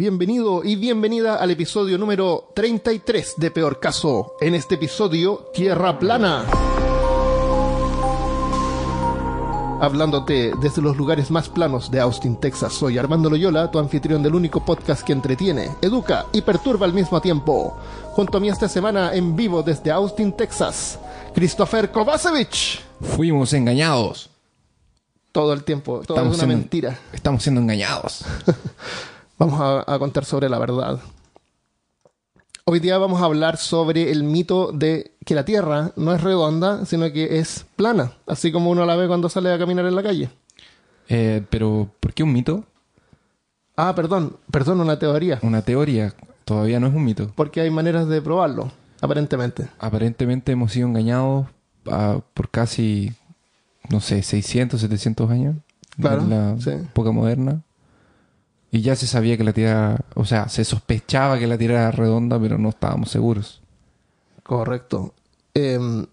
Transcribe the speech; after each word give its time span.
Bienvenido 0.00 0.62
y 0.62 0.76
bienvenida 0.76 1.36
al 1.36 1.50
episodio 1.52 1.96
número 1.96 2.50
33 2.54 3.32
de 3.38 3.50
Peor 3.50 3.80
Caso. 3.80 4.34
En 4.42 4.54
este 4.54 4.74
episodio, 4.74 5.48
Tierra 5.54 5.98
Plana. 5.98 6.44
Hablándote 9.80 10.52
desde 10.60 10.82
los 10.82 10.98
lugares 10.98 11.30
más 11.30 11.48
planos 11.48 11.90
de 11.90 12.00
Austin, 12.00 12.36
Texas, 12.36 12.74
soy 12.74 12.98
Armando 12.98 13.30
Loyola, 13.30 13.70
tu 13.70 13.78
anfitrión 13.78 14.22
del 14.22 14.34
único 14.34 14.62
podcast 14.62 15.02
que 15.02 15.14
entretiene, 15.14 15.70
educa 15.80 16.26
y 16.30 16.42
perturba 16.42 16.84
al 16.84 16.92
mismo 16.92 17.18
tiempo. 17.22 17.74
Junto 18.12 18.36
a 18.36 18.40
mí 18.42 18.50
esta 18.50 18.68
semana 18.68 19.14
en 19.14 19.34
vivo 19.34 19.62
desde 19.62 19.90
Austin, 19.92 20.34
Texas, 20.34 20.98
Christopher 21.34 21.90
Kovacevic. 21.90 22.82
Fuimos 23.00 23.54
engañados. 23.54 24.28
Todo 25.32 25.54
el 25.54 25.64
tiempo, 25.64 26.02
todo 26.06 26.18
Estamos 26.18 26.36
es 26.36 26.42
una 26.42 26.46
siendo- 26.48 26.56
mentira. 26.58 26.98
Estamos 27.14 27.42
siendo 27.42 27.62
engañados. 27.62 28.22
Vamos 29.38 29.60
a, 29.60 29.92
a 29.94 29.98
contar 29.98 30.24
sobre 30.24 30.48
la 30.48 30.58
verdad. 30.58 30.98
Hoy 32.64 32.80
día 32.80 32.98
vamos 32.98 33.20
a 33.22 33.26
hablar 33.26 33.58
sobre 33.58 34.10
el 34.10 34.24
mito 34.24 34.72
de 34.72 35.12
que 35.24 35.34
la 35.34 35.44
Tierra 35.44 35.92
no 35.96 36.12
es 36.14 36.22
redonda, 36.22 36.84
sino 36.84 37.10
que 37.12 37.38
es 37.38 37.64
plana, 37.76 38.12
así 38.26 38.50
como 38.50 38.70
uno 38.70 38.84
la 38.86 38.96
ve 38.96 39.06
cuando 39.06 39.28
sale 39.28 39.52
a 39.52 39.58
caminar 39.58 39.86
en 39.86 39.94
la 39.94 40.02
calle. 40.02 40.30
Eh, 41.08 41.44
pero, 41.48 41.88
¿por 42.00 42.12
qué 42.12 42.24
un 42.24 42.32
mito? 42.32 42.64
Ah, 43.76 43.94
perdón, 43.94 44.36
perdón, 44.50 44.80
una 44.80 44.98
teoría, 44.98 45.38
Una 45.42 45.62
teoría. 45.62 46.14
Todavía 46.44 46.80
no 46.80 46.86
es 46.86 46.94
un 46.94 47.04
mito. 47.04 47.30
porque 47.34 47.60
hay 47.60 47.70
maneras 47.70 48.08
de 48.08 48.22
probarlo, 48.22 48.70
aparentemente. 49.00 49.68
Aparentemente 49.78 50.52
hemos 50.52 50.72
sido 50.72 50.88
engañados 50.88 51.46
ah, 51.90 52.18
por 52.34 52.48
casi, 52.50 53.12
no 53.90 54.00
sé, 54.00 54.22
600, 54.22 54.80
700 54.80 55.30
años. 55.30 55.56
Claro, 56.00 56.22
De 56.24 56.28
la 56.36 56.60
sí. 56.60 56.70
época 56.70 57.10
moderna. 57.12 57.62
Y 58.76 58.82
ya 58.82 58.94
se 58.94 59.06
sabía 59.06 59.38
que 59.38 59.44
la 59.44 59.54
Tierra, 59.54 59.96
o 60.14 60.26
sea, 60.26 60.50
se 60.50 60.62
sospechaba 60.62 61.38
que 61.38 61.46
la 61.46 61.56
Tierra 61.56 61.80
era 61.80 61.90
redonda, 61.92 62.38
pero 62.38 62.58
no 62.58 62.68
estábamos 62.68 63.10
seguros. 63.10 63.62
Correcto. 64.42 65.14
Em, 65.54 66.04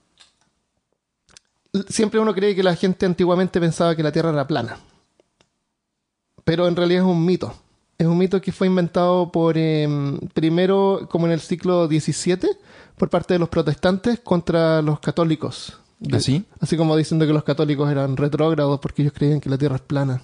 siempre 1.90 2.22
uno 2.22 2.34
cree 2.34 2.56
que 2.56 2.64
la 2.64 2.78
gente 2.78 3.06
antiguamente 3.06 3.60
pensaba 3.60 3.98
que 3.98 4.04
la 4.04 4.14
Tierra 4.14 4.30
era 4.30 4.48
plana. 4.48 4.78
Pero 6.46 6.66
en 6.70 6.78
realidad 6.78 7.04
es 7.04 7.10
un 7.10 7.26
mito. 7.26 7.54
Es 7.98 8.08
un 8.08 8.18
mito 8.18 8.40
que 8.40 8.54
fue 8.54 8.68
inventado 8.68 9.30
por, 9.30 9.58
em, 9.58 10.18
primero, 10.34 11.10
como 11.12 11.26
en 11.26 11.34
el 11.34 11.42
siglo 11.42 11.88
XVII, 11.88 12.48
por 12.98 13.10
parte 13.10 13.34
de 13.34 13.40
los 13.40 13.50
protestantes 13.50 14.22
contra 14.22 14.82
los 14.82 15.02
católicos. 15.02 15.82
¿Así? 16.14 16.46
Así 16.62 16.78
como 16.78 16.96
diciendo 16.96 17.28
que 17.28 17.34
los 17.34 17.44
católicos 17.44 17.92
eran 17.92 18.16
retrógrados 18.16 18.80
porque 18.80 19.02
ellos 19.02 19.14
creían 19.14 19.42
que 19.42 19.50
la 19.50 19.58
Tierra 19.58 19.76
es 19.76 19.82
plana. 19.82 20.22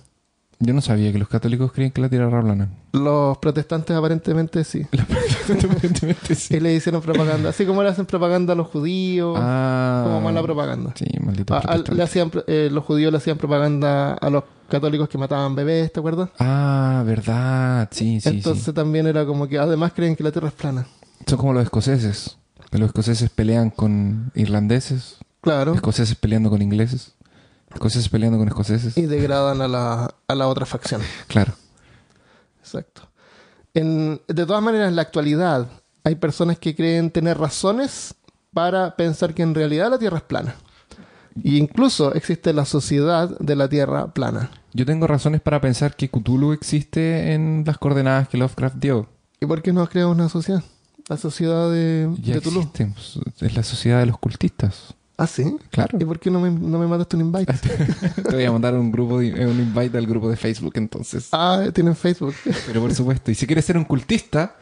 Yo 0.61 0.73
no 0.73 0.81
sabía 0.81 1.11
que 1.13 1.17
los 1.19 1.29
católicos 1.29 1.71
creían 1.71 1.91
que 1.91 2.01
la 2.01 2.09
Tierra 2.09 2.27
era 2.27 2.41
plana. 2.41 2.69
Los 2.91 3.37
protestantes 3.37 3.95
aparentemente 3.95 4.63
sí. 4.65 4.85
Aparentemente 4.91 6.35
sí. 6.35 6.55
Y 6.57 6.59
le 6.59 6.73
hicieron 6.73 7.01
propaganda. 7.01 7.49
Así 7.49 7.65
como 7.65 7.81
le 7.81 7.89
hacen 7.89 8.05
propaganda 8.05 8.53
a 8.53 8.55
los 8.55 8.67
judíos. 8.67 9.37
Ah. 9.39 10.01
Como 10.05 10.21
mala 10.21 10.43
propaganda. 10.43 10.93
Sí, 10.95 11.05
maldito 11.21 11.53
Ah, 11.55 11.61
al- 11.65 11.85
le 11.91 12.03
hacían, 12.03 12.31
eh, 12.47 12.69
los 12.71 12.83
judíos 12.83 13.11
le 13.11 13.17
hacían 13.19 13.37
propaganda 13.37 14.13
a 14.13 14.29
los 14.29 14.43
católicos 14.69 15.07
que 15.09 15.17
mataban 15.17 15.55
bebés, 15.55 15.91
¿te 15.93 15.99
acuerdas? 15.99 16.29
Ah, 16.39 17.03
verdad. 17.05 17.87
Sí, 17.91 18.19
sí, 18.19 18.29
Entonces 18.29 18.65
sí. 18.65 18.73
también 18.73 19.07
era 19.07 19.25
como 19.25 19.47
que 19.47 19.57
además 19.57 19.93
creen 19.95 20.15
que 20.15 20.23
la 20.23 20.31
tierra 20.31 20.49
es 20.49 20.53
plana. 20.55 20.85
Son 21.25 21.37
como 21.37 21.53
los 21.53 21.63
escoceses. 21.63 22.37
Los 22.71 22.87
escoceses 22.87 23.29
pelean 23.29 23.69
con 23.71 24.31
irlandeses. 24.35 25.17
Claro. 25.41 25.73
Escoceses 25.73 26.15
peleando 26.15 26.49
con 26.49 26.61
ingleses. 26.61 27.13
Escoceses 27.73 28.09
peleando 28.09 28.37
con 28.37 28.47
escoceses. 28.47 28.97
Y 28.97 29.03
degradan 29.03 29.61
a 29.61 29.67
la, 29.67 30.15
a 30.27 30.35
la 30.35 30.47
otra 30.47 30.65
facción. 30.65 31.01
Claro. 31.27 31.53
Exacto. 32.59 33.03
En- 33.73 34.21
de 34.27 34.45
todas 34.45 34.61
maneras, 34.63 34.89
en 34.89 34.95
la 34.95 35.01
actualidad 35.03 35.67
hay 36.03 36.15
personas 36.15 36.57
que 36.59 36.75
creen 36.75 37.11
tener 37.11 37.37
razones 37.37 38.15
para 38.53 38.95
pensar 38.95 39.33
que 39.33 39.43
en 39.43 39.53
realidad 39.53 39.89
la 39.91 39.99
tierra 39.99 40.17
es 40.17 40.23
plana. 40.23 40.55
Y 41.43 41.57
incluso 41.57 42.13
existe 42.15 42.51
la 42.53 42.65
sociedad 42.65 43.29
de 43.39 43.55
la 43.55 43.69
tierra 43.69 44.13
plana. 44.13 44.49
Yo 44.73 44.85
tengo 44.85 45.07
razones 45.07 45.41
para 45.41 45.61
pensar 45.61 45.95
que 45.95 46.09
Cthulhu 46.09 46.51
existe 46.53 47.33
en 47.33 47.63
las 47.65 47.77
coordenadas 47.77 48.27
que 48.27 48.37
Lovecraft 48.37 48.75
dio. 48.77 49.07
¿Y 49.39 49.45
por 49.45 49.61
qué 49.61 49.71
no 49.71 49.87
creamos 49.87 50.15
una 50.15 50.27
sociedad? 50.29 50.63
La 51.07 51.17
sociedad 51.17 51.71
de, 51.71 52.09
Ya 52.21 52.35
de 52.35 52.41
Tulu. 52.41 52.61
existe. 52.61 52.91
Es 53.45 53.55
la 53.55 53.63
sociedad 53.63 53.99
de 53.99 54.07
los 54.07 54.17
cultistas. 54.19 54.93
¿Ah, 55.21 55.27
sí? 55.27 55.57
Claro. 55.69 55.97
¿Y 55.99 56.05
por 56.05 56.17
qué 56.19 56.31
no 56.31 56.39
me, 56.39 56.49
no 56.49 56.79
me 56.79 56.87
mandaste 56.87 57.17
un 57.17 57.23
invite? 57.23 57.53
Te 58.29 58.35
voy 58.35 58.45
a 58.45 58.51
mandar 58.53 58.73
un 58.75 58.89
grupo 58.91 59.19
de- 59.19 59.27
eh, 59.29 59.45
un 59.47 59.59
invite 59.59 59.97
al 59.97 60.07
grupo 60.07 60.29
de 60.29 60.37
Facebook 60.37 60.73
entonces. 60.75 61.27
Ah, 61.33 61.65
tienen 61.73 61.95
Facebook. 61.95 62.33
Pero 62.67 62.79
por 62.81 62.93
supuesto. 62.95 63.29
Y 63.29 63.35
si 63.35 63.45
quieres 63.45 63.65
ser 63.65 63.77
un 63.77 63.83
cultista, 63.83 64.55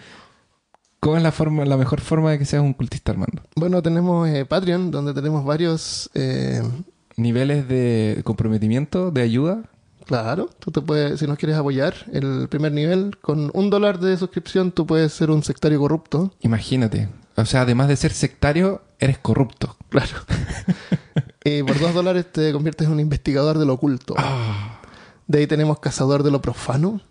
¿cómo 0.99 1.15
es 1.17 1.21
la 1.23 1.31
forma, 1.31 1.63
la 1.65 1.77
mejor 1.77 2.01
forma 2.01 2.31
de 2.31 2.39
que 2.39 2.45
seas 2.45 2.63
un 2.63 2.73
cultista, 2.73 3.11
Armando? 3.11 3.43
Bueno, 3.55 3.81
tenemos 3.83 4.27
eh, 4.29 4.45
Patreon, 4.45 4.89
donde 4.91 5.13
tenemos 5.13 5.45
varios... 5.45 6.09
eh, 6.15 6.61
Niveles 7.19 7.67
de 7.67 8.21
comprometimiento, 8.23 9.09
de 9.09 9.21
ayuda. 9.23 9.63
claro, 10.05 10.49
tú 10.59 10.69
te 10.71 10.81
puedes, 10.81 11.19
si 11.19 11.25
nos 11.25 11.37
quieres 11.39 11.57
apoyar, 11.57 11.95
el 12.13 12.47
primer 12.47 12.71
nivel, 12.71 13.17
con 13.21 13.49
un 13.55 13.69
dólar 13.71 13.99
de 13.99 14.15
suscripción, 14.17 14.71
tú 14.71 14.85
puedes 14.85 15.13
ser 15.13 15.31
un 15.31 15.41
sectario 15.43 15.79
corrupto. 15.79 16.31
Imagínate. 16.41 17.09
O 17.35 17.45
sea, 17.45 17.61
además 17.61 17.87
de 17.87 17.95
ser 17.95 18.11
sectario, 18.13 18.81
eres 18.99 19.17
corrupto. 19.19 19.75
Claro. 19.89 20.11
y 21.43 21.63
por 21.63 21.79
dos 21.79 21.93
dólares 21.93 22.31
te 22.31 22.51
conviertes 22.53 22.87
en 22.87 22.93
un 22.93 22.99
investigador 22.99 23.57
de 23.57 23.65
lo 23.65 23.73
oculto. 23.73 24.15
Ah. 24.17 24.81
De 25.27 25.39
ahí 25.39 25.47
tenemos 25.47 25.79
cazador 25.79 26.23
de 26.23 26.31
lo 26.31 26.41
profano, 26.41 27.01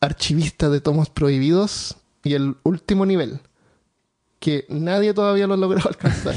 archivista 0.00 0.68
de 0.68 0.80
tomos 0.80 1.10
prohibidos 1.10 1.96
y 2.22 2.34
el 2.34 2.56
último 2.62 3.04
nivel, 3.06 3.40
que 4.38 4.64
nadie 4.68 5.12
todavía 5.14 5.46
lo 5.46 5.54
ha 5.54 5.58
logrado 5.58 5.88
alcanzar. 5.90 6.34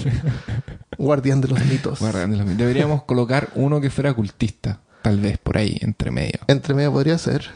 Guardián 0.97 1.41
de 1.41 1.47
los 1.47 1.63
mitos. 1.66 2.00
Guardián 2.00 2.31
de 2.31 2.38
los- 2.38 2.57
Deberíamos 2.57 3.03
colocar 3.03 3.50
uno 3.56 3.80
que 3.81 3.90
fuera 3.90 4.13
cultista. 4.13 4.81
Tal 5.01 5.19
vez 5.19 5.38
por 5.40 5.57
ahí, 5.57 5.78
entre 5.81 6.12
medio. 6.12 6.40
Entre 6.47 6.74
medio 6.75 6.91
podría 6.91 7.18
ser. 7.18 7.50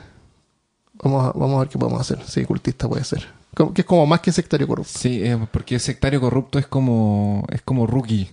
Vamos 0.93 1.25
a, 1.25 1.37
vamos 1.37 1.57
a 1.57 1.59
ver 1.59 1.69
qué 1.69 1.77
podemos 1.77 2.01
hacer. 2.01 2.19
Sí, 2.25 2.43
cultista 2.45 2.87
puede 2.87 3.03
ser. 3.03 3.27
Que 3.55 3.81
es 3.81 3.85
como 3.85 4.05
más 4.05 4.19
que 4.19 4.31
sectario 4.31 4.67
corrupto. 4.67 4.91
Sí, 4.93 5.23
eh, 5.23 5.37
porque 5.51 5.79
sectario 5.79 6.19
corrupto 6.19 6.59
es 6.59 6.67
como, 6.67 7.45
es 7.49 7.61
como 7.61 7.87
rookie. 7.87 8.29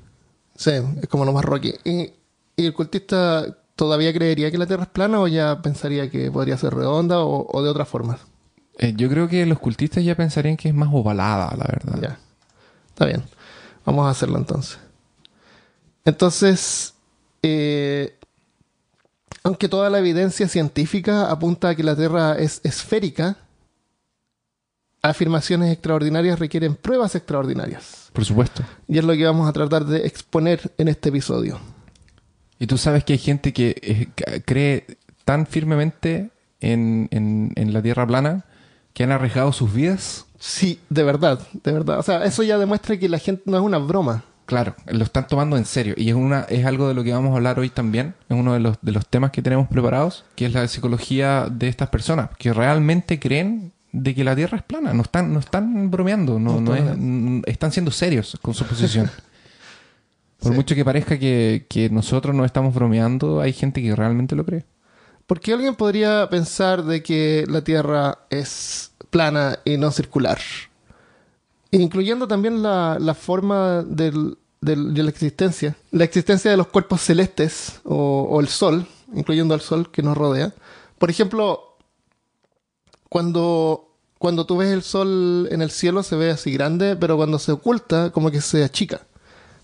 Sí, 0.56 0.72
es 1.00 1.08
como 1.08 1.24
lo 1.24 1.32
más 1.32 1.44
rocky. 1.44 1.74
¿Y, 1.84 2.12
y 2.56 2.66
el 2.66 2.74
cultista 2.74 3.56
todavía 3.76 4.12
creería 4.12 4.50
que 4.50 4.58
la 4.58 4.66
Tierra 4.66 4.82
es 4.84 4.88
plana 4.88 5.20
o 5.20 5.28
ya 5.28 5.62
pensaría 5.62 6.10
que 6.10 6.30
podría 6.30 6.56
ser 6.56 6.74
redonda 6.74 7.20
o, 7.20 7.46
o 7.50 7.62
de 7.62 7.70
otra 7.70 7.84
forma? 7.84 8.18
Eh, 8.78 8.94
yo 8.96 9.08
creo 9.08 9.28
que 9.28 9.46
los 9.46 9.58
cultistas 9.58 10.02
ya 10.04 10.16
pensarían 10.16 10.56
que 10.56 10.68
es 10.68 10.74
más 10.74 10.88
ovalada, 10.92 11.54
la 11.56 11.64
verdad. 11.64 11.98
Ya. 12.00 12.18
Está 12.88 13.06
bien. 13.06 13.22
Vamos 13.84 14.06
a 14.06 14.10
hacerlo 14.10 14.38
entonces. 14.38 14.78
Entonces, 16.04 16.94
eh, 17.42 18.18
aunque 19.44 19.68
toda 19.68 19.90
la 19.90 19.98
evidencia 19.98 20.48
científica 20.48 21.30
apunta 21.30 21.70
a 21.70 21.74
que 21.74 21.82
la 21.82 21.96
Tierra 21.96 22.36
es 22.38 22.60
esférica, 22.64 23.36
afirmaciones 25.02 25.72
extraordinarias 25.72 26.38
requieren 26.38 26.76
pruebas 26.76 27.14
extraordinarias. 27.14 28.10
Por 28.12 28.24
supuesto. 28.24 28.62
Y 28.88 28.98
es 28.98 29.04
lo 29.04 29.14
que 29.14 29.24
vamos 29.24 29.48
a 29.48 29.52
tratar 29.52 29.84
de 29.84 30.06
exponer 30.06 30.72
en 30.78 30.88
este 30.88 31.08
episodio. 31.08 31.58
Y 32.58 32.66
tú 32.66 32.78
sabes 32.78 33.02
que 33.04 33.14
hay 33.14 33.18
gente 33.18 33.52
que 33.52 33.76
eh, 33.82 34.40
cree 34.44 34.86
tan 35.24 35.46
firmemente 35.46 36.30
en, 36.60 37.08
en- 37.10 37.52
en 37.56 37.72
la 37.72 37.82
tierra 37.82 38.06
plana 38.06 38.44
que 38.92 39.02
han 39.04 39.10
arriesgado 39.10 39.52
sus 39.52 39.72
vidas. 39.72 40.26
Sí, 40.38 40.78
de 40.88 41.02
verdad, 41.02 41.40
de 41.64 41.72
verdad. 41.72 41.98
O 41.98 42.02
sea, 42.02 42.24
eso 42.24 42.42
ya 42.42 42.58
demuestra 42.58 42.96
que 42.98 43.08
la 43.08 43.18
gente 43.18 43.42
no 43.46 43.56
es 43.56 43.62
una 43.62 43.78
broma. 43.78 44.24
Claro, 44.46 44.74
lo 44.86 45.02
están 45.04 45.26
tomando 45.28 45.56
en 45.56 45.64
serio. 45.64 45.94
Y 45.96 46.08
es 46.10 46.14
una, 46.14 46.40
es 46.42 46.66
algo 46.66 46.86
de 46.88 46.94
lo 46.94 47.02
que 47.04 47.12
vamos 47.12 47.32
a 47.32 47.36
hablar 47.36 47.58
hoy 47.58 47.70
también. 47.70 48.14
Es 48.28 48.36
uno 48.36 48.52
de 48.52 48.60
los, 48.60 48.76
de 48.82 48.92
los 48.92 49.06
temas 49.08 49.30
que 49.30 49.40
tenemos 49.40 49.68
preparados, 49.68 50.24
que 50.36 50.46
es 50.46 50.52
la 50.52 50.66
psicología 50.68 51.48
de 51.50 51.68
estas 51.68 51.88
personas, 51.88 52.30
que 52.38 52.52
realmente 52.52 53.18
creen 53.18 53.72
de 53.92 54.14
que 54.14 54.24
la 54.24 54.34
Tierra 54.34 54.56
es 54.58 54.64
plana. 54.64 54.92
No 54.94 55.02
están, 55.02 55.32
no 55.32 55.38
están 55.38 55.90
bromeando, 55.90 56.38
no, 56.38 56.54
No 56.60 56.60
no 56.60 56.74
es- 56.74 56.82
están- 57.46 57.72
siendo 57.72 57.90
serios 57.90 58.38
con 58.42 58.54
su 58.54 58.64
posición. 58.64 59.10
Por 60.40 60.50
Sí. 60.52 60.56
mucho 60.56 60.74
que 60.74 60.84
parezca 60.84 61.18
que, 61.18 61.66
que 61.68 61.88
nosotros 61.90 62.34
no 62.34 62.44
estamos 62.44 62.74
bromeando, 62.74 63.40
hay 63.40 63.52
gente 63.52 63.80
que 63.80 63.94
realmente 63.94 64.34
lo 64.34 64.44
cree. 64.44 64.64
Porque 65.26 65.52
alguien 65.52 65.76
podría 65.76 66.28
pensar 66.28 66.82
de 66.84 67.00
que 67.02 67.44
la 67.48 67.62
Tierra 67.62 68.18
es 68.28 68.90
plana 69.10 69.58
y 69.64 69.76
no 69.76 69.90
circular. 69.92 70.38
Incluyendo 71.70 72.28
también 72.28 72.62
la, 72.62 72.98
la 73.00 73.14
forma 73.14 73.82
del- 73.82 74.36
del- 74.60 74.92
de 74.94 75.02
la 75.02 75.10
existencia. 75.10 75.74
La 75.90 76.04
existencia 76.04 76.50
de 76.50 76.56
los 76.56 76.66
cuerpos 76.66 77.00
celestes 77.00 77.80
o, 77.84 78.26
o 78.30 78.40
el 78.40 78.48
Sol, 78.48 78.86
incluyendo 79.14 79.54
al 79.54 79.60
Sol 79.60 79.90
que 79.90 80.02
nos 80.02 80.16
rodea. 80.16 80.52
Por 80.98 81.08
ejemplo, 81.10 81.71
cuando, 83.12 83.90
cuando 84.16 84.46
tú 84.46 84.56
ves 84.56 84.70
el 84.72 84.82
Sol 84.82 85.46
en 85.50 85.60
el 85.60 85.70
cielo 85.70 86.02
se 86.02 86.16
ve 86.16 86.30
así 86.30 86.50
grande, 86.50 86.96
pero 86.96 87.18
cuando 87.18 87.38
se 87.38 87.52
oculta 87.52 88.08
como 88.10 88.30
que 88.30 88.40
se 88.40 88.64
achica. 88.64 89.02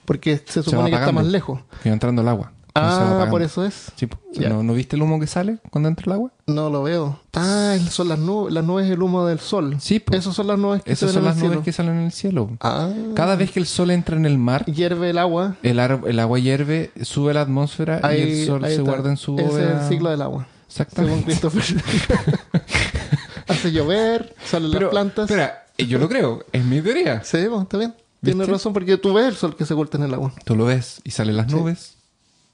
Porque 0.04 0.42
se 0.46 0.62
supone 0.62 0.90
que 0.90 0.96
está 0.96 1.12
más 1.12 1.24
lejos. 1.24 1.60
Va 1.86 1.90
entrando 1.90 2.20
el 2.20 2.28
agua. 2.28 2.52
se 2.66 2.70
Ah, 2.74 3.26
por 3.30 3.40
eso 3.40 3.64
es. 3.64 3.90
Sí. 3.96 4.06
Ya. 4.34 4.50
¿No, 4.50 4.62
¿No 4.62 4.74
viste 4.74 4.96
el 4.96 5.02
humo 5.02 5.18
que 5.18 5.26
sale 5.26 5.58
cuando 5.70 5.88
entra 5.88 6.04
el 6.06 6.12
agua? 6.12 6.30
No 6.46 6.68
lo 6.68 6.82
veo. 6.82 7.18
Ah, 7.32 7.76
son 7.90 8.08
las 8.08 8.18
nubes, 8.18 8.52
las 8.52 8.64
nubes 8.64 8.90
el 8.90 9.02
humo 9.02 9.24
del 9.26 9.40
sol. 9.40 9.76
Sí, 9.80 9.98
po. 9.98 10.14
Esas 10.14 10.34
son 10.34 10.46
las 10.46 10.58
nubes 10.58 10.82
que 10.82 10.92
Esas 10.92 11.08
se 11.10 11.14
son 11.14 11.24
las 11.24 11.36
nubes 11.36 11.48
cielo. 11.50 11.62
que 11.64 11.72
salen 11.72 11.94
en 11.96 12.02
el 12.04 12.12
cielo. 12.12 12.50
Ah. 12.60 12.90
Cada 13.14 13.34
vez 13.36 13.50
que 13.50 13.60
el 13.60 13.66
sol 13.66 13.90
entra 13.90 14.14
en 14.16 14.26
el 14.26 14.36
mar, 14.36 14.66
hierve 14.66 15.08
el 15.08 15.16
agua. 15.18 15.56
el, 15.62 15.80
ar- 15.80 16.02
el 16.06 16.18
agua 16.20 16.38
hierve, 16.38 16.90
sube 17.00 17.32
la 17.32 17.40
atmósfera 17.40 18.00
y 18.02 18.06
Ahí, 18.06 18.40
el 18.42 18.46
sol 18.46 18.62
se 18.66 18.82
guarda 18.82 19.08
en 19.08 19.16
su 19.16 19.34
Ese 19.38 19.44
es 19.46 19.50
bóveda. 19.52 19.82
el 19.82 19.88
ciclo 19.88 20.10
del 20.10 20.20
agua. 20.20 20.46
Según 20.68 20.86
Exactamente. 20.86 21.24
Christopher. 21.24 21.64
Hace 23.48 23.72
llover, 23.72 24.34
salen 24.44 24.70
Pero, 24.70 24.86
las 24.86 24.90
plantas. 24.90 25.30
espera, 25.30 25.66
eh, 25.76 25.86
yo 25.86 25.98
lo 25.98 26.08
creo, 26.08 26.44
es 26.52 26.64
mi 26.64 26.80
teoría. 26.80 27.22
Sí, 27.24 27.38
bueno, 27.46 27.62
está 27.62 27.78
bien. 27.78 27.94
Tienes 28.22 28.48
razón 28.48 28.72
porque 28.72 28.96
tú 28.98 29.14
ves 29.14 29.26
el 29.26 29.34
sol 29.36 29.56
que 29.56 29.64
se 29.64 29.74
oculta 29.74 29.96
en 29.96 30.04
el 30.04 30.14
agua. 30.14 30.32
Tú 30.44 30.56
lo 30.56 30.64
ves 30.64 31.00
y 31.04 31.10
salen 31.12 31.36
las 31.36 31.46
Sí. 31.50 31.54
nubes. 31.56 31.94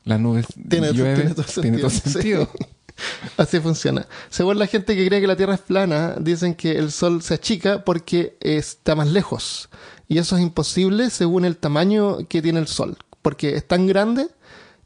Las 0.04 0.20
nubes 0.20 0.46
Tiene, 0.68 0.92
llueve, 0.92 1.14
tiene 1.14 1.34
todo 1.34 1.44
tiene 1.62 1.78
todo 1.78 1.90
sentido. 1.90 2.46
sentido. 2.48 2.48
Sí. 2.58 2.66
Así 3.38 3.58
funciona. 3.60 4.06
Según 4.28 4.58
la 4.58 4.66
gente 4.66 4.94
que 4.94 5.06
cree 5.08 5.20
que 5.20 5.26
la 5.26 5.36
Tierra 5.36 5.54
es 5.54 5.60
plana, 5.60 6.14
dicen 6.20 6.54
que 6.54 6.72
el 6.78 6.92
Sol 6.92 7.22
se 7.22 7.34
achica 7.34 7.82
porque 7.84 8.36
está 8.40 8.94
más 8.94 9.08
lejos. 9.08 9.68
Y 10.06 10.18
eso 10.18 10.36
es 10.36 10.42
imposible 10.42 11.08
según 11.10 11.44
el 11.46 11.56
tamaño 11.56 12.18
que 12.28 12.42
tiene 12.42 12.60
el 12.60 12.68
Sol. 12.68 12.96
Porque 13.22 13.56
es 13.56 13.66
tan 13.66 13.86
grande 13.86 14.28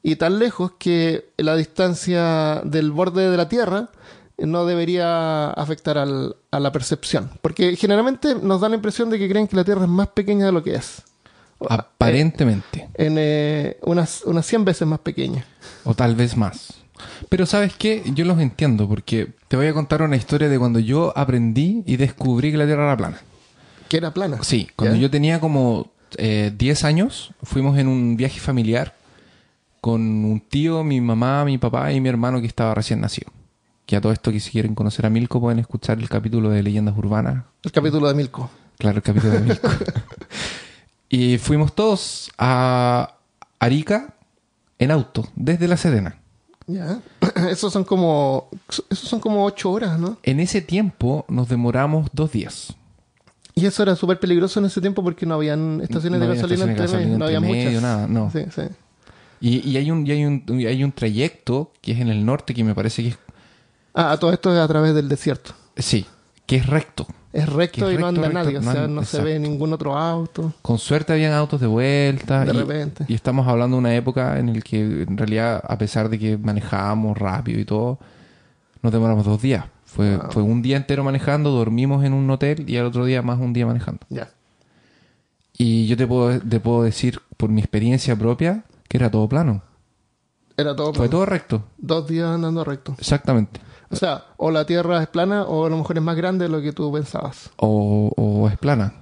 y 0.04 0.14
tan 0.16 0.38
lejos 0.38 0.72
que 0.78 1.28
la 1.36 1.56
distancia 1.56 2.62
del 2.64 2.92
borde 2.92 3.28
de 3.28 3.36
la 3.36 3.48
Tierra 3.48 3.90
no 4.38 4.64
debería 4.66 5.50
afectar 5.50 5.98
al- 5.98 6.36
a 6.50 6.60
la 6.60 6.70
percepción. 6.72 7.30
Porque 7.42 7.74
generalmente 7.76 8.34
nos 8.34 8.60
da 8.60 8.68
la 8.68 8.76
impresión 8.76 9.10
de 9.10 9.18
que 9.18 9.28
creen 9.28 9.46
que 9.48 9.56
la 9.56 9.64
Tierra 9.64 9.82
es 9.82 9.88
más 9.88 10.08
pequeña 10.08 10.46
de 10.46 10.52
lo 10.52 10.62
que 10.62 10.74
es. 10.74 11.02
Aparentemente. 11.68 12.88
En 12.94 13.16
eh, 13.18 13.78
unas, 13.82 14.22
unas 14.24 14.46
100 14.46 14.64
veces 14.64 14.86
más 14.86 15.00
pequeña. 15.00 15.44
O 15.84 15.94
tal 15.94 16.14
vez 16.14 16.36
más. 16.36 16.74
Pero 17.28 17.46
¿sabes 17.46 17.74
qué? 17.76 18.02
Yo 18.14 18.24
los 18.24 18.38
entiendo 18.40 18.88
porque 18.88 19.28
te 19.48 19.56
voy 19.56 19.66
a 19.66 19.72
contar 19.74 20.02
una 20.02 20.16
historia 20.16 20.48
de 20.48 20.58
cuando 20.58 20.78
yo 20.80 21.12
aprendí 21.16 21.82
y 21.86 21.96
descubrí 21.96 22.50
que 22.50 22.56
la 22.58 22.66
Tierra 22.66 22.84
era 22.84 22.96
plana. 22.96 23.20
Que 23.88 23.96
era 23.98 24.12
plana. 24.12 24.38
Sí, 24.42 24.68
cuando 24.76 24.96
¿Ya? 24.96 25.02
yo 25.02 25.10
tenía 25.10 25.40
como 25.40 25.90
eh, 26.16 26.52
10 26.56 26.84
años, 26.84 27.32
fuimos 27.42 27.78
en 27.78 27.88
un 27.88 28.16
viaje 28.16 28.40
familiar 28.40 28.94
con 29.80 30.00
un 30.02 30.40
tío, 30.40 30.82
mi 30.82 31.00
mamá, 31.00 31.44
mi 31.44 31.56
papá 31.58 31.92
y 31.92 32.00
mi 32.00 32.08
hermano 32.08 32.40
que 32.40 32.46
estaba 32.46 32.74
recién 32.74 33.00
nacido. 33.00 33.30
Que 33.88 33.96
a 33.96 34.02
todo 34.02 34.12
esto 34.12 34.30
que 34.30 34.38
si 34.38 34.50
quieren 34.50 34.74
conocer 34.74 35.06
a 35.06 35.08
Milko 35.08 35.40
pueden 35.40 35.60
escuchar 35.60 35.98
el 35.98 36.10
capítulo 36.10 36.50
de 36.50 36.62
Leyendas 36.62 36.94
Urbanas. 36.94 37.44
El 37.62 37.72
capítulo 37.72 38.06
de 38.06 38.12
Milko. 38.12 38.50
Claro, 38.76 38.98
el 38.98 39.02
capítulo 39.02 39.32
de 39.32 39.40
Milko. 39.40 39.66
y 41.08 41.38
fuimos 41.38 41.74
todos 41.74 42.30
a 42.36 43.14
Arica 43.58 44.12
en 44.78 44.90
auto, 44.90 45.26
desde 45.34 45.66
La 45.68 45.78
Serena. 45.78 46.18
Ya. 46.66 47.00
Esos 47.50 47.72
son 47.72 47.84
como. 47.84 48.50
Esos 48.90 49.08
son 49.08 49.20
como 49.20 49.42
ocho 49.46 49.70
horas, 49.70 49.98
¿no? 49.98 50.18
En 50.22 50.38
ese 50.40 50.60
tiempo 50.60 51.24
nos 51.28 51.48
demoramos 51.48 52.10
dos 52.12 52.30
días. 52.32 52.74
Y 53.54 53.64
eso 53.64 53.82
era 53.82 53.96
súper 53.96 54.20
peligroso 54.20 54.60
en 54.60 54.66
ese 54.66 54.82
tiempo 54.82 55.02
porque 55.02 55.24
no 55.24 55.36
habían 55.36 55.80
estaciones 55.80 56.20
No 56.20 56.26
de 56.26 56.32
había 56.32 56.42
gasolina 56.42 56.70
entre 56.70 57.06
no 57.06 57.24
había 57.24 57.40
medio, 57.40 57.70
muchas. 57.70 57.82
nada, 57.82 58.06
no. 58.06 58.30
Sí, 58.30 58.40
sí. 58.54 58.62
Y, 59.40 59.66
y 59.66 59.78
hay, 59.78 59.90
un, 59.90 60.06
y 60.06 60.10
hay, 60.10 60.24
un, 60.26 60.44
y 60.46 60.66
hay 60.66 60.84
un 60.84 60.92
trayecto 60.92 61.72
que 61.80 61.92
es 61.92 62.00
en 62.00 62.08
el 62.08 62.26
norte 62.26 62.52
que 62.52 62.64
me 62.64 62.74
parece 62.74 63.02
que 63.02 63.08
es 63.08 63.18
Ah, 64.00 64.16
todo 64.18 64.32
esto 64.32 64.52
es 64.52 64.58
a 64.60 64.68
través 64.68 64.94
del 64.94 65.08
desierto. 65.08 65.52
Sí, 65.76 66.06
que 66.46 66.56
es 66.56 66.66
recto. 66.66 67.06
Es 67.32 67.48
recto 67.48 67.90
y 67.92 67.98
no 67.98 68.06
anda 68.06 68.22
recto, 68.22 68.34
nadie. 68.38 68.58
O 68.58 68.62
no 68.62 68.72
sea, 68.72 68.84
anda- 68.84 68.94
no 69.00 69.04
se 69.04 69.20
ve 69.22 69.38
ningún 69.38 69.72
otro 69.72 69.96
auto. 69.96 70.52
Con 70.62 70.78
suerte 70.78 71.12
habían 71.12 71.32
autos 71.32 71.60
de 71.60 71.66
vuelta. 71.66 72.44
De 72.44 72.52
y, 72.54 72.56
repente. 72.56 73.04
Y 73.08 73.14
estamos 73.14 73.46
hablando 73.48 73.76
de 73.76 73.80
una 73.80 73.94
época 73.96 74.38
en 74.38 74.54
la 74.54 74.60
que 74.60 74.80
en 75.02 75.16
realidad, 75.18 75.62
a 75.66 75.76
pesar 75.76 76.08
de 76.08 76.18
que 76.18 76.38
manejábamos 76.38 77.18
rápido 77.18 77.58
y 77.60 77.64
todo, 77.64 77.98
nos 78.82 78.92
demoramos 78.92 79.24
dos 79.26 79.42
días. 79.42 79.64
Fue, 79.84 80.16
Wow. 80.16 80.30
fue 80.30 80.42
un 80.42 80.62
día 80.62 80.76
entero 80.76 81.02
manejando, 81.02 81.50
dormimos 81.50 82.04
en 82.04 82.12
un 82.12 82.30
hotel 82.30 82.64
y 82.70 82.76
al 82.76 82.86
otro 82.86 83.04
día 83.04 83.20
más 83.22 83.38
un 83.40 83.52
día 83.52 83.66
manejando. 83.66 84.00
Ya. 84.10 84.30
Y 85.56 85.86
yo 85.88 85.96
te 85.96 86.06
puedo, 86.06 86.38
te 86.40 86.60
puedo 86.60 86.82
decir 86.84 87.20
por 87.36 87.50
mi 87.50 87.60
experiencia 87.60 88.14
propia 88.16 88.62
que 88.88 88.96
era 88.96 89.10
todo 89.10 89.28
plano. 89.28 89.62
Era 90.58 90.76
todo 90.76 90.88
Fue 90.88 90.94
plano. 91.08 91.10
todo 91.10 91.24
recto. 91.26 91.62
Dos 91.78 92.06
días 92.08 92.26
andando 92.28 92.64
recto. 92.64 92.94
Exactamente. 92.98 93.60
O 93.90 93.96
sea, 93.96 94.24
o 94.36 94.50
la 94.50 94.66
Tierra 94.66 95.00
es 95.00 95.08
plana 95.08 95.44
o 95.44 95.64
a 95.64 95.70
lo 95.70 95.78
mejor 95.78 95.96
es 95.96 96.02
más 96.02 96.16
grande 96.16 96.44
de 96.44 96.50
lo 96.50 96.60
que 96.60 96.72
tú 96.72 96.92
pensabas. 96.92 97.50
O, 97.56 98.12
o 98.16 98.48
es 98.48 98.58
plana. 98.58 98.92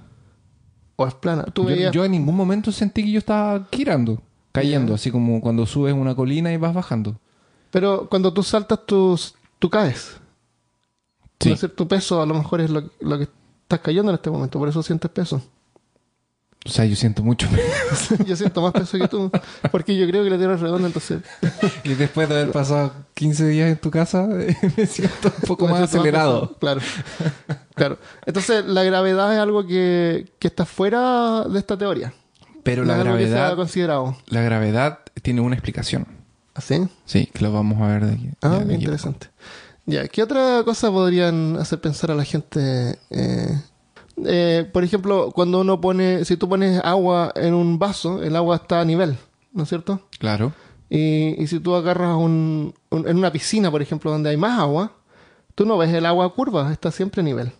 O 0.95 1.05
es 1.05 1.13
plana. 1.15 1.43
Tú 1.51 1.63
Yo, 1.63 1.67
veías... 1.69 1.91
yo 1.91 2.05
en 2.05 2.11
ningún 2.11 2.35
momento 2.35 2.71
sentí 2.71 3.03
que 3.03 3.11
yo 3.11 3.19
estaba 3.19 3.67
girando, 3.71 4.21
cayendo, 4.53 4.93
así 4.93 5.11
como 5.11 5.41
cuando 5.41 5.65
subes 5.65 5.93
una 5.93 6.15
colina 6.15 6.53
y 6.53 6.57
vas 6.57 6.73
bajando. 6.73 7.19
Pero 7.71 8.07
cuando 8.07 8.31
tú 8.33 8.43
saltas, 8.43 8.79
tú, 8.85 9.19
tú 9.59 9.69
caes. 9.69 10.17
Sí. 11.39 11.51
Es 11.51 11.61
decir, 11.61 11.75
tu 11.75 11.87
peso 11.87 12.21
a 12.21 12.25
lo 12.25 12.33
mejor 12.35 12.61
es 12.61 12.69
lo, 12.69 12.83
lo 13.01 13.17
que 13.17 13.27
estás 13.63 13.79
cayendo 13.81 14.11
en 14.11 14.15
este 14.15 14.29
momento, 14.31 14.57
por 14.57 14.69
eso 14.69 14.81
sientes 14.83 15.11
peso. 15.11 15.41
O 16.65 16.69
sea, 16.69 16.83
yo 16.85 16.95
siento 16.97 17.23
mucho. 17.23 17.47
yo 18.25 18.35
siento 18.35 18.61
más 18.61 18.73
peso 18.73 18.97
que 18.97 19.07
tú, 19.07 19.31
porque 19.71 19.97
yo 19.97 20.05
creo 20.07 20.23
que 20.23 20.29
la 20.29 20.37
Tierra 20.37 20.55
es 20.55 20.59
redonda, 20.61 20.87
entonces... 20.87 21.21
y 21.83 21.93
después 21.93 22.27
de 22.27 22.35
haber 22.35 22.51
pasado 22.51 22.91
15 23.13 23.47
días 23.47 23.69
en 23.69 23.77
tu 23.77 23.89
casa, 23.89 24.27
me 24.77 24.85
siento 24.85 25.31
un 25.41 25.47
poco 25.47 25.67
más 25.67 25.81
acelerado. 25.81 26.57
Claro. 26.59 26.81
claro. 27.75 27.97
Entonces, 28.25 28.65
la 28.65 28.83
gravedad 28.83 29.33
es 29.33 29.39
algo 29.39 29.65
que, 29.65 30.33
que 30.39 30.47
está 30.47 30.65
fuera 30.65 31.43
de 31.45 31.57
esta 31.59 31.77
teoría. 31.77 32.13
Pero 32.63 32.83
No 32.83 32.91
la 32.91 32.97
gravedad, 32.97 33.55
considerado. 33.55 34.17
la 34.27 34.41
gravedad 34.41 34.99
tiene 35.21 35.39
una 35.39 35.55
explicación. 35.55 36.05
¿Así? 36.53 36.85
Sí, 37.05 37.27
que 37.33 37.43
lo 37.45 37.53
vamos 37.53 37.81
a 37.81 37.87
ver 37.87 38.05
de 38.07 38.13
aquí. 38.13 38.29
Ah, 38.41 38.57
de 38.57 38.63
aquí. 38.63 38.73
interesante. 38.73 39.27
Ya, 39.85 40.05
¿qué 40.09 40.21
otra 40.21 40.63
cosa 40.65 40.91
podrían 40.91 41.55
hacer 41.57 41.79
pensar 41.79 42.11
a 42.11 42.15
la 42.15 42.25
gente? 42.25 42.97
eh, 43.09 43.61
eh, 44.25 44.69
por 44.71 44.83
ejemplo, 44.83 45.31
cuando 45.33 45.61
uno 45.61 45.79
pone, 45.81 46.25
si 46.25 46.37
tú 46.37 46.47
pones 46.49 46.81
agua 46.83 47.31
en 47.35 47.53
un 47.53 47.77
vaso, 47.79 48.21
el 48.23 48.35
agua 48.35 48.55
está 48.57 48.81
a 48.81 48.85
nivel, 48.85 49.17
¿no 49.53 49.63
es 49.63 49.69
cierto? 49.69 50.01
Claro. 50.19 50.53
Y, 50.89 51.41
y 51.41 51.47
si 51.47 51.59
tú 51.59 51.75
agarras 51.75 52.15
un, 52.15 52.73
un- 52.89 53.07
en 53.07 53.17
una 53.17 53.31
piscina, 53.31 53.69
por 53.71 53.81
ejemplo, 53.81 54.09
donde 54.11 54.29
hay 54.29 54.37
más 54.37 54.59
agua, 54.59 54.91
tú 55.55 55.65
no 55.65 55.77
ves 55.77 55.93
el 55.93 56.05
agua 56.05 56.33
curva, 56.33 56.71
está 56.71 56.91
siempre 56.91 57.21
a 57.21 57.23
nivel. 57.23 57.51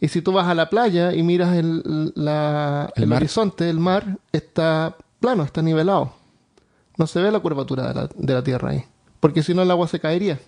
Y 0.00 0.08
si 0.08 0.22
tú 0.22 0.32
vas 0.32 0.46
a 0.46 0.54
la 0.54 0.70
playa 0.70 1.12
y 1.12 1.22
miras 1.24 1.56
el, 1.56 2.12
la- 2.14 2.92
El 2.94 3.12
horizonte, 3.12 3.68
el 3.68 3.80
mar 3.80 4.18
está 4.32 4.96
plano, 5.18 5.42
está 5.42 5.60
nivelado. 5.62 6.12
No 6.96 7.06
se 7.08 7.20
ve 7.20 7.30
la 7.32 7.40
curvatura 7.40 7.88
de 7.88 7.94
la, 7.94 8.08
de 8.14 8.34
la 8.34 8.42
tierra 8.44 8.70
ahí. 8.70 8.84
Porque 9.20 9.42
si 9.42 9.54
no, 9.54 9.62
el 9.62 9.70
agua 9.72 9.88
se 9.88 9.98
caería. 9.98 10.38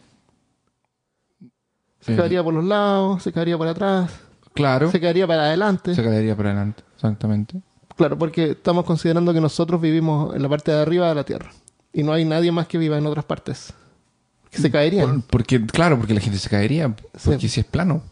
Se 2.00 2.14
Eh, 2.14 2.16
caería 2.16 2.42
por 2.44 2.54
los 2.54 2.64
lados, 2.64 3.22
se 3.22 3.32
caería 3.32 3.58
por 3.58 3.66
atrás, 3.68 4.10
Claro. 4.54 4.90
se 4.90 5.00
caería 5.00 5.26
para 5.26 5.42
adelante. 5.42 5.94
Se 5.94 6.02
caería 6.02 6.36
para 6.36 6.50
adelante. 6.50 6.82
Exactamente. 6.94 7.60
Claro, 7.96 8.18
porque 8.18 8.52
estamos 8.52 8.84
considerando 8.84 9.32
que 9.34 9.40
nosotros 9.40 9.80
vivimos 9.80 10.34
en 10.34 10.42
la 10.42 10.48
parte 10.48 10.70
de 10.72 10.80
arriba 10.80 11.08
de 11.08 11.14
la 11.14 11.24
Tierra. 11.24 11.50
Y 11.92 12.02
no 12.02 12.12
hay 12.12 12.24
nadie 12.24 12.50
más 12.52 12.66
que 12.66 12.78
viva 12.78 12.96
en 12.98 13.06
otras 13.06 13.24
partes. 13.24 13.72
Que 14.50 14.58
se 14.58 14.70
caerían. 14.70 15.22
Por- 15.22 15.30
porque, 15.40 15.64
claro, 15.66 15.96
porque 15.98 16.14
la 16.14 16.20
gente 16.20 16.38
se 16.38 16.48
caería. 16.48 16.88
Sí. 17.16 17.30
Porque 17.30 17.48
si 17.48 17.60
es 17.60 17.66
plano. 17.66 18.02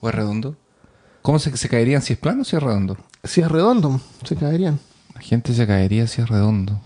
¿O 0.00 0.08
es 0.08 0.14
redondo? 0.14 0.56
¿Cómo 1.22 1.38
se, 1.38 1.56
se 1.56 1.68
caerían 1.68 2.02
si 2.02 2.12
es 2.14 2.18
plano 2.18 2.42
o 2.42 2.44
si 2.44 2.56
es 2.56 2.62
redondo? 2.62 2.96
Si 3.22 3.40
es 3.40 3.50
redondo, 3.50 4.00
se 4.24 4.36
caerían. 4.36 4.78
La 5.14 5.20
gente 5.20 5.54
se 5.54 5.66
caería 5.66 6.06
si 6.06 6.20
es 6.20 6.28
redondo. 6.28 6.80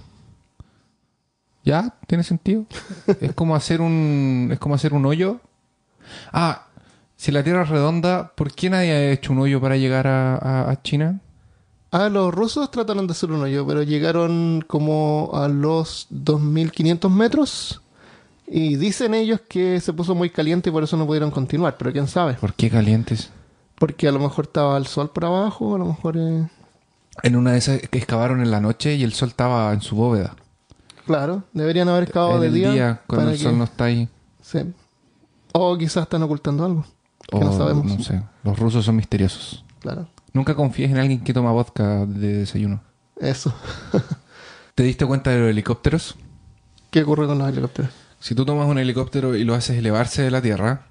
¿Ya? 1.64 1.94
¿Tiene 2.06 2.24
sentido? 2.24 2.66
es 3.20 3.32
como 3.34 3.54
hacer 3.56 3.80
un. 3.80 4.48
Es 4.52 4.58
como 4.58 4.74
hacer 4.74 4.94
un 4.94 5.04
hoyo. 5.06 5.40
Ah, 6.32 6.66
si 7.18 7.32
la 7.32 7.42
Tierra 7.42 7.64
es 7.64 7.68
redonda, 7.68 8.32
¿por 8.34 8.52
qué 8.52 8.70
nadie 8.70 8.92
ha 8.92 9.10
hecho 9.10 9.32
un 9.32 9.40
hoyo 9.40 9.60
para 9.60 9.76
llegar 9.76 10.06
a, 10.06 10.36
a- 10.36 10.70
a 10.70 10.82
China? 10.82 11.20
Ah, 11.90 12.08
los 12.08 12.32
rusos 12.34 12.70
trataron 12.70 13.06
de 13.06 13.12
hacer 13.12 13.32
un 13.32 13.42
hoyo, 13.42 13.66
pero 13.66 13.82
llegaron 13.82 14.64
como 14.66 15.30
a 15.34 15.48
los 15.48 16.06
2500 16.10 17.10
metros. 17.10 17.82
Y 18.46 18.76
dicen 18.76 19.14
ellos 19.14 19.40
que 19.48 19.80
se 19.80 19.92
puso 19.92 20.14
muy 20.14 20.30
caliente 20.30 20.70
y 20.70 20.72
por 20.72 20.82
eso 20.84 20.96
no 20.96 21.06
pudieron 21.06 21.30
continuar. 21.30 21.76
Pero 21.76 21.92
quién 21.92 22.06
sabe. 22.08 22.34
¿Por 22.34 22.54
qué 22.54 22.70
calientes? 22.70 23.30
Porque 23.74 24.06
a 24.08 24.12
lo 24.12 24.18
mejor 24.20 24.46
estaba 24.46 24.76
el 24.78 24.86
sol 24.86 25.10
por 25.10 25.24
abajo, 25.26 25.74
a 25.74 25.78
lo 25.78 25.86
mejor. 25.86 26.16
eh, 26.16 26.46
En 27.22 27.36
una 27.36 27.52
de 27.52 27.58
esas 27.58 27.80
que 27.88 27.98
excavaron 27.98 28.40
en 28.42 28.50
la 28.50 28.60
noche 28.60 28.94
y 28.94 29.02
el 29.02 29.12
sol 29.12 29.28
estaba 29.30 29.72
en 29.72 29.80
su 29.82 29.96
bóveda. 29.96 30.34
Claro, 31.06 31.42
deberían 31.52 31.88
haber 31.88 32.04
excavado 32.04 32.34
en 32.36 32.40
de 32.42 32.46
el 32.48 32.54
día. 32.54 32.72
día, 32.72 33.02
cuando 33.06 33.30
el 33.32 33.38
que- 33.38 33.42
sol 33.44 33.56
no 33.58 33.64
está 33.64 33.84
ahí. 33.84 34.08
sí. 34.42 34.60
O 35.52 35.76
quizás 35.78 36.02
están 36.02 36.22
ocultando 36.22 36.64
algo. 36.66 36.84
Que 37.28 37.36
O 37.36 37.40
no 37.40 37.56
sabemos. 37.56 37.84
no 37.84 38.02
sé. 38.02 38.22
Los 38.42 38.58
rusos 38.58 38.84
son 38.84 38.96
misteriosos. 38.96 39.64
Claro. 39.80 40.08
Nunca 40.32 40.54
confíes 40.54 40.90
en 40.90 40.98
alguien 40.98 41.22
que 41.22 41.32
toma 41.34 41.52
vodka 41.52 42.06
de 42.06 42.38
desayuno. 42.38 42.80
Eso. 43.20 43.54
¿Te 44.74 44.82
diste 44.82 45.06
cuenta 45.06 45.30
de 45.30 45.40
los 45.40 45.50
helicópteros? 45.50 46.16
¿Qué 46.90 47.02
ocurre 47.02 47.26
con 47.26 47.38
los 47.38 47.48
helicópteros? 47.48 47.90
Si 48.20 48.34
tú 48.34 48.44
tomas 48.44 48.66
un 48.68 48.78
helicóptero 48.78 49.36
y 49.36 49.44
lo 49.44 49.54
haces 49.54 49.76
elevarse 49.78 50.22
de 50.22 50.30
la 50.30 50.40
tierra 50.42 50.86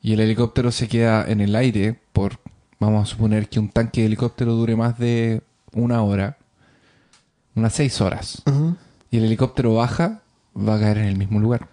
y 0.00 0.12
el 0.12 0.20
helicóptero 0.20 0.70
se 0.72 0.88
queda 0.88 1.24
en 1.26 1.40
el 1.40 1.54
aire 1.56 2.00
por, 2.12 2.38
vamos 2.80 3.02
a 3.08 3.10
suponer 3.10 3.48
que 3.48 3.58
un 3.60 3.68
tanque 3.70 4.00
de 4.02 4.08
helicóptero 4.08 4.52
dure 4.54 4.76
más 4.76 4.98
de 4.98 5.42
una 5.72 6.02
hora, 6.02 6.36
unas 7.54 7.72
seis 7.72 8.00
horas. 8.00 8.42
Y 9.10 9.18
el 9.18 9.24
helicóptero 9.24 9.74
baja, 9.74 10.22
va 10.56 10.76
a 10.76 10.80
caer 10.80 10.98
en 10.98 11.06
el 11.06 11.16
mismo 11.16 11.38
lugar. 11.40 11.68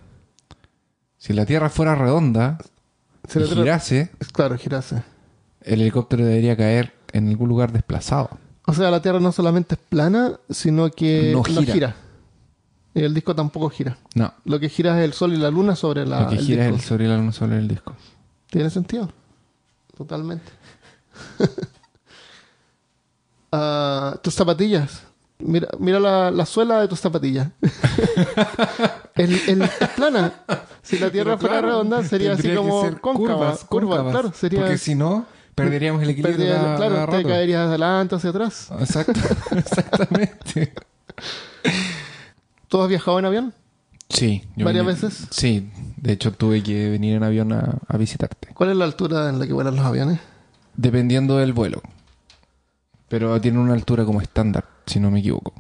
Si 1.18 1.34
la 1.34 1.46
Tierra 1.46 1.70
fuera 1.70 1.96
redonda 1.96 2.58
Y 3.26 3.28
Tierra- 3.32 3.48
girase, 3.56 4.12
Claro, 4.34 4.58
girase. 4.58 5.04
el 5.62 5.82
helicóptero 5.82 6.26
debería 6.26 6.56
caer 6.58 6.94
en 7.14 7.30
algún 7.30 7.50
lugar 7.50 7.72
desplazado. 7.72 8.30
O 8.66 8.74
sea, 8.74 8.90
la 8.92 9.02
Tierra 9.02 9.20
no 9.20 9.32
solamente 9.32 9.76
es 9.76 9.82
plana, 9.90 10.40
sino 10.50 10.90
que 10.92 11.32
No 11.32 11.40
no 11.40 11.44
gira. 11.62 11.74
gira. 11.74 11.96
Y 12.94 13.02
el 13.04 13.14
disco 13.14 13.34
tampoco 13.36 13.70
gira. 13.70 13.98
No, 14.16 14.34
Lo 14.46 14.60
que 14.60 14.70
gira 14.70 14.98
es 15.00 15.06
el 15.06 15.14
Sol 15.14 15.34
y 15.34 15.38
la 15.38 15.50
Luna 15.50 15.76
sobre 15.76 16.06
la, 16.06 16.22
lo 16.22 16.30
que 16.30 16.36
el 16.36 16.42
gira 16.46 16.64
es 16.64 16.70
el 16.70 16.76
disco. 16.76 16.90
sobre 16.90 17.08
la 17.08 17.18
luna 17.18 17.32
sobre 17.32 17.58
el 17.58 17.68
disco. 17.68 17.96
¿Tiene 18.50 18.70
sentido? 18.70 19.12
Totalmente. 19.98 20.52
Ah, 23.52 24.18
tus 24.24 24.34
zapatillas. 24.34 25.04
Mira, 25.40 25.68
mira 25.78 26.00
la, 26.00 26.32
la 26.32 26.46
suela 26.46 26.82
de 26.82 26.88
tus 26.88 27.00
zapatillas. 27.00 27.50
es 29.16 29.70
plana. 29.96 30.34
Si 30.84 31.00
la 31.00 31.10
Tierra 31.10 31.38
fuera 31.38 31.56
claro, 31.60 31.68
redonda, 31.70 32.04
sería 32.04 32.34
así 32.34 32.54
como 32.54 32.82
ser 32.84 33.00
cóncava. 33.02 33.36
curvas, 33.38 33.64
curva, 33.64 33.90
cóncavas, 33.98 34.12
claro, 34.12 34.32
sería. 34.36 34.60
Porque 34.62 34.78
si 34.78 34.94
no, 34.96 35.26
perderíamos 35.56 36.04
el 36.04 36.10
equilibrio. 36.12 36.38
perdría- 36.38 36.62
cada- 36.62 36.76
claro, 37.06 37.12
te 37.18 37.24
caerías 37.24 37.68
adelante 37.68 38.16
hacia 38.16 38.30
atrás. 38.30 38.70
Exacto, 38.80 39.14
exactamente. 39.56 40.74
¿Tú 42.68 42.82
has 42.82 42.90
viajado 42.90 43.20
en 43.20 43.26
avión? 43.26 43.54
Sí. 44.10 44.44
yo 44.56 44.66
¿Varias 44.66 44.86
vine- 44.86 44.94
veces? 44.94 45.28
Sí. 45.32 45.72
De 45.98 46.12
hecho, 46.14 46.34
tuve 46.34 46.62
que 46.62 46.90
venir 46.90 47.16
en 47.16 47.24
avión 47.24 47.54
a, 47.54 47.78
a 47.88 47.98
visitarte. 47.98 48.50
¿Cuál 48.54 48.72
es 48.72 48.76
la 48.78 48.86
altura 48.86 49.30
en 49.30 49.40
la 49.40 49.48
que 49.48 49.54
vuelan 49.54 49.76
los 49.76 49.86
aviones? 49.86 50.20
Dependiendo 50.76 51.38
del 51.38 51.54
vuelo. 51.54 51.82
Pero 53.08 53.40
tiene 53.40 53.60
una 53.60 53.74
altura 53.74 54.04
como 54.06 54.22
estándar, 54.22 54.66
si 54.86 55.00
no 55.00 55.12
me 55.12 55.20
equivoco. 55.20 55.54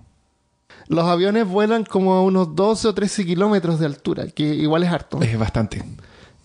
Los 0.87 1.05
aviones 1.05 1.47
vuelan 1.47 1.85
como 1.85 2.13
a 2.13 2.21
unos 2.23 2.55
12 2.55 2.87
o 2.89 2.93
13 2.93 3.25
kilómetros 3.25 3.79
de 3.79 3.85
altura, 3.85 4.27
que 4.27 4.43
igual 4.55 4.83
es 4.83 4.91
harto. 4.91 5.21
Es 5.21 5.37
bastante. 5.39 5.83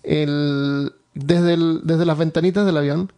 el, 0.02 0.92
desde, 1.14 1.54
el- 1.54 1.80
desde 1.84 2.04
las 2.06 2.16
ventanitas 2.18 2.64
del 2.64 2.76
avión, 2.76 3.12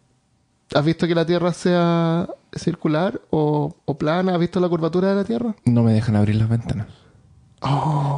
¿has 0.73 0.83
visto 0.85 1.07
que 1.07 1.15
la 1.15 1.25
Tierra 1.25 1.53
sea 1.53 2.27
circular 2.55 3.21
o, 3.29 3.75
o 3.85 3.97
plana? 3.97 4.33
¿Has 4.33 4.39
visto 4.39 4.59
la 4.59 4.69
curvatura 4.69 5.09
de 5.09 5.15
la 5.15 5.23
Tierra? 5.23 5.55
No 5.65 5.83
me 5.83 5.93
dejan 5.93 6.15
abrir 6.15 6.35
las 6.35 6.49
ventanas. 6.49 6.87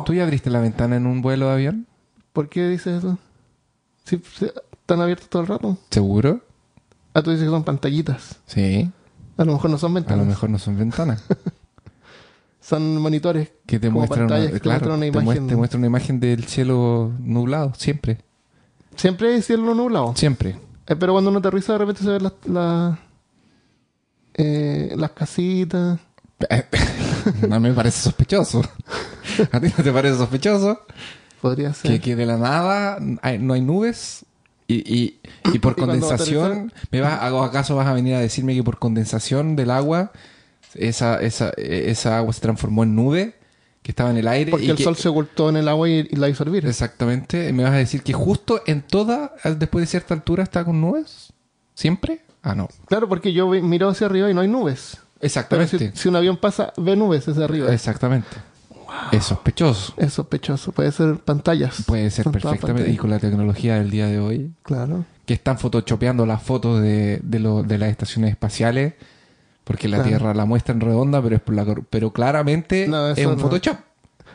¿Tú 0.06 0.14
ya 0.14 0.24
abriste 0.24 0.50
la 0.50 0.60
ventana 0.62 0.96
en 0.96 1.06
un 1.06 1.22
vuelo 1.22 1.48
de 1.48 1.54
avión? 1.54 1.88
¿Por 2.32 2.48
qué 2.50 2.68
dices 2.70 3.00
eso? 3.00 3.18
¿Sí, 4.06 4.22
¿Están 4.72 5.02
abiertos 5.02 5.30
todo 5.30 5.42
el 5.42 5.48
rato? 5.50 5.78
¿Seguro? 5.92 6.42
Ah, 7.14 7.22
tú 7.22 7.32
dices 7.32 7.46
que 7.46 7.52
son 7.52 7.64
pantallitas. 7.64 8.38
Sí. 8.48 8.90
A 9.38 9.44
lo 9.46 9.54
mejor 9.54 9.70
no 9.70 9.78
son 9.78 9.92
A 9.92 9.96
ventanas. 9.96 10.20
lo 10.20 10.26
mejor 10.30 10.50
no 10.50 10.60
son 10.60 10.78
ventanas. 10.78 11.24
Son 12.64 12.98
monitores. 13.02 13.52
Que 13.66 13.78
te 13.80 13.90
muestran 13.90 14.26
una, 14.28 14.40
que 14.40 14.48
te 14.54 14.60
claro, 14.62 14.86
muestran 14.88 14.98
una 14.98 15.06
imagen. 15.08 15.48
te 15.48 15.56
muestra 15.58 15.78
una 15.78 15.88
imagen 15.88 16.20
del 16.22 16.46
cielo 16.46 17.12
nublado, 17.20 17.74
siempre. 17.76 18.20
Siempre 18.96 19.34
hay 19.34 19.42
cielo 19.42 19.76
nublado. 19.76 20.14
Siempre. 20.16 20.56
Eh, 20.88 20.96
pero 20.96 21.12
cuando 21.14 21.30
uno 21.30 21.40
aterriza 21.40 21.74
de 21.74 21.80
repente 21.80 22.04
se 22.04 22.10
ven 22.10 22.24
las, 22.24 22.34
las, 22.46 22.98
eh, 24.36 24.94
las 24.98 25.12
casitas. 25.12 26.00
no 27.48 27.60
me 27.60 27.74
parece 27.74 28.02
sospechoso. 28.02 28.62
¿A 29.52 29.60
ti 29.60 29.68
no 29.78 29.84
te 29.84 29.92
parece 29.92 30.18
sospechoso? 30.18 30.82
Podría 31.42 31.74
ser. 31.74 31.92
Que, 31.92 32.00
que 32.00 32.16
de 32.16 32.26
la 32.26 32.38
nada 32.38 32.98
hay- 33.22 33.40
no 33.40 33.54
hay 33.54 33.62
nubes 33.62 34.26
y, 34.68 34.76
y, 34.76 35.20
y 35.54 35.60
por 35.60 35.74
Y 35.74 35.82
condensación, 35.82 36.72
¿me 36.92 37.02
vas, 37.02 37.32
¿o 37.32 37.44
acaso 37.44 37.76
vas 37.76 37.88
a 37.88 37.94
venir 37.94 38.16
a 38.16 38.20
decirme 38.20 38.56
que 38.56 38.64
por 38.64 38.80
condensación 38.80 39.56
del 39.56 39.72
agua 39.72 40.12
esa, 40.76 41.22
esa, 41.22 41.50
esa 41.58 42.18
agua 42.18 42.34
se 42.34 42.42
transformó 42.42 42.84
en 42.84 42.96
nube 42.96 43.36
que 43.82 43.92
estaba 43.92 44.10
en 44.12 44.18
el 44.18 44.28
aire? 44.28 44.52
Porque 44.52 44.66
y 44.66 44.70
el 44.70 44.78
que- 44.78 44.84
sol 44.84 44.96
se 44.96 45.10
ocultó 45.10 45.50
en 45.50 45.58
el 45.58 45.68
agua 45.68 45.90
y, 45.90 46.08
y 46.10 46.16
la 46.16 46.30
hizo 46.30 46.44
hervir. 46.44 46.66
Exactamente. 46.66 47.52
¿Me 47.54 47.64
vas 47.64 47.74
a 47.74 47.78
decir 47.78 48.02
que 48.04 48.14
justo 48.14 48.62
en 48.66 48.82
toda, 48.82 49.34
después 49.58 49.84
de 49.84 49.88
cierta 49.88 50.14
altura, 50.14 50.44
está 50.44 50.64
con 50.64 50.80
nubes? 50.82 51.34
¿Siempre? 51.76 52.22
Ah, 52.42 52.56
no. 52.56 52.68
Claro, 52.88 53.08
porque 53.10 53.34
yo 53.34 53.48
miro 53.50 53.90
hacia 53.90 54.08
arriba 54.08 54.30
y 54.30 54.34
no 54.34 54.42
hay 54.42 54.48
nubes. 54.48 54.98
Pero 55.20 55.26
Exactamente. 55.28 55.78
si, 55.78 55.92
si 55.98 56.10
un 56.10 56.16
avión 56.18 56.38
pasa, 56.38 56.74
ve 56.78 56.96
nubes 56.96 57.28
hacia 57.28 57.46
arriba. 57.46 57.74
Exactamente. 57.74 58.28
Es 59.12 59.24
sospechoso. 59.26 59.94
Es 59.98 60.14
sospechoso. 60.14 60.72
Puede 60.72 60.92
ser 60.92 61.18
pantallas. 61.18 61.84
Puede 61.88 62.12
ser 62.12 62.24
Son 62.26 62.34
perfectamente. 62.34 62.92
Y 62.92 62.98
con 62.98 63.10
la 63.10 63.20
tecnología 63.20 63.76
del 63.76 63.90
día 63.90 64.08
de 64.08 64.20
hoy, 64.20 64.52
Claro. 64.62 65.06
que 65.26 65.34
están 65.34 65.58
photoshopeando 65.58 66.26
las 66.26 66.44
fotos 66.44 66.82
de, 66.82 67.20
de, 67.24 67.40
lo- 67.40 67.64
de 67.64 67.78
las 67.80 67.90
estaciones 67.90 68.30
espaciales, 68.32 68.94
porque 69.64 69.88
la 69.88 69.98
Claro. 69.98 70.10
Tierra 70.10 70.34
la 70.34 70.46
muestran 70.46 70.80
redonda, 70.82 71.22
pero, 71.22 71.36
es 71.38 71.42
por 71.42 71.56
la, 71.56 71.66
pero 71.90 72.12
claramente 72.12 72.88
No, 72.88 73.10
es 73.10 73.26
un 73.26 73.34
no. 73.34 73.40
Photoshop. 73.40 73.78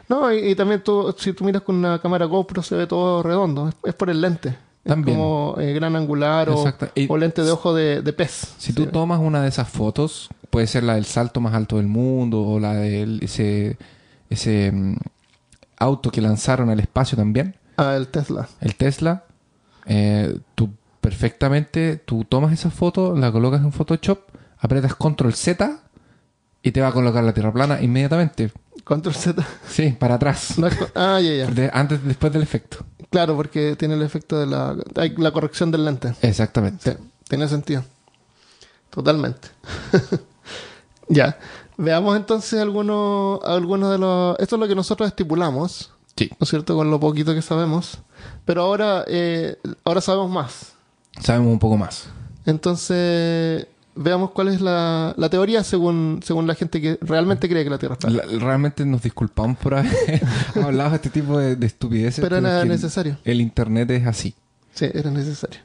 No, 0.09 0.33
y, 0.33 0.39
y 0.51 0.55
también 0.55 0.83
tú, 0.83 1.15
si 1.19 1.33
tú 1.35 1.45
miras 1.45 1.63
con 1.63 1.77
una 1.77 1.99
cámara 2.01 2.25
GoPro 2.25 2.63
se 2.63 2.75
ve 2.77 2.87
todo 2.87 3.23
redondo. 3.23 3.69
Es, 3.69 3.75
es 3.85 3.95
por 3.95 4.09
el 4.09 4.21
lente. 4.21 4.49
Es 4.85 4.91
También. 4.95 5.19
como 5.19 5.57
eh, 5.59 5.75
gran 5.75 5.95
angular 5.97 6.49
o, 6.49 7.17
lente 7.19 7.43
de 7.43 7.51
ojo 7.51 7.75
de, 7.75 8.01
de 8.01 8.13
pez. 8.15 8.55
Si 8.57 8.73
tú 8.73 8.87
tomas 8.87 9.21
una 9.21 9.43
de 9.43 9.49
esas 9.49 9.69
fotos, 9.69 10.31
puede 10.49 10.67
ser 10.67 10.85
la 10.85 10.95
del 10.95 11.05
salto 11.05 11.41
más 11.43 11.53
alto 11.53 11.77
del 11.77 11.89
mundo 11.89 12.41
o 12.41 12.59
la 12.59 12.73
de 12.75 13.19
ese, 13.21 13.77
ese 14.31 14.73
mm, 14.73 14.97
auto 15.79 16.11
que 16.11 16.23
lanzaron 16.23 16.71
al 16.71 16.81
espacio 16.81 17.19
también, 17.19 17.55
Ah, 17.77 17.95
el 17.97 18.09
Tesla. 18.09 18.49
el 18.63 18.77
Tesla, 18.77 19.25
eh, 19.85 20.39
tú 20.55 20.71
perfectamente, 21.03 21.97
tú 21.97 22.25
tomas 22.25 22.53
esa 22.53 22.71
foto, 22.71 23.15
la 23.15 23.31
colocas 23.31 23.61
en 23.63 23.73
Photoshop, 23.73 24.21
apretas 24.59 24.95
Control 24.95 25.35
Z 25.35 25.81
y 26.63 26.73
te 26.73 26.81
va 26.81 26.89
a 26.89 26.93
colocar 26.93 27.23
la 27.25 27.33
Tierra 27.33 27.53
plana 27.53 27.81
inmediatamente. 27.81 28.53
Control 28.85 29.15
Z. 29.15 29.47
Sí, 29.69 29.95
para 29.99 30.15
atrás. 30.15 30.59
No 30.59 30.69
ah, 30.95 31.21
ya, 31.21 31.33
ya. 31.33 31.47
De- 31.47 31.71
antes, 31.73 32.03
después 32.05 32.33
del 32.33 32.43
efecto. 32.43 32.79
Claro, 33.11 33.37
porque 33.37 33.77
tiene 33.77 33.95
el 33.95 34.03
efecto 34.03 34.39
de 34.39 34.47
la, 34.47 34.77
hay 34.97 35.15
la 35.17 35.31
corrección 35.31 35.71
del 35.71 35.85
lente. 35.85 36.15
Exactamente. 36.23 36.93
Sí, 36.93 36.99
tiene 37.29 37.49
sentido. 37.49 37.85
Totalmente. 38.91 39.49
ya. 41.09 41.39
Veamos 41.77 42.17
entonces 42.17 42.61
algunos, 42.61 43.41
algunos 43.45 43.91
de 43.93 43.99
los... 43.99 44.39
Esto 44.41 44.57
es 44.57 44.61
lo 44.61 44.67
que 44.69 44.75
nosotros 44.75 45.09
estipulamos, 45.09 45.93
Sí. 46.17 46.29
¿no 46.33 46.39
es 46.45 46.49
cierto? 46.51 46.75
Con 46.75 46.91
lo 46.91 46.99
poquito 46.99 47.33
que 47.35 47.43
sabemos. 47.43 47.99
Pero 48.45 48.63
ahora, 48.63 49.05
eh, 49.07 49.57
ahora 49.85 50.01
sabemos 50.01 50.29
más. 50.31 50.73
Sabemos 51.21 51.53
un 51.53 51.59
poco 51.61 51.77
más. 51.77 52.09
Entonces, 52.45 53.67
veamos 53.99 54.31
cuál 54.31 54.49
es 54.49 54.61
la, 54.61 55.13
la 55.17 55.29
teoría 55.29 55.65
según, 55.65 56.21
según 56.25 56.47
la 56.47 56.55
gente 56.55 56.81
que 56.81 56.99
realmente 57.03 57.49
cree 57.49 57.65
que 57.65 57.71
la 57.71 57.79
Tierra 57.79 57.95
es 57.95 57.99
plana. 57.99 58.23
La- 58.25 58.39
realmente 58.39 58.85
nos 58.87 59.03
disculpamos 59.03 59.59
por 59.59 59.75
haber 59.75 59.93
hablado 60.63 60.91
de 60.91 60.97
este 60.97 61.11
tipo 61.11 61.37
de, 61.39 61.57
de 61.57 61.67
estupideces. 61.67 62.21
Pero 62.23 62.37
era 62.39 62.65
necesario. 62.65 63.19
El 63.25 63.41
internet 63.41 63.91
es 63.91 64.07
así. 64.07 64.35
Sí, 64.75 64.87
era 64.95 65.11
necesario. 65.11 65.59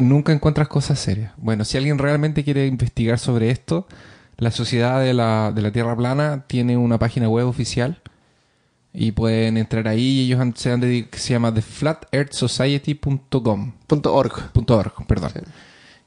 Nunca 0.00 0.32
encuentras 0.32 0.68
cosas 0.68 0.98
serias. 1.00 1.32
Bueno, 1.36 1.64
si 1.64 1.76
alguien 1.76 1.98
realmente 1.98 2.44
quiere 2.44 2.66
investigar 2.66 3.18
sobre 3.18 3.50
esto, 3.50 3.86
la 4.36 4.50
Sociedad 4.52 5.00
de 5.00 5.12
la, 5.12 5.50
de 5.52 5.60
la 5.62 5.72
Tierra 5.72 5.96
Plana 5.96 6.44
tiene 6.46 6.76
una 6.76 6.96
página 6.98 7.28
web 7.28 7.46
oficial 7.48 8.00
y 8.92 9.12
pueden 9.12 9.56
entrar 9.56 9.86
ahí 9.88 10.20
y 10.20 10.24
ellos 10.26 10.40
han- 10.40 10.54
se, 10.56 10.70
han 10.72 10.80
dedic- 10.82 11.14
se 11.16 11.32
llama 11.32 11.52
theflatearthsociety.com 11.52 13.72
Punto 13.86 14.14
org. 14.14 14.52
punto 14.52 14.76
.org, 14.76 14.92
perdón. 15.06 15.30
Sí. 15.34 15.40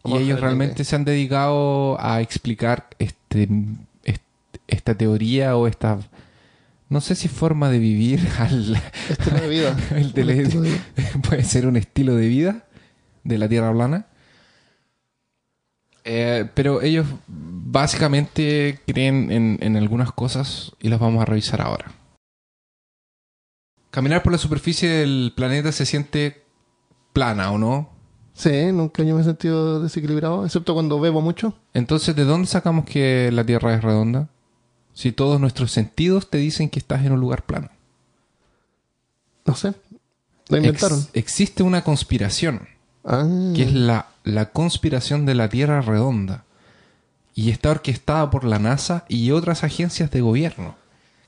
Y 0.06 0.18
ellos 0.18 0.40
realmente 0.42 0.84
se 0.84 0.96
han 0.96 1.06
dedicado 1.06 1.98
a 2.00 2.20
explicar 2.22 2.88
este, 3.00 3.48
est- 4.04 4.22
esta 4.68 4.96
teoría 4.96 5.56
o 5.56 5.66
esta, 5.68 6.00
no 6.90 7.00
sé 7.00 7.16
si 7.16 7.30
forma 7.30 7.70
de 7.70 7.80
vivir, 7.80 8.28
al, 8.40 8.76
Estilo 9.10 9.38
de 9.40 9.48
vida. 9.48 9.78
el 9.96 10.06
Un 10.08 10.12
tele- 10.14 10.42
estilo 10.42 10.62
de 10.64 10.70
vida. 10.70 10.82
puede 11.30 11.44
ser 11.44 11.68
un 11.68 11.78
estilo 11.78 12.16
de 12.16 12.28
vida 12.28 12.66
de 13.24 13.38
la 13.38 13.48
Tierra 13.48 13.72
plana. 13.72 14.08
Eh, 16.06 16.50
pero 16.54 16.82
ellos 16.82 17.08
básicamente 17.28 18.80
creen 18.86 19.32
en, 19.32 19.58
en 19.62 19.78
algunas 19.78 20.12
cosas 20.12 20.74
y 20.82 20.90
las 20.90 21.00
vamos 21.00 21.22
a 21.22 21.26
revisar 21.26 21.62
ahora. 21.62 21.94
Caminar 23.90 24.22
por 24.22 24.34
la 24.34 24.38
superficie 24.38 24.90
del 24.90 25.32
planeta 25.34 25.72
se 25.72 25.86
siente 25.86 26.44
plana, 27.14 27.52
¿o 27.52 27.58
no? 27.58 27.93
Sí, 28.36 28.72
nunca 28.72 29.04
yo 29.04 29.16
me 29.16 29.22
he 29.22 29.24
sentido 29.24 29.80
desequilibrado, 29.82 30.46
excepto 30.46 30.74
cuando 30.74 31.00
bebo 31.00 31.22
mucho. 31.22 31.54
Entonces, 31.74 32.16
¿de 32.16 32.24
dónde 32.26 32.48
sacamos 32.48 32.86
que 32.86 33.30
la 33.32 33.46
Tierra 33.46 33.76
es 33.76 33.84
redonda? 33.84 34.28
Si 34.94 35.12
todos 35.12 35.40
nuestros 35.40 35.72
sentidos 35.72 36.30
te 36.30 36.38
dicen 36.40 36.70
que 36.70 36.80
estás 36.80 37.06
en 37.06 37.12
un 37.14 37.20
lugar 37.20 37.44
plano. 37.44 37.70
No 39.46 39.56
sé. 39.56 39.74
Lo 40.50 40.58
inventaron. 40.58 41.00
Ex- 41.00 41.10
existe 41.14 41.64
una 41.64 41.84
conspiración, 41.84 42.68
Ah. 43.06 43.28
que 43.56 43.64
es 43.64 43.74
la, 43.74 44.08
la 44.24 44.52
conspiración 44.52 45.26
de 45.26 45.36
la 45.36 45.50
Tierra 45.50 45.82
redonda. 45.82 46.46
Y 47.36 47.50
está 47.50 47.72
orquestada 47.72 48.30
por 48.30 48.44
la 48.46 48.60
NASA 48.60 49.06
y 49.10 49.32
otras 49.32 49.64
agencias 49.64 50.12
de 50.12 50.22
gobierno 50.22 50.76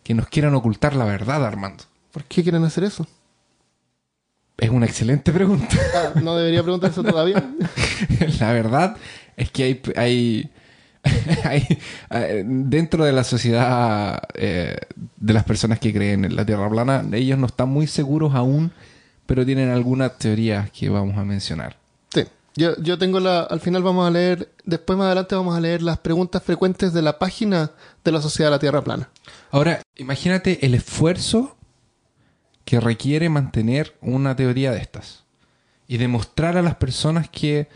que 0.03 0.13
nos 0.13 0.27
quieran 0.27 0.53
ocultar 0.55 0.95
la 0.95 1.05
verdad, 1.05 1.43
Armando. 1.45 1.83
¿Por 2.11 2.23
qué 2.25 2.43
quieren 2.43 2.63
hacer 2.63 2.83
eso? 2.83 3.07
Es 4.57 4.69
una 4.69 4.85
excelente 4.85 5.31
pregunta. 5.33 5.75
Ah, 5.95 6.19
no 6.21 6.35
debería 6.37 6.63
preguntarse 6.63 7.03
todavía. 7.03 7.43
la 8.39 8.53
verdad 8.53 8.95
es 9.35 9.51
que 9.51 9.63
hay, 9.63 9.81
hay, 11.43 11.69
Hay- 12.09 12.43
dentro 12.45 13.03
de 13.05 13.11
la 13.11 13.23
sociedad 13.23 14.21
eh, 14.33 14.77
de 15.17 15.33
las 15.33 15.43
personas 15.43 15.79
que 15.79 15.93
creen 15.93 16.25
en 16.25 16.35
la 16.35 16.45
Tierra 16.45 16.69
plana, 16.69 17.03
ellos 17.13 17.37
no 17.37 17.47
están 17.47 17.69
muy 17.69 17.85
seguros 17.87 18.33
aún, 18.33 18.71
pero 19.25 19.45
tienen 19.45 19.69
algunas 19.69 20.17
teorías 20.17 20.71
que 20.71 20.89
vamos 20.89 21.17
a 21.17 21.25
mencionar. 21.25 21.77
Sí. 22.13 22.23
Yo, 22.55 22.75
yo 22.81 22.97
tengo 22.97 23.19
la. 23.19 23.41
Al 23.41 23.59
final 23.59 23.83
vamos 23.83 24.07
a 24.07 24.11
leer. 24.11 24.49
Después 24.63 24.97
más 24.97 25.07
adelante 25.07 25.35
vamos 25.35 25.55
a 25.55 25.59
leer 25.59 25.81
las 25.81 25.97
preguntas 25.99 26.41
frecuentes 26.41 26.93
de 26.93 27.01
la 27.01 27.19
página 27.19 27.71
de 28.03 28.11
la 28.11 28.21
Sociedad 28.21 28.49
de 28.49 28.55
la 28.55 28.59
Tierra 28.59 28.81
Plana. 28.83 29.09
Ahora, 29.51 29.81
imagínate 29.97 30.65
el 30.65 30.73
esfuerzo 30.75 31.57
que 32.65 32.79
requiere 32.79 33.29
mantener 33.29 33.95
una 34.01 34.35
teoría 34.35 34.71
de 34.71 34.79
estas 34.79 35.23
y 35.87 35.97
demostrar 35.97 36.57
a 36.57 36.61
las 36.63 36.75
personas 36.75 37.29
que 37.29 37.67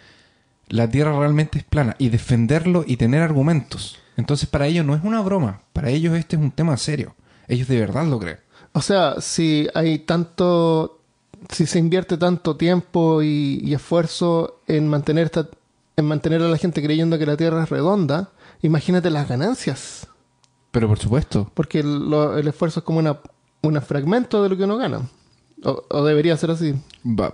la 0.68 0.90
Tierra 0.90 1.18
realmente 1.18 1.60
es 1.60 1.64
plana 1.64 1.96
y 2.00 2.10
defenderlo 2.10 2.84
y 2.86 2.98
tener 2.98 3.22
argumentos. 3.22 4.00
Entonces, 4.18 4.50
para 4.50 4.68
ellos 4.68 4.86
no 4.86 4.96
es 4.96 5.04
una 5.04 5.22
broma, 5.22 5.62
para 5.74 5.90
ellos 5.90 6.18
este 6.18 6.36
es 6.36 6.42
un 6.42 6.52
tema 6.52 6.76
serio. 6.78 7.16
Ellos 7.48 7.68
de 7.68 7.80
verdad 7.80 8.06
lo 8.06 8.20
creen. 8.20 8.40
O 8.74 8.82
sea, 8.82 9.16
si 9.22 9.68
hay 9.74 10.00
tanto. 10.00 10.96
Si 11.52 11.66
se 11.66 11.80
invierte 11.80 12.18
tanto 12.18 12.58
tiempo 12.58 13.24
y, 13.24 13.62
y 13.64 13.74
esfuerzo 13.74 14.60
en 14.68 14.88
mantener 14.90 15.26
esta, 15.26 15.48
en 15.96 16.06
mantener 16.06 16.42
a 16.44 16.50
la 16.50 16.58
gente 16.58 16.84
creyendo 16.84 17.18
que 17.18 17.26
la 17.26 17.38
Tierra 17.38 17.64
es 17.64 17.70
redonda, 17.70 18.30
imagínate 18.62 19.10
las 19.10 19.28
ganancias. 19.30 20.06
Pero 20.72 20.88
por 20.90 21.00
supuesto, 21.00 21.50
Porque 21.54 21.80
el, 21.80 22.10
lo- 22.10 22.38
el 22.38 22.48
esfuerzo 22.50 22.82
es 22.82 22.84
como 22.84 23.00
una, 23.00 23.20
un 23.62 23.82
fragmento 23.82 24.42
de 24.44 24.50
lo 24.50 24.58
que 24.58 24.64
uno 24.64 24.78
gana. 24.78 25.02
O, 25.64 25.84
o 25.90 26.04
debería 26.06 26.38
ser 26.38 26.52
así. 26.52 26.74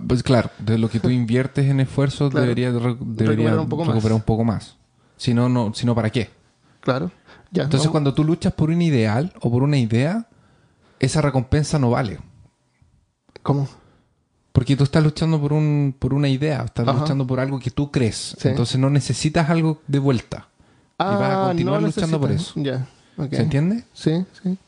pues 0.06 0.22
claro, 0.24 0.50
de 0.58 0.78
lo 0.78 0.88
que 0.88 0.98
tú 0.98 1.10
inviertes 1.10 1.66
en 1.66 1.78
esfuerzo 1.80 2.28
Claro. 2.28 2.42
debería, 2.42 2.70
re- 2.72 2.96
debería 3.00 3.50
Recuperar 3.50 3.58
un 3.60 3.68
poco 3.68 3.84
más. 3.84 4.04
un 4.04 4.20
poco 4.22 4.44
más. 4.44 4.76
Si 5.16 5.32
no, 5.32 5.48
no, 5.48 5.72
si 5.74 5.86
no, 5.86 5.94
¿para 5.94 6.10
qué? 6.10 6.30
Claro. 6.80 7.10
Ya, 7.52 7.62
Entonces, 7.64 7.86
vamos- 7.86 7.92
cuando 7.92 8.14
tú 8.14 8.24
luchas 8.24 8.52
por 8.52 8.70
un 8.70 8.82
ideal 8.82 9.32
o 9.40 9.50
por 9.50 9.62
una 9.62 9.78
idea, 9.78 10.26
esa 10.98 11.20
recompensa 11.20 11.78
no 11.78 11.90
vale. 11.90 12.18
¿Cómo? 13.42 13.68
Porque 14.52 14.74
tú 14.76 14.84
estás 14.84 15.04
luchando 15.04 15.40
por 15.40 15.52
un 15.52 15.94
por 15.98 16.12
una 16.14 16.28
idea, 16.28 16.62
estás 16.64 16.88
Ajá. 16.88 16.98
luchando 17.00 17.26
por 17.26 17.38
algo 17.40 17.58
que 17.60 17.70
tú 17.70 17.90
crees. 17.90 18.34
Sí. 18.38 18.48
Entonces 18.48 18.78
no 18.80 18.90
necesitas 18.90 19.48
algo 19.50 19.80
de 19.86 19.98
vuelta. 19.98 20.48
y 20.98 21.04
vas 21.04 21.30
a 21.30 21.46
continuar 21.48 21.82
luchando 21.82 22.18
por 22.20 22.32
eso. 22.32 22.54
Ah, 22.56 22.62
Ya. 22.62 23.28
¿Se 23.36 23.42
entiende? 23.42 23.84
¿Sí? 23.92 24.24
sí. 24.42 24.58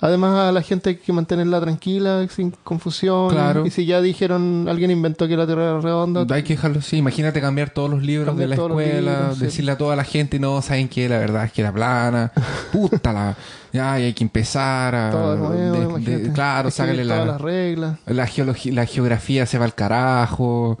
Además, 0.00 0.38
a 0.38 0.52
la 0.52 0.62
gente 0.62 0.90
hay 0.90 0.96
que 0.96 1.12
mantenerla 1.12 1.60
tranquila, 1.60 2.24
sin 2.28 2.52
confusión. 2.62 3.30
Claro. 3.30 3.66
Y 3.66 3.70
si 3.70 3.84
ya 3.84 4.00
dijeron, 4.00 4.66
alguien 4.68 4.92
inventó 4.92 5.26
que 5.26 5.36
la 5.36 5.44
Tierra 5.44 5.70
era 5.70 5.80
redonda, 5.80 6.24
Hay 6.32 6.44
que 6.44 6.54
dejarlo 6.54 6.78
así. 6.78 6.98
Imagínate 6.98 7.40
cambiar 7.40 7.70
todos 7.70 7.90
los 7.90 8.02
libros 8.02 8.36
de 8.36 8.46
la 8.46 8.54
escuela, 8.54 9.18
libros, 9.18 9.38
sí. 9.38 9.44
decirle 9.46 9.72
a 9.72 9.78
toda 9.78 9.96
la 9.96 10.04
gente, 10.04 10.38
no, 10.38 10.62
saben 10.62 10.88
que 10.88 11.08
la 11.08 11.18
verdad 11.18 11.46
es 11.46 11.52
que 11.52 11.62
era 11.62 11.72
plana. 11.72 12.32
Puta 12.72 13.12
la. 13.12 13.36
Ya, 13.72 13.98
y 13.98 14.04
hay 14.04 14.12
que 14.12 14.22
empezar 14.22 14.94
a. 14.94 15.10
todo 15.10 15.32
de 15.32 15.68
nuevo, 15.68 15.98
de- 15.98 16.32
claro, 16.32 16.70
sácale 16.70 17.04
la. 17.04 17.24
las 17.24 17.40
reglas. 17.40 17.98
La, 18.06 18.26
geología, 18.28 18.72
la 18.72 18.86
geografía 18.86 19.46
se 19.46 19.58
va 19.58 19.64
al 19.64 19.74
carajo. 19.74 20.78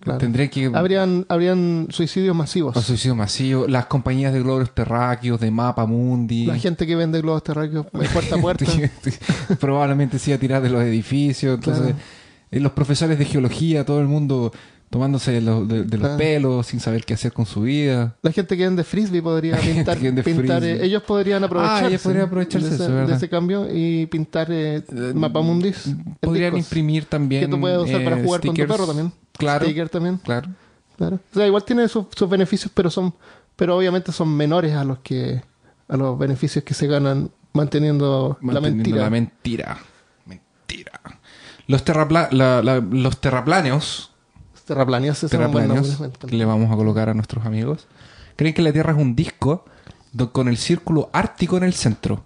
Claro. 0.00 0.18
Tendría 0.20 0.48
que. 0.48 0.70
Habrían, 0.72 1.26
habrían 1.28 1.88
suicidios 1.90 2.34
masivos. 2.34 2.76
O 2.76 2.80
suicidio 2.80 3.16
masivo. 3.16 3.66
Las 3.66 3.86
compañías 3.86 4.32
de 4.32 4.40
globos 4.40 4.72
terráqueos, 4.74 5.40
de 5.40 5.50
mapa 5.50 5.86
mundi. 5.86 6.46
La 6.46 6.56
gente 6.56 6.86
que 6.86 6.94
vende 6.94 7.20
globos 7.20 7.42
terráqueos 7.42 7.86
de 7.92 8.08
puerta 8.08 8.36
a 8.36 8.38
puerta. 8.40 8.64
Probablemente 9.60 10.18
iba 10.26 10.36
a 10.36 10.38
tirar 10.38 10.62
de 10.62 10.70
los 10.70 10.82
edificios. 10.82 11.56
Entonces, 11.56 11.82
Claro. 11.84 11.98
eh, 12.50 12.60
los 12.60 12.72
profesores 12.72 13.18
de 13.18 13.24
geología, 13.24 13.84
todo 13.84 14.00
el 14.00 14.06
mundo 14.06 14.52
tomándose 14.90 15.32
de 15.32 15.40
los, 15.42 15.68
de- 15.68 15.82
de 15.84 15.98
los 15.98 16.06
Claro. 16.06 16.16
pelos 16.16 16.66
sin 16.66 16.80
saber 16.80 17.04
qué 17.04 17.12
hacer 17.14 17.32
con 17.32 17.44
su 17.44 17.60
vida. 17.62 18.16
La 18.22 18.32
gente 18.32 18.56
que 18.56 18.64
vende 18.64 18.84
frisbee 18.84 19.20
podría 19.20 19.52
La 19.56 19.58
gente 19.58 19.84
pintar. 19.94 19.98
que 19.98 20.22
pintar 20.22 20.64
eh, 20.64 20.82
ellos 20.84 21.02
podrían 21.02 21.44
aprovecharse, 21.44 21.84
Ah, 21.84 21.88
ellos 21.88 22.00
podrían 22.02 22.24
aprovecharse 22.26 22.68
de, 22.70 22.74
eso, 22.74 22.88
de 23.06 23.14
ese 23.14 23.28
cambio 23.28 23.68
y 23.70 24.06
pintar 24.06 24.46
eh, 24.50 24.82
mapamundis. 25.14 25.88
en 25.88 26.16
Podrían 26.20 26.56
imprimir 26.56 27.04
también. 27.04 27.42
Que 27.42 27.48
tú 27.48 27.60
puedes 27.60 27.78
usar 27.78 28.02
para 28.02 28.18
eh, 28.18 28.24
jugar 28.24 28.40
con 28.40 28.48
tu 28.50 28.54
stickers. 28.54 28.72
perro 28.72 28.86
también. 28.86 29.12
Claro. 29.38 29.64
Sticker 29.64 29.88
también. 29.88 30.18
Claro. 30.18 30.48
Claro. 30.96 31.16
O 31.30 31.34
sea, 31.34 31.46
igual 31.46 31.64
tiene 31.64 31.88
sus, 31.88 32.06
sus 32.14 32.28
beneficios, 32.28 32.70
pero 32.74 32.90
son, 32.90 33.14
pero 33.56 33.76
obviamente 33.76 34.10
son 34.12 34.28
menores 34.36 34.74
a 34.74 34.84
los 34.84 34.98
que, 34.98 35.42
a 35.88 35.96
los 35.96 36.18
beneficios 36.18 36.64
que 36.64 36.74
se 36.74 36.86
ganan 36.86 37.30
manteniendo, 37.52 38.36
la 38.42 38.60
mentira. 38.60 38.98
La 39.04 39.10
mentira. 39.10 39.78
Mentira. 40.26 41.00
Los, 41.66 41.84
terrapla- 41.84 42.28
la- 42.32 42.62
la- 42.62 42.80
los 42.80 43.20
terraplaneos 43.20 44.10
buen 44.66 45.40
terraplaneos 45.68 45.86
que 46.30 46.36
le 46.36 46.44
vamos 46.44 46.70
a 46.70 46.76
colocar 46.76 47.08
a 47.08 47.14
nuestros 47.14 47.46
amigos 47.46 47.86
creen 48.36 48.52
que 48.54 48.60
la 48.62 48.70
Tierra 48.72 48.92
es 48.92 48.98
un 48.98 49.16
disco 49.16 49.64
con 50.32 50.48
el 50.48 50.56
círculo 50.58 51.08
ártico 51.14 51.56
en 51.56 51.62
el 51.64 51.72
centro 51.72 52.24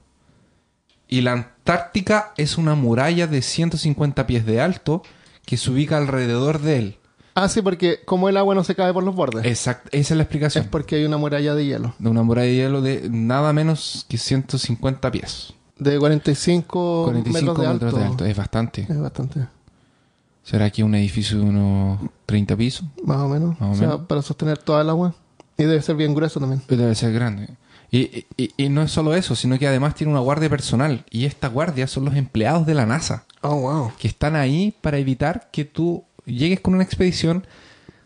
y 1.09 1.21
la 1.21 1.33
Antártica 1.33 2.33
es 2.37 2.59
una 2.59 2.75
muralla 2.75 3.27
de 3.29 3.43
150 3.43 4.27
pies 4.27 4.45
de 4.47 4.61
alto 4.61 5.03
que 5.47 5.57
se 5.57 5.71
ubica 5.71 5.99
alrededor 5.99 6.61
de 6.61 6.79
él. 6.79 6.99
Ah, 7.35 7.49
sí, 7.49 7.63
porque 7.63 8.01
como 8.05 8.29
el 8.29 8.37
agua 8.37 8.55
no 8.55 8.63
se 8.65 8.75
cae 8.75 8.93
por 8.93 9.03
los 9.03 9.15
bordes, 9.15 9.45
Exacto, 9.47 9.89
esa 9.93 9.99
es 10.15 10.17
la 10.19 10.23
es 10.23 10.27
explicación. 10.27 10.69
porque 10.71 10.97
hay 10.97 11.05
una 11.05 11.17
muralla 11.17 11.55
de 11.55 11.65
hielo. 11.65 11.95
De 11.99 12.09
una 12.11 12.23
muralla 12.23 12.47
de 12.49 12.55
hielo 12.57 12.83
de 12.83 13.09
nada 13.11 13.53
menos 13.53 14.05
que 14.09 14.19
150 14.19 15.11
pies. 15.11 15.55
De 15.79 15.99
45, 15.99 17.05
45 17.07 17.33
metros 17.55 17.59
de 17.59 17.67
alto. 17.67 17.97
alto. 18.13 18.25
Es 18.27 18.37
bastante. 18.37 18.83
Es 18.89 18.99
bastante, 19.01 19.47
¿Será 20.45 20.71
que 20.71 20.83
un 20.83 20.95
edificio 20.95 21.39
de 21.39 21.45
unos 21.45 22.01
30 22.27 22.57
pisos? 22.57 22.85
más 23.05 23.19
o 23.19 23.29
menos. 23.29 23.59
Más 23.61 23.71
o 23.71 23.73
o 23.73 23.75
sea, 23.77 23.89
menos. 23.89 24.07
para 24.07 24.23
sostener 24.23 24.59
toda 24.59 24.83
el 24.83 24.91
agua. 24.91 25.15
Y 25.57 25.65
debe 25.65 25.81
ser 25.83 25.95
bien 25.97 26.15
grueso 26.15 26.41
también. 26.41 26.63
Debe 26.69 26.95
ser 26.95 27.13
grande. 27.13 27.49
Y, 27.91 28.27
y- 28.37 28.51
y 28.57 28.69
no 28.69 28.83
es 28.83 28.91
solo 28.91 29.15
eso, 29.15 29.37
sino 29.37 29.59
que 29.59 29.69
además 29.69 29.95
tiene 29.95 30.13
una 30.13 30.21
guardia 30.21 30.49
personal. 30.51 31.05
Y 31.11 31.27
esta 31.27 31.49
guardia 31.49 31.87
son 31.87 32.05
los 32.07 32.17
empleados 32.17 32.67
de 32.67 32.75
la 32.75 32.87
NASA, 32.87 33.25
Oh, 33.43 33.55
wow. 33.61 33.93
que 33.99 34.09
están 34.09 34.35
ahí 34.35 34.75
para 34.81 34.99
evitar 34.99 35.49
que 35.53 35.65
tú 35.65 36.05
llegues 36.27 36.61
con 36.61 36.75
una 36.75 36.83
expedición, 36.85 37.47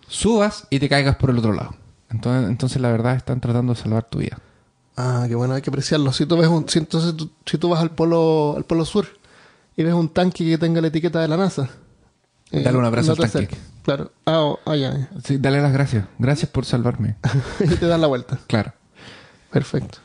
subas 0.08 0.66
y 0.70 0.78
te 0.78 0.88
caigas 0.88 1.16
por 1.16 1.30
el 1.30 1.38
otro 1.38 1.52
lado. 1.52 1.74
Entonces, 2.10 2.48
entonces 2.48 2.80
la 2.80 2.90
verdad 2.90 3.16
están 3.16 3.40
tratando 3.40 3.74
de 3.74 3.80
salvar 3.80 4.04
tu 4.08 4.18
vida. 4.18 4.38
Ah, 4.96 5.24
qué 5.28 5.34
bueno, 5.34 5.54
hay 5.54 5.62
que 5.62 5.70
apreciarlo. 5.70 6.12
Si 6.12 6.24
tú 6.24 6.36
ves 6.36 6.48
un, 6.48 6.68
si 6.68 6.78
entonces 6.78 7.16
tú, 7.16 7.30
si 7.44 7.58
tú 7.58 7.68
vas 7.68 7.80
al 7.80 7.90
polo, 7.90 8.54
al 8.56 8.64
polo 8.64 8.84
sur 8.84 9.06
y 9.76 9.82
ves 9.82 9.92
un 9.94 10.08
tanque 10.08 10.44
que 10.44 10.56
tenga 10.58 10.80
la 10.80 10.88
etiqueta 10.88 11.20
de 11.20 11.28
la 11.28 11.36
NASA, 11.36 11.68
eh, 12.50 12.62
Dale 12.62 12.78
un 12.78 12.84
abrazo 12.84 13.10
al 13.12 13.16
te 13.18 13.22
tanque. 13.24 13.36
acerques. 13.38 13.58
Claro. 13.82 14.12
Ah, 14.24 14.40
oh, 14.40 14.58
ah. 14.66 14.74
Sí, 15.22 15.36
dale 15.38 15.60
las 15.60 15.72
gracias. 15.72 16.06
Gracias 16.18 16.50
por 16.50 16.64
salvarme. 16.64 17.16
y 17.60 17.74
te 17.74 17.86
dan 17.86 18.00
la 18.00 18.06
vuelta. 18.06 18.38
Claro. 18.46 18.72
Perfecto. 19.50 19.98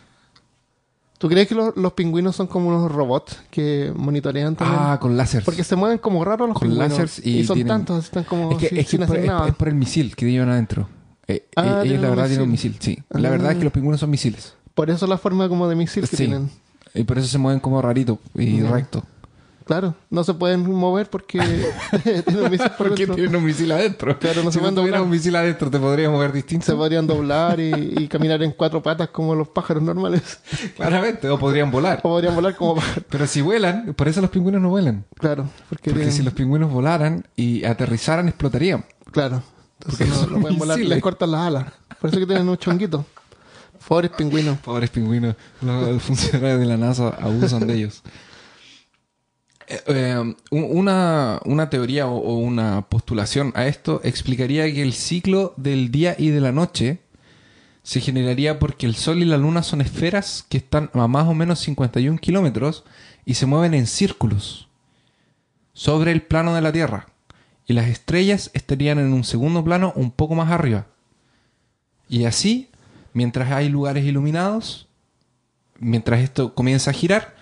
¿Tú 1.22 1.30
crees 1.30 1.48
que 1.48 1.54
los, 1.56 1.78
los 1.78 1.94
pingüinos 1.94 2.36
son 2.36 2.48
como 2.48 2.68
unos 2.70 2.92
robots 2.92 3.38
que 3.52 3.94
monitorean 3.96 4.56
también? 4.56 4.80
Ah, 4.82 4.98
con 5.00 5.16
láser. 5.16 5.44
Porque 5.46 5.64
se 5.64 5.76
mueven 5.76 6.00
como 6.00 6.26
raros 6.26 6.50
los 6.50 6.58
Con 6.58 6.68
pingüinos. 6.68 6.90
láseres 6.98 7.26
y 7.26 7.46
son 7.46 7.54
tienen- 7.56 7.68
tantos, 7.68 8.06
están 8.06 8.24
como 8.24 8.52
Es 8.54 8.58
que, 8.58 8.70
sin, 8.70 8.78
es, 8.80 8.86
que 8.86 8.90
sin 8.92 9.02
es 9.04 9.08
por, 9.08 9.16
hacer 9.18 9.26
es- 9.26 9.32
nada. 9.32 9.48
es 9.48 9.56
por 9.56 9.68
el 9.70 9.76
misil 9.76 10.16
que 10.16 10.30
llevan 10.32 10.50
adentro. 10.50 10.90
Eh, 11.28 11.46
Ah, 11.56 11.82
eh, 11.84 11.88
ellos 11.90 12.02
la 12.02 12.10
verdad 12.10 12.26
tienen 12.26 12.44
un 12.46 12.52
misil. 12.52 12.76
sí. 12.80 12.98
La 13.12 13.28
Ah. 13.30 13.32
verdad 13.32 13.52
es 13.52 13.58
que 13.60 13.64
los 13.64 13.72
pingüinos 13.72 14.00
son 14.00 14.10
misiles. 14.10 14.56
Por 14.74 14.90
eso 14.90 15.06
la 15.06 15.18
forma 15.20 15.48
como 15.48 15.70
de 15.70 15.76
misil 15.76 16.02
que 16.10 16.18
Sí. 16.18 16.26
tienen. 16.26 16.50
Y 16.96 17.04
por 17.04 17.20
eso 17.20 17.28
se 17.28 17.38
mueven 17.38 17.60
como 17.62 17.82
rarito 17.82 18.18
y 18.36 18.60
recto. 18.64 19.04
Claro, 19.72 19.96
no 20.10 20.22
se 20.26 20.34
pueden 20.34 20.70
mover 20.70 21.10
porque 21.10 21.40
tienen 22.04 22.44
un 22.44 22.52
misil 22.52 22.70
por 22.72 22.88
Porque 22.90 22.96
dentro. 23.06 23.16
tienen 23.16 23.36
un 23.38 23.46
misil 23.46 23.72
adentro. 23.72 24.20
Claro, 24.20 24.44
no 24.44 24.52
si 24.52 24.56
se 24.56 24.60
pueden 24.60 24.76
no 24.76 24.82
tuvieras 24.82 25.00
doblar. 25.00 25.02
un 25.04 25.10
misil 25.12 25.36
adentro, 25.38 25.72
te 25.72 25.80
podría 25.80 26.10
mover 26.10 26.34
distinto. 26.34 26.66
Se 26.66 26.74
podrían 26.76 27.08
doblar 27.08 27.58
y, 27.62 27.72
y 28.00 28.08
caminar 28.10 28.44
en 28.44 28.52
cuatro 28.52 28.84
patas 28.84 29.08
como 29.12 29.34
los 29.34 29.48
pájaros 29.48 29.82
normales. 29.82 30.40
Claramente, 30.76 31.30
o 31.30 31.40
podrían 31.40 31.72
volar. 31.72 32.00
O 32.00 32.10
podrían 32.10 32.36
volar 32.36 32.54
como 32.58 32.76
pájaros. 32.76 33.06
Pero 33.10 33.26
si 33.28 33.40
vuelan, 33.40 33.94
por 33.94 34.10
eso 34.10 34.20
los 34.20 34.30
pingüinos 34.30 34.62
no 34.62 34.68
vuelan. 34.72 35.06
Claro, 35.18 35.44
porque, 35.70 35.92
Porque 35.92 36.00
tienen- 36.02 36.12
si 36.14 36.22
los 36.22 36.34
pingüinos 36.34 36.70
volaran 36.70 37.26
y 37.38 37.64
aterrizaran, 37.64 38.28
explotarían. 38.28 38.84
Claro. 39.12 39.42
Entonces 39.80 40.10
Porque 40.10 40.28
no, 40.32 40.36
no 40.36 40.42
pueden 40.42 40.58
volar, 40.60 40.80
les 40.80 41.02
cortan 41.02 41.32
las 41.32 41.42
alas. 41.48 41.66
Por 42.02 42.10
eso 42.10 42.20
que 42.20 42.26
tienen 42.26 42.50
un 42.50 42.58
chonguito. 42.58 43.06
Pobres 43.88 44.12
pingüinos. 44.12 44.58
Pobres 44.60 44.90
pingüinos. 44.90 45.36
Los 45.62 46.04
funcionarios 46.04 46.60
de 46.60 46.66
la 46.66 46.76
NASA 46.76 47.08
abusan 47.22 47.66
de 47.66 47.74
ellos. 47.76 48.04
Eh, 49.72 49.80
eh, 49.88 50.18
un- 50.52 50.68
una, 50.70 51.40
una 51.46 51.70
teoría 51.70 52.08
o 52.08 52.36
una 52.36 52.82
postulación 52.90 53.54
a 53.56 53.68
esto 53.68 54.02
explicaría 54.04 54.64
que 54.74 54.82
el 54.82 54.92
ciclo 54.92 55.54
del 55.56 55.92
día 55.92 56.14
y 56.18 56.28
de 56.30 56.42
la 56.42 56.52
noche 56.52 57.00
se 57.82 58.02
generaría 58.02 58.60
porque 58.60 58.86
el 58.86 58.96
Sol 58.96 59.22
y 59.22 59.26
la 59.26 59.38
Luna 59.38 59.64
son 59.64 59.80
esferas 59.80 60.46
que 60.50 60.58
están 60.58 60.90
a 60.94 61.08
más 61.08 61.26
o 61.28 61.34
menos 61.34 61.60
51 61.60 62.18
kilómetros 62.20 62.84
y 63.26 63.36
se 63.36 63.46
mueven 63.46 63.74
en 63.74 63.88
círculos 63.88 64.68
sobre 65.74 66.12
el 66.12 66.22
plano 66.22 66.54
de 66.54 66.62
la 66.62 66.74
Tierra. 66.74 67.08
Y 67.66 67.72
las 67.74 67.88
estrellas 67.88 68.52
estarían 68.54 69.00
en 69.00 69.14
un 69.14 69.24
segundo 69.24 69.64
plano 69.64 69.94
un 69.96 70.12
poco 70.12 70.36
más 70.36 70.52
arriba. 70.52 70.88
Y 72.10 72.26
así, 72.26 72.70
mientras 73.14 73.52
hay 73.54 73.70
lugares 73.70 74.04
iluminados, 74.04 74.90
mientras 75.80 76.20
esto 76.20 76.54
comienza 76.54 76.92
a 76.92 76.94
girar, 76.94 77.36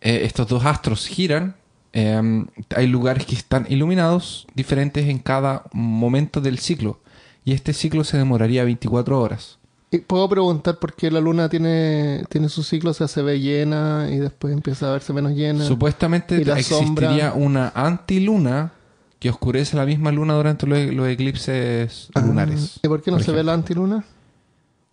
eh, 0.00 0.22
estos 0.24 0.46
dos 0.48 0.64
astros 0.64 1.06
giran, 1.06 1.56
eh, 1.92 2.44
hay 2.76 2.86
lugares 2.86 3.26
que 3.26 3.34
están 3.34 3.66
iluminados 3.68 4.46
diferentes 4.54 5.06
en 5.08 5.18
cada 5.18 5.64
momento 5.72 6.40
del 6.40 6.58
ciclo. 6.58 7.00
Y 7.44 7.52
este 7.52 7.72
ciclo 7.72 8.04
se 8.04 8.16
demoraría 8.18 8.64
24 8.64 9.20
horas. 9.20 9.58
Y 9.90 9.98
puedo 9.98 10.28
preguntar 10.28 10.78
por 10.78 10.94
qué 10.94 11.10
la 11.10 11.20
luna 11.20 11.48
tiene, 11.48 12.22
tiene 12.28 12.48
su 12.48 12.62
ciclo, 12.62 12.92
o 12.92 12.94
sea, 12.94 13.08
se 13.08 13.22
ve 13.22 13.40
llena 13.40 14.08
y 14.10 14.18
después 14.18 14.52
empieza 14.52 14.88
a 14.88 14.92
verse 14.92 15.12
menos 15.12 15.32
llena. 15.32 15.64
Supuestamente 15.64 16.36
Y 16.40 16.44
la 16.44 16.58
existiría 16.58 17.30
sombra. 17.30 17.32
una 17.34 17.72
antiluna 17.74 18.72
que 19.18 19.30
oscurece 19.30 19.76
la 19.76 19.84
misma 19.86 20.12
luna 20.12 20.34
durante 20.34 20.66
los, 20.66 20.78
los 20.94 21.08
eclipses 21.08 22.08
Ah, 22.14 22.20
lunares. 22.20 22.78
¿Y 22.82 22.88
por 22.88 23.02
qué 23.02 23.10
no 23.10 23.16
por 23.16 23.26
se 23.26 23.32
ve 23.32 23.42
la 23.42 23.52
antiluna? 23.54 24.04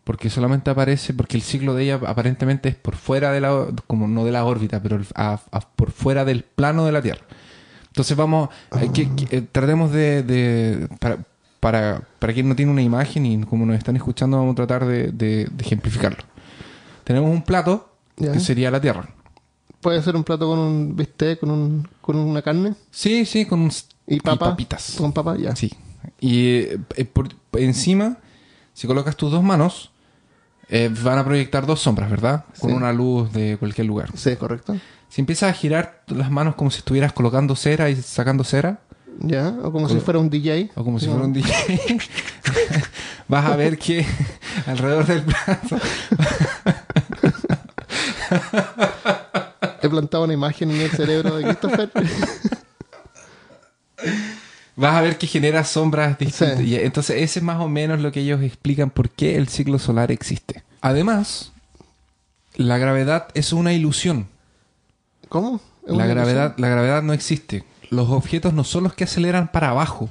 Porque 0.07 0.29
solamente 0.29 0.69
aparece, 0.71 1.13
porque 1.13 1.35
el 1.35 1.43
ciclo 1.43 1.73
de 1.75 1.83
ella 1.83 1.99
aparentemente 2.07 2.69
es 2.69 2.75
por 2.75 2.95
fuera 2.95 3.33
de 3.33 3.41
la, 3.41 3.67
como 3.87 4.07
no 4.07 4.23
de 4.23 4.31
la 4.31 4.45
órbita, 4.45 4.81
pero 4.81 5.01
a- 5.15 5.41
a- 5.51 5.59
por 5.59 5.91
fuera 5.91 6.23
del 6.23 6.45
plano 6.45 6.85
de 6.85 6.93
la 6.93 7.01
Tierra. 7.01 7.25
Entonces 7.87 8.15
vamos, 8.15 8.47
eh, 8.79 8.89
que- 8.93 9.13
que, 9.13 9.37
eh, 9.37 9.41
tratemos 9.51 9.91
de, 9.91 10.23
de- 10.23 10.87
para, 10.99 11.17
para, 11.59 12.03
para 12.19 12.33
quien 12.33 12.47
no 12.47 12.55
tiene 12.55 12.71
una 12.71 12.81
imagen 12.81 13.25
y 13.25 13.43
como 13.43 13.65
nos 13.65 13.75
están 13.77 13.97
escuchando, 13.97 14.37
vamos 14.37 14.53
a 14.53 14.55
tratar 14.55 14.85
de, 14.85 15.11
de- 15.11 15.49
de 15.51 15.63
ejemplificarlo. 15.65 16.23
Tenemos 17.03 17.29
un 17.29 17.41
plato 17.41 17.89
que 18.15 18.39
sería 18.39 18.71
la 18.71 18.79
Tierra. 18.79 19.09
Puede 19.81 20.01
ser 20.01 20.15
un 20.15 20.23
plato 20.23 20.47
con 20.47 20.57
un 20.57 20.95
bistec, 20.95 21.39
con, 21.41 21.51
un, 21.51 21.87
con 21.99 22.15
una 22.15 22.41
carne 22.41 22.75
Sí, 22.91 23.25
sí, 23.25 23.45
con 23.45 23.59
un, 23.59 23.71
y 24.07 24.21
papa. 24.21 24.51
papitas. 24.51 24.95
Con 24.97 25.11
papa, 25.11 25.35
ya. 25.37 25.53
Sí. 25.55 25.69
Y 26.21 26.47
eh, 26.95 27.05
por, 27.11 27.27
encima, 27.53 28.17
si 28.73 28.87
colocas 28.87 29.17
tus 29.17 29.31
dos 29.31 29.43
manos, 29.43 29.91
eh, 30.69 30.89
van 31.03 31.17
a 31.19 31.23
proyectar 31.25 31.65
dos 31.65 31.82
sombras, 31.82 32.10
¿verdad? 32.10 32.45
Con 32.60 32.71
Sí. 32.71 32.75
una 32.75 32.91
luz 32.93 33.32
de 33.34 33.58
cualquier 33.58 33.88
lugar. 33.88 34.10
Sí, 34.15 34.36
correcto. 34.36 34.77
Si 35.10 35.21
empiezas 35.21 35.49
a 35.49 35.53
girar 35.53 36.03
las 36.08 36.30
manos 36.30 36.56
como 36.56 36.69
si 36.71 36.80
estuvieras 36.80 37.13
colocando 37.13 37.56
cera 37.56 37.89
y 37.89 37.95
sacando 37.95 38.43
cera, 38.43 38.80
Ya, 39.19 39.47
o 39.63 39.71
como 39.71 39.89
si 39.89 39.99
fuera 39.99 40.19
un 40.19 40.30
DJ. 40.30 40.69
o 40.75 40.84
como 40.84 40.99
si 40.99 41.06
No. 41.08 41.13
fuera 41.13 41.25
un 41.25 41.34
DJ, 41.34 41.51
vas 43.27 43.45
a 43.45 43.56
ver 43.56 43.77
que 43.80 44.06
alrededor 44.67 45.06
del 45.08 45.23
plato 45.23 45.77
He 49.82 49.89
plantado 49.89 50.23
una 50.25 50.34
imagen 50.34 50.69
en 50.71 50.82
el 50.82 50.89
cerebro 50.91 51.36
de 51.38 51.43
Christopher. 51.45 51.89
Vas 54.77 54.95
a 54.95 55.01
ver 55.01 55.17
que 55.17 55.27
genera 55.27 55.65
sombras 55.65 56.17
distintas. 56.17 56.59
Sí. 56.59 56.65
Y 56.65 56.75
entonces 56.75 57.17
ese 57.21 57.39
es 57.39 57.43
más 57.43 57.59
o 57.59 57.67
menos 57.67 57.99
lo 57.99 58.11
que 58.13 58.21
ellos 58.21 58.41
explican 58.41 58.89
por 58.89 59.09
qué 59.09 59.35
el 59.35 59.49
ciclo 59.49 59.79
solar 59.79 60.11
existe. 60.11 60.63
Además, 60.79 61.51
la 62.55 62.77
gravedad 62.77 63.27
es 63.33 63.51
una 63.51 63.73
ilusión. 63.73 64.27
¿Cómo? 65.27 65.59
¿Es 65.85 65.95
La 65.95 66.05
gravedad, 66.05 66.55
la 66.57 66.69
gravedad 66.69 67.01
no 67.01 67.11
existe. 67.11 67.65
Los 67.89 68.09
objetos 68.09 68.53
no 68.53 68.63
son 68.63 68.83
los 68.83 68.93
que 68.93 69.03
aceleran 69.03 69.51
para 69.51 69.71
abajo. 69.71 70.09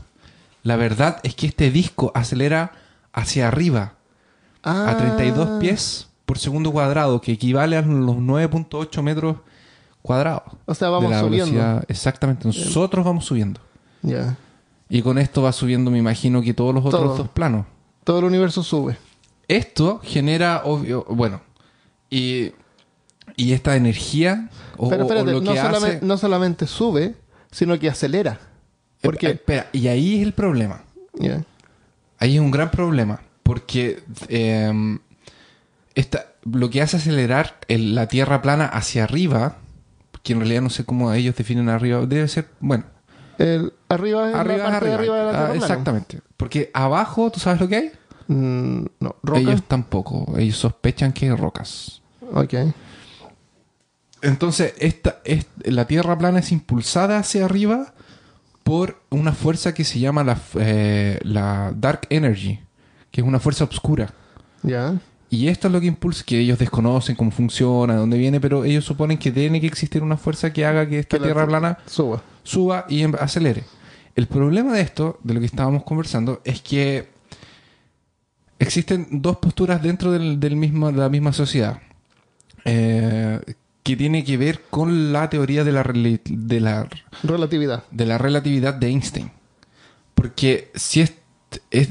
La 0.63 0.77
verdad 0.77 1.21
es 1.23 1.35
que 1.35 1.47
este 1.47 1.71
disco 1.71 2.11
acelera 2.15 2.73
hacia 3.13 3.49
arriba 3.49 3.95
ilusión? 4.63 4.91
a 4.91 4.91
Ah, 4.91 4.97
32 4.99 5.61
pies 5.61 6.09
por 6.25 6.39
segundo 6.39 6.73
cuadrado, 6.73 7.21
que 7.21 7.33
equivale 7.33 7.77
a 7.77 7.83
los 7.83 8.17
9.8 8.17 9.03
metros 9.03 9.37
cuadrados. 10.03 10.43
O 10.67 10.75
sea, 10.75 10.89
vamos 10.89 11.11
de 11.11 11.17
la 11.17 11.21
subiendo. 11.21 11.83
Exactamente, 11.87 12.49
nosotros 12.49 13.05
vamos 13.05 13.25
subiendo. 13.25 13.61
Ya. 14.03 14.37
Y 14.89 15.03
con 15.03 15.19
esto 15.19 15.43
va 15.43 15.53
subiendo, 15.53 15.91
me 15.91 15.99
imagino, 15.99 16.43
que 16.43 16.55
todos 16.55 16.75
los 16.75 16.85
otros 16.85 17.03
Todo. 17.03 17.17
dos 17.17 17.29
planos. 17.29 17.67
Todo 18.05 18.21
el 18.21 18.25
universo 18.27 18.63
sube. 18.63 18.97
Esto 19.49 20.01
genera, 20.03 20.63
obvio, 20.65 21.05
bueno, 21.09 21.41
y, 22.11 22.53
y 23.37 23.53
esta 23.53 23.75
energía, 23.77 24.49
o, 24.77 24.89
Pero 24.89 25.05
o 25.05 25.07
espérate, 25.07 25.33
no, 25.41 25.55
solamente, 25.57 25.97
hace... 25.97 26.07
no 26.07 26.17
solamente 26.19 26.67
sube, 26.67 27.15
sino 27.51 27.79
que 27.79 27.89
acelera. 27.89 28.39
Porque. 29.03 29.31
espera, 29.31 29.69
y 29.73 29.89
ahí 29.89 30.17
es 30.17 30.23
el 30.27 30.33
problema. 30.33 30.83
Ahí 32.19 32.35
es 32.37 32.41
un 32.41 32.51
gran 32.51 32.71
problema. 32.71 33.21
Porque 33.43 34.03
eh, 34.29 34.99
esta- 35.95 36.27
lo 36.45 36.71
que 36.71 36.83
hace 36.83 36.97
acelerar 36.97 37.59
el- 37.69 37.95
la 37.95 38.09
Tierra 38.09 38.43
plana 38.43 38.67
hacia 38.67 39.05
arriba, 39.05 39.57
que 40.23 40.33
en 40.33 40.41
realidad 40.41 40.63
no 40.63 40.71
sé 40.71 40.85
cómo 40.85 41.13
ellos 41.13 41.37
definen 41.37 41.69
arriba, 41.69 42.05
debe 42.07 42.27
ser, 42.29 42.49
bueno, 42.61 42.85
El, 43.39 43.73
arriba 43.89 44.41
arriba 44.41 44.65
la 44.71 44.81
de 44.81 44.93
arriba. 44.95 45.17
de 45.17 45.33
la 45.33 45.47
Ah, 45.49 45.55
exactamente. 45.55 46.21
Porque 46.37 46.71
abajo, 46.75 47.31
¿tú 47.31 47.41
sabes 47.41 47.61
lo 47.61 47.69
que 47.69 47.77
hay? 47.77 47.91
Mm, 48.29 48.85
no, 49.01 49.17
roca. 49.23 49.41
Ellos 49.41 49.63
tampoco. 49.69 50.35
Ellos 50.37 50.57
sospechan 50.57 51.13
que 51.13 51.27
hay 51.27 51.35
rocas. 51.35 52.03
Ok. 52.33 52.55
Entonces, 54.23 54.75
esta, 54.79 55.21
es- 55.25 55.47
la 55.65 55.87
Tierra 55.87 56.17
plana 56.19 56.41
es 56.41 56.51
impulsada 56.53 57.19
hacia 57.19 57.45
arriba 57.45 57.93
por 58.65 59.01
una 59.11 59.33
fuerza 59.33 59.75
que 59.75 59.85
se 59.85 60.01
llama 60.01 60.25
la, 60.25 60.39
eh, 60.59 61.21
la 61.23 61.73
Dark 61.77 62.07
Energy, 62.11 62.59
que 63.11 63.21
es 63.21 63.27
una 63.27 63.39
fuerza 63.39 63.65
oscura. 63.65 64.13
Ya. 64.63 64.95
Y 65.29 65.49
esto 65.49 65.69
es 65.69 65.73
lo 65.73 65.81
que 65.81 65.87
impulsa, 65.87 66.25
que 66.25 66.39
ellos 66.41 66.59
desconocen 66.59 67.15
cómo 67.15 67.31
funciona, 67.31 67.95
de 67.95 68.01
dónde 68.01 68.17
viene, 68.19 68.41
pero 68.41 68.65
ellos 68.65 68.85
suponen 68.85 69.19
que 69.19 69.31
tiene 69.31 69.61
que 69.61 69.67
existir 69.67 70.03
una 70.03 70.17
fuerza 70.17 70.53
que 70.53 70.65
haga 70.65 70.89
que 70.89 71.01
esta 71.01 71.19
Que 71.19 71.25
Tierra 71.25 71.47
plana 71.47 71.79
Suba. 71.87 72.23
suba 72.43 72.87
y 72.89 73.03
em- 73.03 73.15
acelere. 73.21 73.65
El 74.17 74.27
problema 74.27 74.73
de 74.73 74.81
esto, 74.81 75.19
de 75.23 75.35
lo 75.35 75.41
que 75.41 75.47
estábamos 75.47 75.85
conversando, 75.85 76.41
es 76.45 76.61
que 76.63 77.09
existen 78.59 79.07
dos 79.11 79.37
posturas 79.39 79.83
dentro 79.83 80.11
del, 80.13 80.41
del 80.41 80.57
mismo, 80.57 80.91
de 80.91 80.99
la 80.99 81.09
misma 81.09 81.33
sociedad. 81.33 81.81
Eh, 82.65 83.41
que 83.83 83.97
tiene 83.97 84.25
que 84.25 84.37
ver 84.37 84.63
con 84.69 85.13
la 85.13 85.31
teoría 85.31 85.63
de 85.63 85.71
la, 85.71 85.83
de 85.85 86.61
la 86.61 86.89
Relatividad. 87.23 87.85
de 87.93 88.07
la 88.07 88.19
relatividad 88.19 88.75
de 88.75 88.89
Einstein. 88.89 89.31
Porque 90.15 90.73
si 90.75 91.03
es, 91.03 91.15
es- 91.71 91.91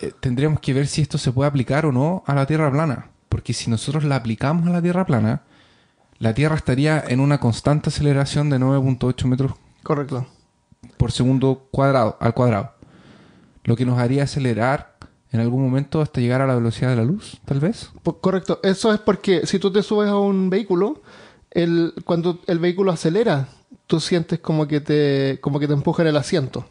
eh, 0.00 0.12
tendríamos 0.20 0.60
que 0.60 0.72
ver 0.72 0.86
si 0.86 1.02
esto 1.02 1.18
se 1.18 1.32
puede 1.32 1.48
aplicar 1.48 1.84
o 1.84 1.92
no 1.92 2.22
a 2.26 2.34
la 2.34 2.46
Tierra 2.46 2.70
plana. 2.72 3.08
Porque 3.28 3.52
si 3.52 3.68
nosotros 3.68 4.04
la 4.04 4.16
aplicamos 4.16 4.66
a 4.68 4.70
la 4.70 4.80
Tierra 4.80 5.04
plana, 5.04 5.42
la 6.18 6.32
Tierra 6.32 6.54
estaría 6.56 7.02
en 7.06 7.20
una 7.20 7.38
constante 7.40 7.90
aceleración 7.90 8.48
de 8.48 8.58
9.8 8.60 9.24
metros 9.26 9.52
Correcto. 9.82 10.26
Por 10.96 11.12
segundo 11.12 11.68
cuadrado, 11.70 12.16
al 12.20 12.34
cuadrado. 12.34 12.72
Lo 13.64 13.76
que 13.76 13.86
nos 13.86 13.98
haría 13.98 14.24
acelerar 14.24 14.94
en 15.32 15.40
algún 15.40 15.62
momento 15.62 16.00
hasta 16.00 16.20
llegar 16.20 16.40
a 16.42 16.46
la 16.46 16.54
velocidad 16.54 16.90
de 16.90 16.96
la 16.96 17.04
luz, 17.04 17.40
tal 17.44 17.60
vez. 17.60 17.90
Correcto. 18.20 18.60
Eso 18.62 18.92
es 18.92 19.00
porque 19.00 19.46
si 19.46 19.58
tú 19.58 19.72
te 19.72 19.82
subes 19.82 20.08
a 20.08 20.16
un 20.16 20.48
vehículo, 20.48 21.02
el, 21.50 21.94
cuando 22.04 22.40
el 22.46 22.58
vehículo 22.58 22.92
acelera, 22.92 23.48
tú 23.86 24.00
sientes 24.00 24.38
como 24.38 24.68
que 24.68 24.80
te, 24.80 25.38
como 25.40 25.58
que 25.58 25.66
te 25.66 25.72
empuja 25.72 26.02
en 26.02 26.08
el 26.08 26.16
asiento. 26.16 26.66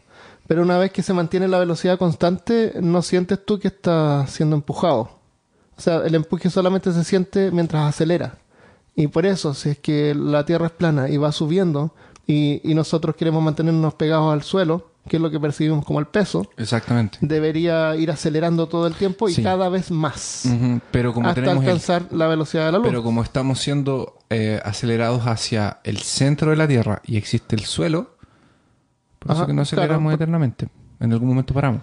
Pero 0.46 0.62
una 0.62 0.78
vez 0.78 0.92
que 0.92 1.02
se 1.02 1.12
mantiene 1.12 1.48
la 1.48 1.58
velocidad 1.58 1.98
constante, 1.98 2.74
no 2.80 3.02
sientes 3.02 3.44
tú 3.44 3.58
que 3.58 3.68
estás 3.68 4.30
siendo 4.30 4.56
empujado. 4.56 5.10
O 5.76 5.80
sea, 5.80 5.98
el 6.04 6.14
empuje 6.14 6.50
solamente 6.50 6.92
se 6.92 7.04
siente 7.04 7.50
mientras 7.50 7.86
acelera. 7.86 8.38
Y 8.94 9.08
por 9.08 9.26
eso, 9.26 9.54
si 9.54 9.70
es 9.70 9.78
que 9.78 10.14
la 10.14 10.46
Tierra 10.46 10.66
es 10.66 10.72
plana 10.72 11.08
y 11.08 11.16
va 11.16 11.32
subiendo, 11.32 11.94
y, 12.26 12.60
y 12.68 12.74
nosotros 12.74 13.16
queremos 13.16 13.42
mantenernos 13.42 13.94
pegados 13.94 14.32
al 14.32 14.42
suelo, 14.42 14.90
que 15.08 15.16
es 15.16 15.22
lo 15.22 15.30
que 15.30 15.38
percibimos 15.38 15.84
como 15.84 15.98
el 16.00 16.06
peso, 16.06 16.50
Exactamente. 16.56 17.18
debería 17.20 17.94
ir 17.96 18.10
acelerando 18.10 18.66
todo 18.68 18.86
el 18.86 18.94
tiempo 18.94 19.28
y 19.28 19.34
Sí. 19.34 19.42
cada 19.42 19.68
vez 19.68 19.90
más 19.90 20.48
Pero 20.90 21.12
como 21.12 21.28
hasta 21.28 21.42
tenemos 21.42 21.62
el 21.62 21.68
alcanzar 21.70 22.06
la 22.10 22.26
velocidad 22.26 22.66
de 22.66 22.72
la 22.72 22.78
luz. 22.78 22.86
Pero 22.88 23.02
como 23.02 23.22
estamos 23.22 23.58
siendo 23.60 24.16
eh, 24.30 24.60
acelerados 24.64 25.26
hacia 25.26 25.80
el 25.84 25.98
centro 25.98 26.50
de 26.50 26.56
la 26.56 26.66
Tierra 26.66 27.02
y 27.04 27.18
existe 27.18 27.54
el 27.54 27.64
suelo, 27.66 28.16
por 29.18 29.32
Ajá, 29.32 29.40
eso 29.42 29.46
que 29.46 29.52
no 29.52 29.62
aceleramos 29.62 30.02
claro. 30.10 30.14
eternamente. 30.16 30.68
En 31.00 31.12
algún 31.12 31.28
momento 31.28 31.52
paramos. 31.52 31.82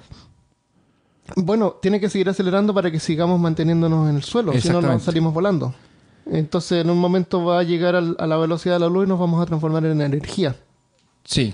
Bueno, 1.36 1.76
tiene 1.82 2.00
que 2.00 2.10
seguir 2.10 2.28
acelerando 2.30 2.74
para 2.74 2.92
que 2.92 3.00
sigamos 3.00 3.40
manteniéndonos 3.40 4.10
en 4.10 4.16
el 4.16 4.24
suelo, 4.24 4.52
si 4.54 4.58
no, 4.68 4.74
no 4.74 4.80
Exactamente. 4.80 5.06
salimos 5.06 5.34
volando. 5.34 5.74
Entonces, 6.26 6.84
en 6.84 6.90
un 6.90 6.98
momento 7.00 7.44
va 7.44 7.60
a 7.60 7.64
llegar 7.64 7.96
al- 7.96 8.16
a 8.20 8.28
la 8.28 8.38
velocidad 8.38 8.76
de 8.76 8.80
la 8.82 8.90
luz 8.90 9.06
y 9.06 9.10
nos 9.10 9.20
vamos 9.20 9.42
a 9.42 9.46
transformar 9.46 9.86
en 9.86 10.02
energía. 10.02 10.56
Sí. 11.24 11.54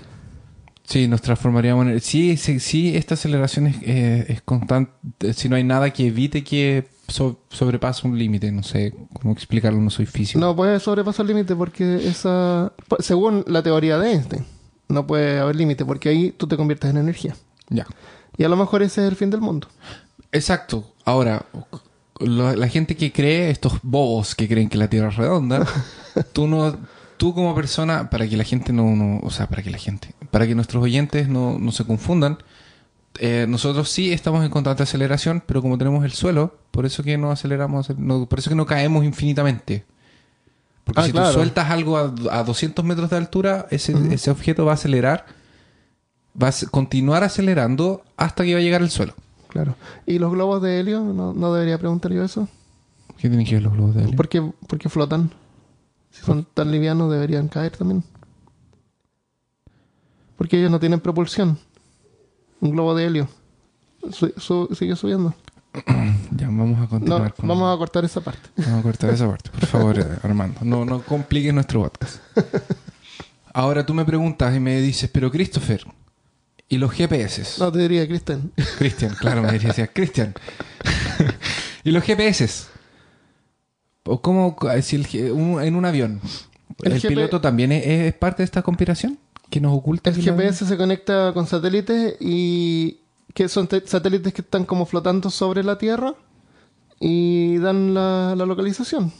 Sí, 0.84 1.06
nos 1.06 1.20
transformaríamos 1.20 1.86
en... 1.86 2.00
Sí, 2.00 2.36
sí, 2.38 2.60
sí 2.60 2.96
esta 2.96 3.14
aceleración 3.14 3.66
es, 3.66 3.76
eh, 3.82 4.24
es 4.28 4.40
constante. 4.42 5.34
Si 5.34 5.48
no 5.48 5.56
hay 5.56 5.64
nada 5.64 5.90
que 5.92 6.06
evite 6.06 6.42
que 6.42 6.88
so- 7.08 7.40
sobrepase 7.50 8.06
un 8.06 8.18
límite. 8.18 8.50
No 8.52 8.62
sé 8.62 8.94
cómo 9.20 9.34
explicarlo, 9.34 9.80
no 9.80 9.90
soy 9.90 10.06
físico. 10.06 10.40
No 10.40 10.56
puede 10.56 10.80
sobrepasar 10.80 11.24
el 11.26 11.28
límite 11.34 11.54
porque 11.54 12.08
esa... 12.08 12.72
Según 13.00 13.44
la 13.46 13.62
teoría 13.62 13.98
de 13.98 14.12
Einstein, 14.12 14.46
no 14.88 15.06
puede 15.06 15.38
haber 15.40 15.56
límite 15.56 15.84
porque 15.84 16.08
ahí 16.08 16.30
tú 16.30 16.46
te 16.46 16.56
conviertes 16.56 16.88
en 16.90 16.96
energía. 16.96 17.36
Ya. 17.68 17.86
Y 18.38 18.44
a 18.44 18.48
lo 18.48 18.56
mejor 18.56 18.82
ese 18.82 19.02
es 19.02 19.08
el 19.10 19.16
fin 19.16 19.28
del 19.28 19.42
mundo. 19.42 19.68
Exacto. 20.32 20.94
Ahora, 21.04 21.44
la 22.20 22.68
gente 22.68 22.96
que 22.96 23.12
cree, 23.12 23.50
estos 23.50 23.74
bobos 23.82 24.34
que 24.34 24.48
creen 24.48 24.68
que 24.68 24.78
la 24.78 24.88
Tierra 24.88 25.08
es 25.08 25.16
redonda, 25.16 25.66
tú 26.32 26.46
no, 26.46 26.76
tú 27.16 27.34
como 27.34 27.54
persona, 27.54 28.10
para 28.10 28.28
que 28.28 28.36
la 28.36 28.44
gente 28.44 28.72
no, 28.72 28.94
no- 28.96 29.20
o 29.22 29.30
sea, 29.30 29.48
para 29.48 29.62
que 29.62 29.70
la 29.70 29.78
gente, 29.78 30.14
para 30.30 30.46
que 30.46 30.54
nuestros 30.54 30.82
oyentes 30.82 31.28
no, 31.28 31.58
no 31.58 31.72
se 31.72 31.84
confundan, 31.84 32.38
eh, 33.20 33.46
nosotros 33.48 33.88
sí 33.90 34.12
estamos 34.12 34.44
en 34.44 34.50
constante 34.50 34.82
aceleración, 34.84 35.42
pero 35.44 35.60
como 35.62 35.76
tenemos 35.78 36.04
el 36.04 36.12
suelo, 36.12 36.56
por 36.70 36.86
eso 36.86 37.02
que 37.02 37.18
no 37.18 37.30
aceleramos, 37.30 37.90
no- 37.98 38.26
por 38.26 38.38
eso 38.38 38.50
que 38.50 38.56
no 38.56 38.66
caemos 38.66 39.04
infinitamente. 39.04 39.84
Porque 40.84 41.00
Ah, 41.02 41.04
si 41.04 41.12
claro. 41.12 41.28
tú 41.28 41.34
sueltas 41.34 41.70
algo 41.70 41.98
a, 41.98 42.12
a 42.30 42.44
200 42.44 42.84
metros 42.84 43.10
de 43.10 43.16
altura, 43.16 43.66
ese, 43.70 43.94
ese 44.12 44.30
objeto 44.30 44.64
va 44.64 44.72
a 44.72 44.74
acelerar, 44.74 45.26
va 46.40 46.48
a 46.48 46.52
continuar 46.70 47.24
acelerando 47.24 48.02
hasta 48.16 48.44
que 48.44 48.54
va 48.54 48.60
a 48.60 48.62
llegar 48.62 48.80
al 48.82 48.90
suelo. 48.90 49.14
Claro. 49.48 49.74
¿Y 50.06 50.18
los 50.18 50.32
globos 50.32 50.62
de 50.62 50.78
helio? 50.80 51.00
¿No, 51.00 51.32
no 51.32 51.52
debería 51.52 51.78
preguntar 51.78 52.12
yo 52.12 52.22
eso? 52.24 52.48
¿Qué 53.16 53.28
tienen 53.28 53.46
que 53.46 53.54
ver 53.54 53.62
los 53.64 53.72
globos 53.72 53.94
de 53.94 54.02
helio? 54.04 54.16
¿Por 54.16 54.28
qué, 54.28 54.40
por 54.66 54.78
qué 54.78 54.88
flotan? 54.88 55.30
Si 56.10 56.22
son 56.24 56.46
tan 56.54 56.70
livianos, 56.70 57.10
deberían 57.10 57.48
caer 57.48 57.76
también. 57.76 58.04
Porque 60.36 60.58
ellos 60.58 60.70
no 60.70 60.78
tienen 60.80 61.00
propulsión. 61.00 61.58
Un 62.60 62.70
globo 62.70 62.94
de 62.94 63.06
helio. 63.06 63.28
Su- 64.12 64.32
su- 64.36 64.68
sigue 64.74 64.96
subiendo. 64.96 65.34
Ya, 66.30 66.46
vamos 66.46 66.76
a 66.78 66.82
No, 66.82 66.88
continuar. 66.88 67.34
con- 67.34 67.48
vamos 67.48 67.74
a 67.74 67.78
cortar 67.78 68.04
esa 68.04 68.20
parte. 68.20 68.48
Vamos 68.58 68.80
a 68.80 68.82
cortar 68.82 69.10
esa 69.10 69.26
parte, 69.28 69.50
por 69.50 69.66
favor, 69.66 69.96
Armando. 70.22 70.60
No, 70.62 70.84
no 70.84 71.02
compliques 71.02 71.52
nuestro 71.54 71.82
podcast. 71.82 72.18
Ahora 73.52 73.84
tú 73.84 73.92
me 73.94 74.04
preguntas 74.04 74.54
y 74.54 74.60
me 74.60 74.80
dices, 74.80 75.10
pero 75.12 75.30
Christopher, 75.30 75.84
¿y 76.68 76.78
los 76.78 76.92
GPS? 76.92 77.58
No, 77.58 77.70
te 77.72 77.78
diría, 77.80 78.06
Cristian. 78.06 78.52
Cristian, 78.78 79.14
claro, 79.14 79.42
me 79.42 79.52
diría, 79.52 79.86
Cristian. 79.88 80.34
¿Y 81.84 81.90
los 81.90 82.02
GPS? 82.04 82.66
¿O 84.04 84.20
cómo, 84.22 84.56
si 84.82 84.96
el 84.96 85.32
un- 85.32 85.62
en 85.62 85.74
un 85.76 85.84
avión? 85.84 86.20
El 86.82 86.92
¿El, 86.92 86.98
GP 87.00 87.08
piloto 87.08 87.40
también 87.40 87.72
es, 87.72 87.86
es 87.86 88.14
parte 88.14 88.42
de 88.42 88.44
esta 88.44 88.62
conspiración? 88.62 89.18
¿Que 89.50 89.60
nos 89.60 89.76
oculta? 89.76 90.10
El 90.10 90.16
GPS 90.22 90.66
se 90.66 90.76
conecta 90.76 91.32
con 91.32 91.46
satélites 91.46 92.16
y 92.20 93.00
que 93.34 93.48
son 93.48 93.66
te- 93.66 93.86
satélites 93.86 94.32
que 94.32 94.42
están 94.42 94.64
como 94.64 94.86
flotando 94.86 95.30
sobre 95.30 95.62
la 95.64 95.78
Tierra 95.78 96.14
y 97.00 97.56
dan 97.58 97.94
la, 97.94 98.34
la 98.36 98.46
localización. 98.46 99.12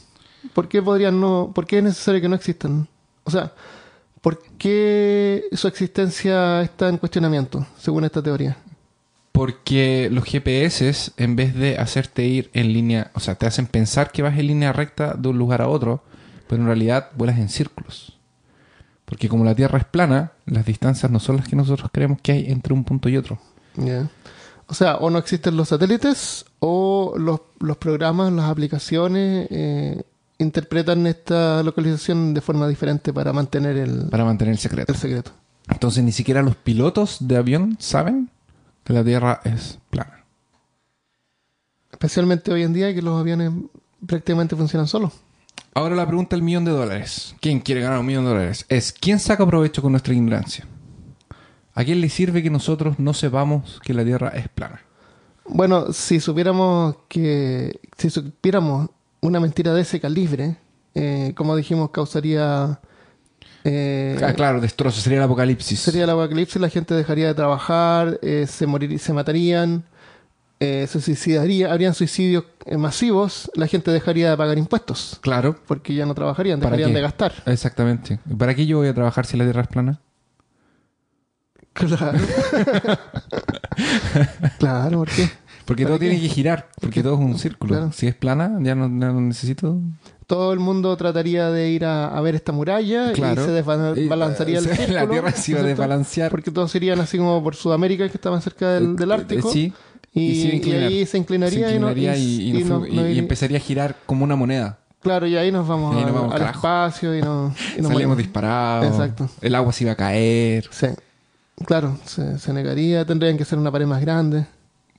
¿Por 0.55 0.69
qué 0.69 0.83
podrían 0.83 1.21
no? 1.21 1.53
¿Por 1.55 1.67
qué 1.67 1.79
es 1.79 1.85
necesario 1.85 2.21
que 2.21 2.29
no 2.29 2.37
existan? 2.37 2.87
O 3.25 3.31
sea, 3.31 3.53
¿por 4.21 4.43
qué 4.59 5.45
su 5.53 5.69
existencia 5.69 6.63
está 6.63 6.89
en 6.89 6.99
cuestionamiento, 6.99 7.67
según 7.79 8.05
esta 8.05 8.23
teoría? 8.23 8.57
Porque 9.33 10.09
los 10.11 10.25
GPS, 10.25 11.13
en 11.17 11.37
vez 11.37 11.55
de 11.55 11.79
hacerte 11.79 12.25
ir 12.25 12.51
en 12.55 12.73
línea, 12.73 13.11
o 13.15 13.21
sea, 13.21 13.37
te 13.37 13.47
hacen 13.47 13.67
pensar 13.67 14.11
que 14.11 14.23
vas 14.23 14.37
en 14.39 14.49
línea 14.49 14.73
recta 14.73 15.15
de 15.15 15.29
un 15.29 15.39
lugar 15.39 15.63
a 15.63 15.69
otro, 15.69 16.03
pero 16.49 16.63
en 16.63 16.67
realidad 16.67 17.11
vuelas 17.17 17.39
en 17.39 17.49
círculos. 17.49 18.19
Porque 19.05 19.29
como 19.29 19.45
la 19.45 19.55
Tierra 19.55 19.79
es 19.79 19.85
plana, 19.85 20.33
las 20.45 20.67
distancias 20.67 21.11
no 21.11 21.21
son 21.21 21.37
las 21.37 21.49
que 21.49 21.57
nosotros 21.57 21.89
creemos 21.93 22.21
que 22.21 22.33
hay 22.33 22.51
entre 22.51 22.75
un 22.75 22.85
punto 22.85 23.09
y 23.09 23.17
otro. 23.17 23.39
O 24.67 24.75
sea, 24.75 24.97
o 24.97 25.09
no 25.09 25.19
existen 25.19 25.57
los 25.57 25.69
satélites 25.69 26.45
o 26.59 27.15
los, 27.17 27.41
los 27.61 27.77
programas, 27.79 28.33
las 28.33 28.51
aplicaciones 28.51 29.49
eh, 29.51 30.03
interpretan 30.39 31.07
esta 31.07 31.63
localización 31.63 32.33
de 32.33 32.41
forma 32.41 32.69
diferente 32.69 33.13
para 33.13 33.33
mantener 33.33 33.77
el, 33.77 34.09
Para 34.09 34.25
mantener 34.25 34.53
el 34.53 34.59
secreto. 34.59 34.93
el 34.93 34.99
secreto. 34.99 35.33
Entonces 35.69 36.03
ni 36.03 36.13
siquiera 36.13 36.43
los 36.43 36.57
pilotos 36.57 37.19
de 37.21 37.37
avión 37.37 37.77
saben 37.79 38.31
que 38.85 38.93
la 38.93 39.05
Tierra 39.05 39.41
es 39.45 39.79
plana. 39.91 40.25
Especialmente 41.91 42.53
hoy 42.53 42.63
en 42.63 42.73
día 42.73 42.95
que 42.95 43.03
los 43.03 43.21
aviones 43.21 43.53
prácticamente 44.07 44.57
funcionan 44.57 44.87
solos. 44.87 45.13
Ahora 45.75 45.95
la 45.95 46.07
pregunta 46.07 46.37
del 46.37 46.43
millón 46.43 46.65
de 46.65 46.71
dólares. 46.71 47.35
¿Quién 47.41 47.61
quiere 47.61 47.81
ganar 47.81 47.99
un 47.99 48.07
millón 48.07 48.25
de 48.25 48.31
dólares? 48.31 48.65
Es 48.69 48.93
¿quién 48.93 49.19
saca 49.19 49.47
provecho 49.47 49.83
con 49.83 49.93
nuestra 49.93 50.15
ignorancia? 50.15 50.67
¿A 51.75 51.85
quién 51.85 52.01
le 52.01 52.09
sirve 52.09 52.43
que 52.43 52.51
nosotros 52.51 52.99
no 52.99 53.13
sepamos 53.15 53.81
que 53.85 53.95
la 53.95 54.05
Tierra 54.05 54.29
es 54.31 54.49
plana? 54.49 54.81
Bueno, 55.45 55.93
si 55.93 56.21
supiéramos 56.21 56.97
que 57.09 57.81
si 57.97 58.11
supiéramos 58.11 58.91
una 59.21 59.41
mentira 59.41 59.75
de 59.75 59.83
ese 59.83 60.01
calibre, 60.01 60.57
eh, 60.95 61.33
como 61.37 61.57
dijimos, 61.57 61.91
causaría 61.91 62.81
eh, 63.65 64.19
Ah, 64.23 64.33
claro, 64.33 64.61
destrozo, 64.61 65.01
sería 65.01 65.19
el 65.19 65.25
apocalipsis. 65.25 65.81
sería 65.81 66.05
el 66.05 66.11
apocalipsis, 66.11 66.61
la 66.61 66.69
gente 66.69 66.95
dejaría 66.95 67.27
de 67.27 67.35
trabajar, 67.35 68.19
eh, 68.23 68.47
se 68.49 68.67
morir, 68.67 68.99
se 68.99 69.13
matarían, 69.13 69.85
eh, 70.61 70.87
se 70.89 71.01
suicidaría, 71.01 71.71
habrían 71.71 71.95
suicidios 71.95 72.45
masivos, 72.77 73.51
la 73.55 73.67
gente 73.67 73.91
dejaría 73.91 74.31
de 74.31 74.37
pagar 74.37 74.59
impuestos 74.59 75.19
Claro, 75.21 75.57
porque 75.67 75.95
ya 75.95 76.07
no 76.07 76.15
trabajarían, 76.15 76.61
¿Para 76.61 76.77
dejarían 76.77 76.95
de 76.95 77.01
gastar. 77.01 77.33
exactamente. 77.47 78.19
¿Para 78.39 78.55
qué 78.55 78.67
yo 78.67 78.79
voy 78.79 78.89
a 78.89 78.95
trabajar 78.95 79.27
si 79.27 79.37
la 79.37 79.45
Tierra 79.45 79.63
es 79.63 79.69
plana? 79.69 80.01
Claro. 81.75 82.19
claro, 84.59 84.99
¿por 84.99 85.09
qué? 85.11 85.29
Porque 85.69 85.85
¿Para 85.85 85.91
todo 85.95 86.01
qué? 86.01 86.09
tiene 86.09 86.21
que 86.23 86.29
girar, 86.29 86.69
porque 86.81 87.03
todo 87.03 87.13
es 87.15 87.21
un 87.21 87.39
círculo. 87.39 87.75
claro. 87.77 87.93
Si 87.93 88.07
es 88.09 88.15
plana, 88.15 88.59
ya 88.63 88.75
no, 88.75 88.89
no 88.89 89.21
necesito. 89.21 89.79
Todo 90.27 90.53
el 90.53 90.59
mundo 90.61 90.97
trataría 90.97 91.51
de 91.51 91.71
ir 91.71 91.85
a, 91.85 92.09
a 92.09 92.21
ver 92.23 92.35
esta 92.35 92.53
muralla 92.53 93.13
Claro. 93.13 93.43
y 93.43 93.45
se 93.45 93.51
desbalanzaría 93.53 94.59
el 94.59 94.67
Eh, 94.71 94.75
círculo. 94.77 94.99
La 94.99 95.09
Tierra 95.09 95.31
se 95.33 95.51
iba 95.53 95.61
a 95.61 95.63
¿no 95.63 95.69
desbalancear. 95.69 96.31
Porque 96.31 96.51
todos 96.51 96.75
irían 96.75 96.99
así 97.01 97.19
como 97.19 97.43
por 97.43 97.55
Sudamérica, 97.55 98.09
que 98.09 98.15
estaban 98.17 98.41
cerca 98.43 98.73
del, 98.73 98.97
del 98.97 99.11
Eh, 99.11 99.15
Ártico. 99.15 99.53
Sí, 99.53 99.73
Y, 100.15 100.41
se 100.41 100.49
ahí 100.49 100.51
se 100.51 100.57
inclinaría, 100.57 101.07
se 101.07 101.19
inclinaría 101.19 101.71
y, 101.71 101.79
no- 101.79 101.93
y, 101.93 102.65
no 102.65 102.79
no- 102.81 102.87
no 102.87 103.03
empezaría 103.07 103.59
a 103.59 103.61
girar 103.61 103.97
como 104.07 104.25
una 104.25 104.37
moneda. 104.37 104.79
Claro, 105.01 105.27
y 105.27 105.37
ahí 105.37 105.53
nos 105.53 105.69
vamos, 105.69 105.95
Y 105.95 105.99
ahí 105.99 106.03
a- 106.05 106.07
nos 106.07 106.15
vamos, 106.15 106.35
al 106.35 106.43
espacio 106.43 107.17
y, 107.17 107.21
nos 107.23 107.55
y 107.79 107.83
nos 107.83 107.93
morimos. 107.93 108.17
disparados. 108.19 108.87
Exacto. 108.87 109.29
El 109.41 109.55
agua 109.55 109.73
se 109.73 109.85
iba 109.85 109.93
a 109.93 109.97
caer. 109.97 110.67
Sí. 110.71 110.87
Claro, 111.67 111.97
se, 112.05 112.39
se 112.39 112.53
negaría, 112.53 113.05
tendrían 113.05 113.37
que 113.37 113.45
ser 113.45 113.59
una 113.59 113.71
pared 113.71 113.87
más 113.87 114.01
grande. 114.01 114.47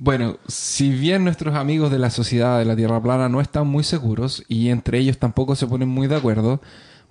Bueno, 0.02 0.38
si 0.48 0.90
bien 0.92 1.26
nuestros 1.26 1.56
amigos 1.56 1.92
de 1.92 2.00
la 2.00 2.10
sociedad 2.10 2.58
de 2.58 2.64
la 2.66 2.76
Tierra 2.76 3.02
plana 3.04 3.28
no 3.28 3.42
están 3.42 3.68
muy 3.68 3.84
seguros 3.84 4.44
y 4.48 4.70
entre 4.70 4.98
ellos 4.98 5.18
tampoco 5.18 5.56
se 5.56 5.68
ponen 5.68 5.90
muy 5.90 6.08
de 6.08 6.16
acuerdo, 6.16 6.62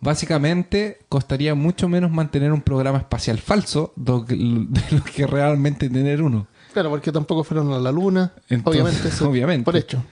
básicamente 0.00 0.98
costaría 1.10 1.54
mucho 1.54 1.86
menos 1.88 2.10
mantener 2.10 2.50
un 2.52 2.62
programa 2.62 2.98
espacial 2.98 3.38
falso 3.38 3.92
do- 3.96 4.24
de 4.28 4.80
lo 4.90 5.04
que 5.04 5.26
realmente 5.26 5.90
tener 5.90 6.22
uno. 6.22 6.46
Claro, 6.72 6.88
porque 6.90 7.12
tampoco 7.12 7.44
fueron 7.44 7.72
a 7.72 7.78
la 7.78 7.92
luna. 7.92 8.32
Entonces- 8.48 8.82
obviamente, 8.82 9.08
eso- 9.14 9.28
obviamente. 9.28 9.64
Por 9.64 9.76
hecho. 9.76 10.02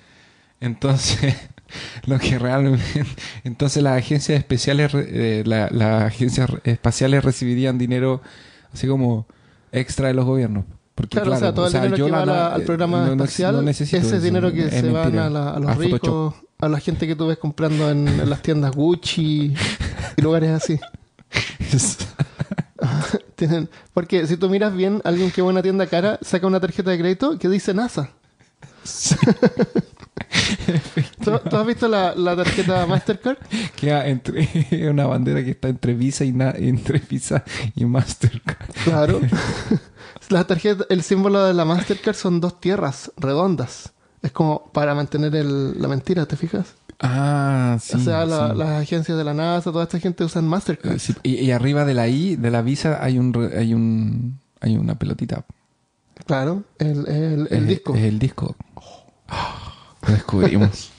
Entonces, 0.60 1.34
lo 2.06 2.18
que 2.18 2.38
realmente, 2.38 2.84
entonces 3.44 3.82
las 3.82 3.96
agencias 3.96 4.38
especiales, 4.38 4.92
eh, 4.94 5.42
la- 5.46 5.70
las 5.70 6.02
agencias 6.04 6.50
espaciales 6.64 7.24
recibirían 7.24 7.78
dinero 7.78 8.20
así 8.72 8.86
como 8.86 9.26
extra 9.72 10.08
de 10.08 10.14
los 10.14 10.26
gobiernos. 10.26 10.64
Porque, 10.96 11.16
Claro, 11.20 11.32
o 11.34 11.36
sea, 11.38 11.52
todo 11.54 11.66
el 11.66 11.72
dinero 11.74 11.96
yo 11.96 12.06
que 12.06 12.10
va 12.10 12.22
a 12.22 12.26
la- 12.26 12.54
al 12.54 12.62
programa 12.62 13.04
no- 13.06 13.12
espacial, 13.12 13.62
no 13.64 13.70
ese 13.70 14.18
dinero 14.20 14.50
que 14.52 14.64
es 14.64 14.72
se 14.74 14.82
mentira. 14.82 15.26
a, 15.26 15.30
la- 15.30 15.50
a 15.50 15.58
los 15.60 15.70
A 15.70 15.74
ricos, 15.74 16.00
Photoshop. 16.00 16.34
a 16.58 16.68
la 16.68 16.80
gente 16.80 17.06
que 17.06 17.14
tú 17.14 17.26
ves 17.28 17.36
comprando 17.38 17.88
en, 17.90 18.08
en 18.08 18.28
las 18.30 18.40
tiendas 18.42 18.72
Gucci 18.74 19.54
y 20.16 20.22
lugares 20.22 20.50
así. 20.50 20.80
Tienen, 23.36 23.68
porque 23.92 24.26
si 24.26 24.36
tú 24.38 24.48
miras 24.48 24.74
bien, 24.74 25.00
alguien 25.04 25.30
que 25.30 25.42
va 25.42 25.48
a 25.48 25.52
una 25.52 25.62
tienda 25.62 25.86
cara 25.86 26.18
saca 26.22 26.46
una 26.46 26.60
tarjeta 26.60 26.90
de 26.90 26.98
crédito 26.98 27.38
que 27.38 27.48
dice 27.48 27.74
NASA. 27.74 28.10
¿Tú, 31.24 31.38
tú 31.50 31.56
has 31.56 31.66
visto 31.66 31.88
la, 31.88 32.14
la 32.14 32.36
tarjeta 32.36 32.86
Mastercard? 32.86 33.38
Queda 33.76 34.06
entre 34.06 34.48
una 34.90 35.06
bandera 35.06 35.42
que 35.44 35.50
está 35.50 35.68
entre 35.68 35.94
Visa 35.94 36.24
y 36.24 36.32
na- 36.32 36.54
entre 36.56 36.98
Visa 37.00 37.44
y 37.74 37.84
Mastercard. 37.84 38.70
Claro. 38.84 39.20
La 40.28 40.44
tarjeta, 40.44 40.84
el 40.88 41.02
símbolo 41.02 41.44
de 41.44 41.54
la 41.54 41.64
Mastercard 41.64 42.16
son 42.16 42.40
dos 42.40 42.60
tierras 42.60 43.12
redondas. 43.16 43.92
Es 44.22 44.32
como 44.32 44.70
para 44.72 44.94
mantener 44.94 45.34
el- 45.36 45.80
la 45.80 45.86
mentira, 45.88 46.26
¿te 46.26 46.36
fijas? 46.36 46.74
Ah, 47.00 47.76
sí. 47.80 47.96
o 47.96 48.00
sea, 48.00 48.24
la- 48.24 48.50
sí. 48.52 48.56
las 48.58 48.68
agencias 48.82 49.16
de 49.18 49.22
la 49.24 49.34
NASA, 49.34 49.70
toda 49.70 49.84
esta 49.84 50.00
gente 50.00 50.24
usan 50.24 50.48
Mastercard. 50.48 50.94
Eh, 50.94 50.98
sí, 50.98 51.14
Y, 51.22 51.34
y 51.36 51.50
arriba 51.52 51.84
de 51.84 51.94
la 51.94 52.08
I, 52.08 52.36
de 52.36 52.50
la 52.50 52.62
Visa, 52.62 52.98
hay 53.04 53.18
un 53.18 53.32
hay 53.56 53.74
un 53.74 54.40
hay 54.60 54.76
una 54.76 54.94
pelotita. 54.98 55.44
Claro, 56.26 56.64
el, 56.78 57.06
el, 57.06 57.48
el 57.50 57.62
Es- 57.64 57.68
disco. 57.68 57.94
Es 57.94 58.02
el 58.04 58.18
disco. 58.18 58.56
Lo 60.06 60.12
descubrimos. 60.12 60.90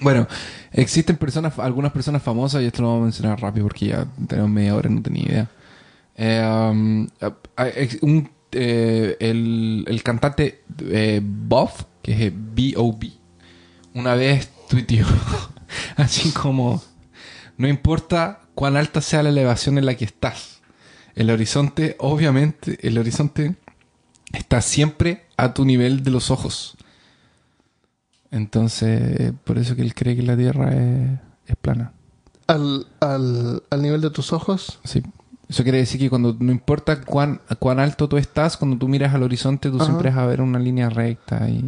bueno, 0.00 0.28
existen 0.72 1.16
personas, 1.16 1.58
algunas 1.58 1.92
personas 1.92 2.22
famosas, 2.22 2.62
y 2.62 2.66
esto 2.66 2.82
lo 2.82 2.88
vamos 2.88 3.00
a 3.02 3.04
mencionar 3.04 3.40
rápido 3.40 3.64
porque 3.66 3.86
ya 3.86 4.06
tenemos 4.28 4.50
media 4.50 4.74
hora 4.76 4.90
y 4.90 4.94
no 4.94 5.02
tenía 5.02 5.22
idea. 5.24 5.50
Eh, 6.16 6.42
um, 6.70 7.06
eh, 7.58 7.98
un, 8.00 8.30
el, 8.50 9.84
el 9.86 10.02
cantante 10.02 10.64
eh, 10.80 11.20
Bob, 11.22 11.70
que 12.02 12.26
es 12.26 12.32
B.O.B., 12.34 13.12
una 13.94 14.14
vez 14.14 14.50
tuiteó 14.68 15.06
así 15.96 16.30
como: 16.32 16.82
No 17.58 17.68
importa 17.68 18.40
cuán 18.54 18.76
alta 18.76 19.00
sea 19.00 19.22
la 19.22 19.28
elevación 19.28 19.78
en 19.78 19.86
la 19.86 19.94
que 19.94 20.06
estás, 20.06 20.62
el 21.14 21.30
horizonte, 21.30 21.96
obviamente, 21.98 22.78
el 22.86 22.98
horizonte 22.98 23.56
está 24.32 24.62
siempre 24.62 25.26
a 25.36 25.52
tu 25.54 25.64
nivel 25.64 26.02
de 26.02 26.10
los 26.10 26.30
ojos. 26.30 26.76
Entonces, 28.30 29.32
por 29.44 29.58
eso 29.58 29.76
que 29.76 29.82
él 29.82 29.94
cree 29.94 30.16
que 30.16 30.22
la 30.22 30.36
Tierra 30.36 30.74
es, 30.74 31.18
es 31.46 31.56
plana. 31.56 31.92
Al, 32.46 32.86
al, 33.00 33.62
al 33.70 33.82
nivel 33.82 34.00
de 34.00 34.10
tus 34.10 34.32
ojos. 34.32 34.78
Sí. 34.84 35.02
Eso 35.48 35.62
quiere 35.62 35.78
decir 35.78 36.00
que 36.00 36.10
cuando 36.10 36.36
no 36.40 36.50
importa 36.50 37.00
cuán, 37.02 37.40
cuán 37.60 37.78
alto 37.78 38.08
tú 38.08 38.16
estás, 38.16 38.56
cuando 38.56 38.76
tú 38.76 38.88
miras 38.88 39.14
al 39.14 39.22
horizonte, 39.22 39.70
tú 39.70 39.76
Ajá. 39.76 39.84
siempre 39.86 40.10
vas 40.10 40.18
a 40.18 40.26
ver 40.26 40.40
una 40.40 40.58
línea 40.58 40.88
recta 40.90 41.48
y 41.48 41.64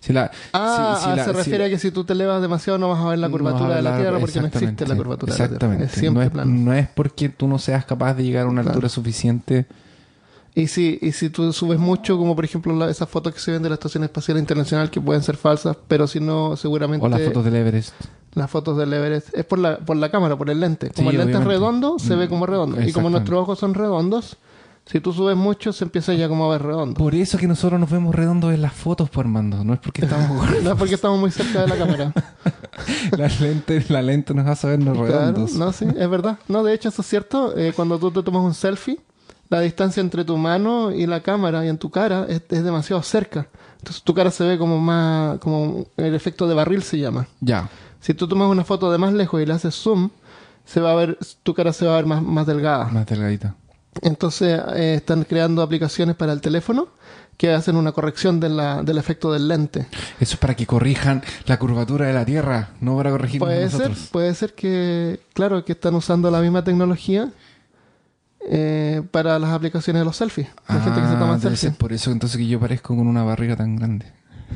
si 0.00 0.12
la 0.12 0.32
Ah, 0.52 0.96
si- 0.98 1.04
si 1.04 1.10
ah, 1.10 1.16
la- 1.16 1.24
se 1.24 1.32
refiere 1.32 1.64
a 1.66 1.68
que 1.68 1.78
si 1.78 1.92
tú 1.92 2.02
te 2.02 2.12
elevas 2.12 2.42
demasiado 2.42 2.76
no 2.80 2.88
vas 2.88 2.98
a 3.00 3.08
ver 3.10 3.18
la 3.20 3.28
no 3.28 3.32
curvatura 3.32 3.76
de 3.76 3.82
la 3.82 3.96
Tierra 3.96 4.18
porque 4.18 4.40
no 4.40 4.46
existe 4.48 4.86
la 4.88 4.96
curvatura 4.96 5.32
de 5.32 5.38
la 5.38 5.44
Tierra. 5.48 5.54
Exactamente. 5.54 5.84
Es 5.84 5.92
siempre 5.92 6.22
no, 6.22 6.26
es, 6.26 6.30
plano. 6.32 6.50
no 6.52 6.72
es 6.72 6.88
porque 6.88 7.28
tú 7.28 7.46
no 7.46 7.58
seas 7.60 7.84
capaz 7.84 8.14
de 8.14 8.24
llegar 8.24 8.46
a 8.46 8.48
una 8.48 8.62
Claro. 8.62 8.74
altura 8.74 8.88
suficiente. 8.88 9.66
Y 10.54 10.66
si, 10.66 10.98
y 11.00 11.12
si 11.12 11.30
tú 11.30 11.50
subes 11.52 11.78
mucho, 11.78 12.18
como 12.18 12.36
por 12.36 12.44
ejemplo 12.44 12.74
la- 12.76 12.90
esas 12.90 13.08
fotos 13.08 13.32
que 13.32 13.40
se 13.40 13.52
ven 13.52 13.62
de 13.62 13.70
la 13.70 13.74
Estación 13.76 14.04
Espacial 14.04 14.36
Internacional, 14.38 14.90
que 14.90 15.00
pueden 15.00 15.22
ser 15.22 15.36
falsas, 15.38 15.76
pero 15.88 16.06
si 16.06 16.20
no, 16.20 16.56
seguramente 16.56 17.06
O 17.06 17.08
las 17.08 17.22
fotos 17.22 17.44
del 17.46 17.56
Everest. 17.56 17.94
las 18.34 18.50
fotos 18.50 18.76
del 18.76 18.92
Everest 18.92 19.28
es 19.34 19.44
por 19.46 19.58
la, 19.58 19.78
por 19.78 19.96
la 19.96 20.10
cámara, 20.10 20.36
por 20.36 20.50
el 20.50 20.60
lente. 20.60 20.90
Como 20.90 21.10
Sí, 21.10 21.16
el 21.16 21.22
lente 21.24 21.38
es 21.38 21.44
redondo, 21.44 21.98
se 21.98 22.16
ve 22.16 22.28
como 22.28 22.44
redondo. 22.44 22.82
Y 22.82 22.92
como 22.92 23.08
nuestros 23.08 23.40
ojos 23.40 23.58
son 23.58 23.72
redondos, 23.72 24.36
si 24.84 25.00
tú 25.00 25.12
subes 25.14 25.36
mucho, 25.36 25.72
se 25.72 25.84
empieza 25.84 26.12
ya 26.12 26.28
como 26.28 26.44
a 26.44 26.52
ver 26.52 26.62
redondo. 26.64 26.98
Por 26.98 27.14
eso 27.14 27.38
que 27.38 27.46
nosotros 27.48 27.80
nos 27.80 27.88
vemos 27.88 28.14
redondos 28.14 28.52
en 28.52 28.60
las 28.60 28.74
fotos, 28.74 29.08
por 29.08 29.24
Armando. 29.24 29.64
No 29.64 29.72
es 29.72 29.80
porque 29.80 30.02
estamos 30.04 30.28
gordos. 30.36 30.62
No 30.62 30.72
es 30.72 30.76
porque 30.76 30.94
estamos 30.96 31.18
muy 31.18 31.30
cerca 31.30 31.62
de 31.62 31.68
la 31.68 31.76
cámara. 31.78 32.12
la 33.16 33.28
lente, 33.40 33.84
la 33.88 34.02
lente 34.02 34.34
nos 34.34 34.46
hace 34.46 34.66
vernos 34.66 34.98
Claro, 34.98 35.12
redondos. 35.18 35.54
no, 35.54 35.72
sí, 35.72 35.86
es 35.96 36.10
verdad. 36.10 36.38
No, 36.48 36.62
de 36.62 36.74
hecho, 36.74 36.88
eso 36.90 37.00
es 37.02 37.08
cierto. 37.08 37.56
Eh, 37.56 37.72
cuando 37.74 37.98
tú 37.98 38.10
te 38.10 38.22
tomas 38.22 38.42
un 38.42 38.54
selfie, 38.54 38.98
la 39.52 39.60
distancia 39.60 40.00
entre 40.00 40.24
tu 40.24 40.36
mano 40.38 40.90
y 40.92 41.06
la 41.06 41.20
cámara 41.20 41.64
y 41.64 41.68
en 41.68 41.76
tu 41.78 41.90
cara 41.90 42.26
es, 42.28 42.42
es 42.48 42.64
demasiado 42.64 43.02
cerca. 43.02 43.46
Entonces 43.78 44.02
tu 44.02 44.14
cara 44.14 44.30
se 44.30 44.44
ve 44.44 44.56
como 44.58 44.78
más, 44.78 45.38
como 45.38 45.86
el 45.96 46.14
efecto 46.14 46.48
de 46.48 46.54
barril 46.54 46.82
se 46.82 46.98
llama. 46.98 47.26
Ya. 47.40 47.68
Si 48.00 48.14
tú 48.14 48.26
tomas 48.26 48.48
una 48.48 48.64
foto 48.64 48.90
de 48.90 48.98
más 48.98 49.12
lejos 49.12 49.40
y 49.42 49.46
le 49.46 49.52
haces 49.52 49.74
zoom, 49.74 50.10
se 50.64 50.80
va 50.80 50.92
a 50.92 50.94
ver, 50.94 51.18
tu 51.42 51.52
cara 51.54 51.72
se 51.72 51.84
va 51.86 51.92
a 51.92 51.96
ver 51.96 52.06
más, 52.06 52.22
más 52.22 52.46
delgada. 52.46 52.86
Más 52.86 53.06
delgadita. 53.06 53.54
Entonces 54.00 54.58
eh, 54.74 54.94
están 54.96 55.24
creando 55.24 55.60
aplicaciones 55.60 56.16
para 56.16 56.32
el 56.32 56.40
teléfono 56.40 56.88
que 57.36 57.52
hacen 57.52 57.76
una 57.76 57.92
corrección 57.92 58.40
de 58.40 58.48
la- 58.48 58.82
del 58.82 58.96
efecto 58.98 59.32
del 59.32 59.48
lente. 59.48 59.86
Eso 60.20 60.34
es 60.34 60.36
para 60.36 60.54
que 60.54 60.66
corrijan 60.66 61.22
la 61.46 61.58
curvatura 61.58 62.06
de 62.06 62.12
la 62.14 62.24
Tierra, 62.24 62.70
no 62.80 62.96
para 62.96 63.10
corregirnos 63.10 63.48
a 63.50 63.52
Puede 63.52 63.70
ser, 63.70 63.92
puede 64.12 64.34
ser 64.34 64.54
que, 64.54 65.20
claro, 65.34 65.64
que 65.64 65.72
están 65.72 65.94
usando 65.94 66.30
la 66.30 66.40
misma 66.40 66.64
tecnología 66.64 67.30
eh, 68.48 69.02
para 69.10 69.38
las 69.38 69.50
aplicaciones 69.50 70.00
de 70.00 70.04
los 70.04 70.16
selfies. 70.16 70.48
La 70.68 70.80
gente 70.80 71.00
que 71.00 71.06
se 71.06 71.14
Ah, 71.14 71.18
toma 71.18 71.38
selfies. 71.38 71.74
por 71.76 71.92
eso 71.92 72.10
entonces 72.10 72.36
que 72.38 72.46
yo 72.46 72.58
parezco 72.60 72.96
con 72.96 73.06
una 73.06 73.22
barriga 73.24 73.56
tan 73.56 73.76
grande. 73.76 74.06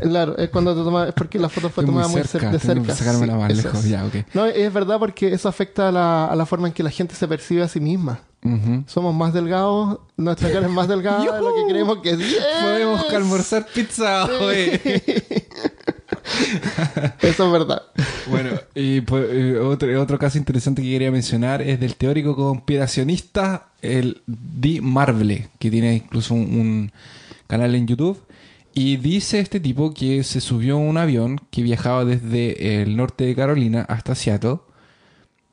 Claro, 0.01 0.37
es 0.37 0.51
cuando 0.51 0.77
te 0.77 0.83
tomas, 0.85 1.09
es 1.09 1.14
porque 1.14 1.38
la 1.38 1.49
foto 1.49 1.70
fue 1.70 1.83
Estoy 1.83 1.94
muy 1.94 2.03
tomada 2.03 2.09
muy, 2.09 2.22
cerca, 2.29 2.49
cer- 2.49 2.53
de 2.53 2.59
cerca. 2.59 2.83
que 2.87 2.92
sacármela 2.92 3.33
sí, 3.33 3.38
más 3.38 3.57
lejos. 3.57 3.85
es. 3.85 3.88
Ya, 3.90 4.05
ok. 4.05 4.14
No, 4.35 4.44
es 4.44 4.70
verdad 4.72 4.99
porque 4.99 5.33
eso 5.33 5.49
afecta 5.49 5.88
a 5.88 5.92
la, 5.92 6.27
a 6.27 6.37
la 6.37 6.44
forma 6.44 6.68
en 6.68 6.75
que 6.75 6.83
la 6.83 6.90
gente 6.90 7.14
se 7.14 7.27
percibe 7.27 7.62
a 7.62 7.68
sí 7.68 7.81
misma. 7.81 8.20
Ujú. 8.44 8.85
Somos 8.87 9.14
más 9.14 9.33
delgados, 9.33 10.01
nuestra 10.18 10.53
cara 10.53 10.66
es 10.66 10.72
más 10.72 10.87
delgada 10.87 11.20
de 11.20 11.40
lo 11.40 11.55
que 11.55 11.64
creemos 11.70 11.99
que 12.03 12.11
es. 12.11 12.18
Podemos 12.62 13.05
¡Yes! 13.07 13.14
almorzar 13.14 13.66
pizza 13.75 14.27
hoy. 14.27 14.79
Eso 17.23 17.47
es 17.47 17.53
verdad. 17.53 17.83
Bueno, 18.29 18.51
y 18.75 19.01
pues, 19.01 19.27
eh, 19.31 19.59
otro, 19.59 20.01
otro 20.01 20.19
caso 20.19 20.38
interesante 20.38 20.83
que 20.83 20.90
quería 20.90 21.11
mencionar 21.11 21.62
es 21.62 21.81
del 21.81 21.97
teórico 21.97 22.37
conspiracionista, 22.37 23.69
el 23.83 24.23
Di 24.27 24.81
Marble, 24.81 25.49
que 25.59 25.71
tiene 25.71 25.95
incluso 25.95 26.35
un, 26.35 26.42
un 26.42 26.92
canal 27.47 27.75
en 27.75 27.87
YouTube. 27.87 28.23
Y 28.75 28.99
dice 28.99 29.40
este 29.40 29.59
tipo 29.59 29.95
que 29.95 30.23
se 30.23 30.40
subió 30.40 30.75
a 30.75 30.79
un 30.79 30.99
avión 30.99 31.40
que 31.51 31.62
viajaba 31.62 32.05
desde 32.05 32.83
el 32.83 32.97
norte 32.97 33.25
de 33.25 33.35
Carolina 33.35 33.87
hasta 33.88 34.14
Seattle 34.14 34.59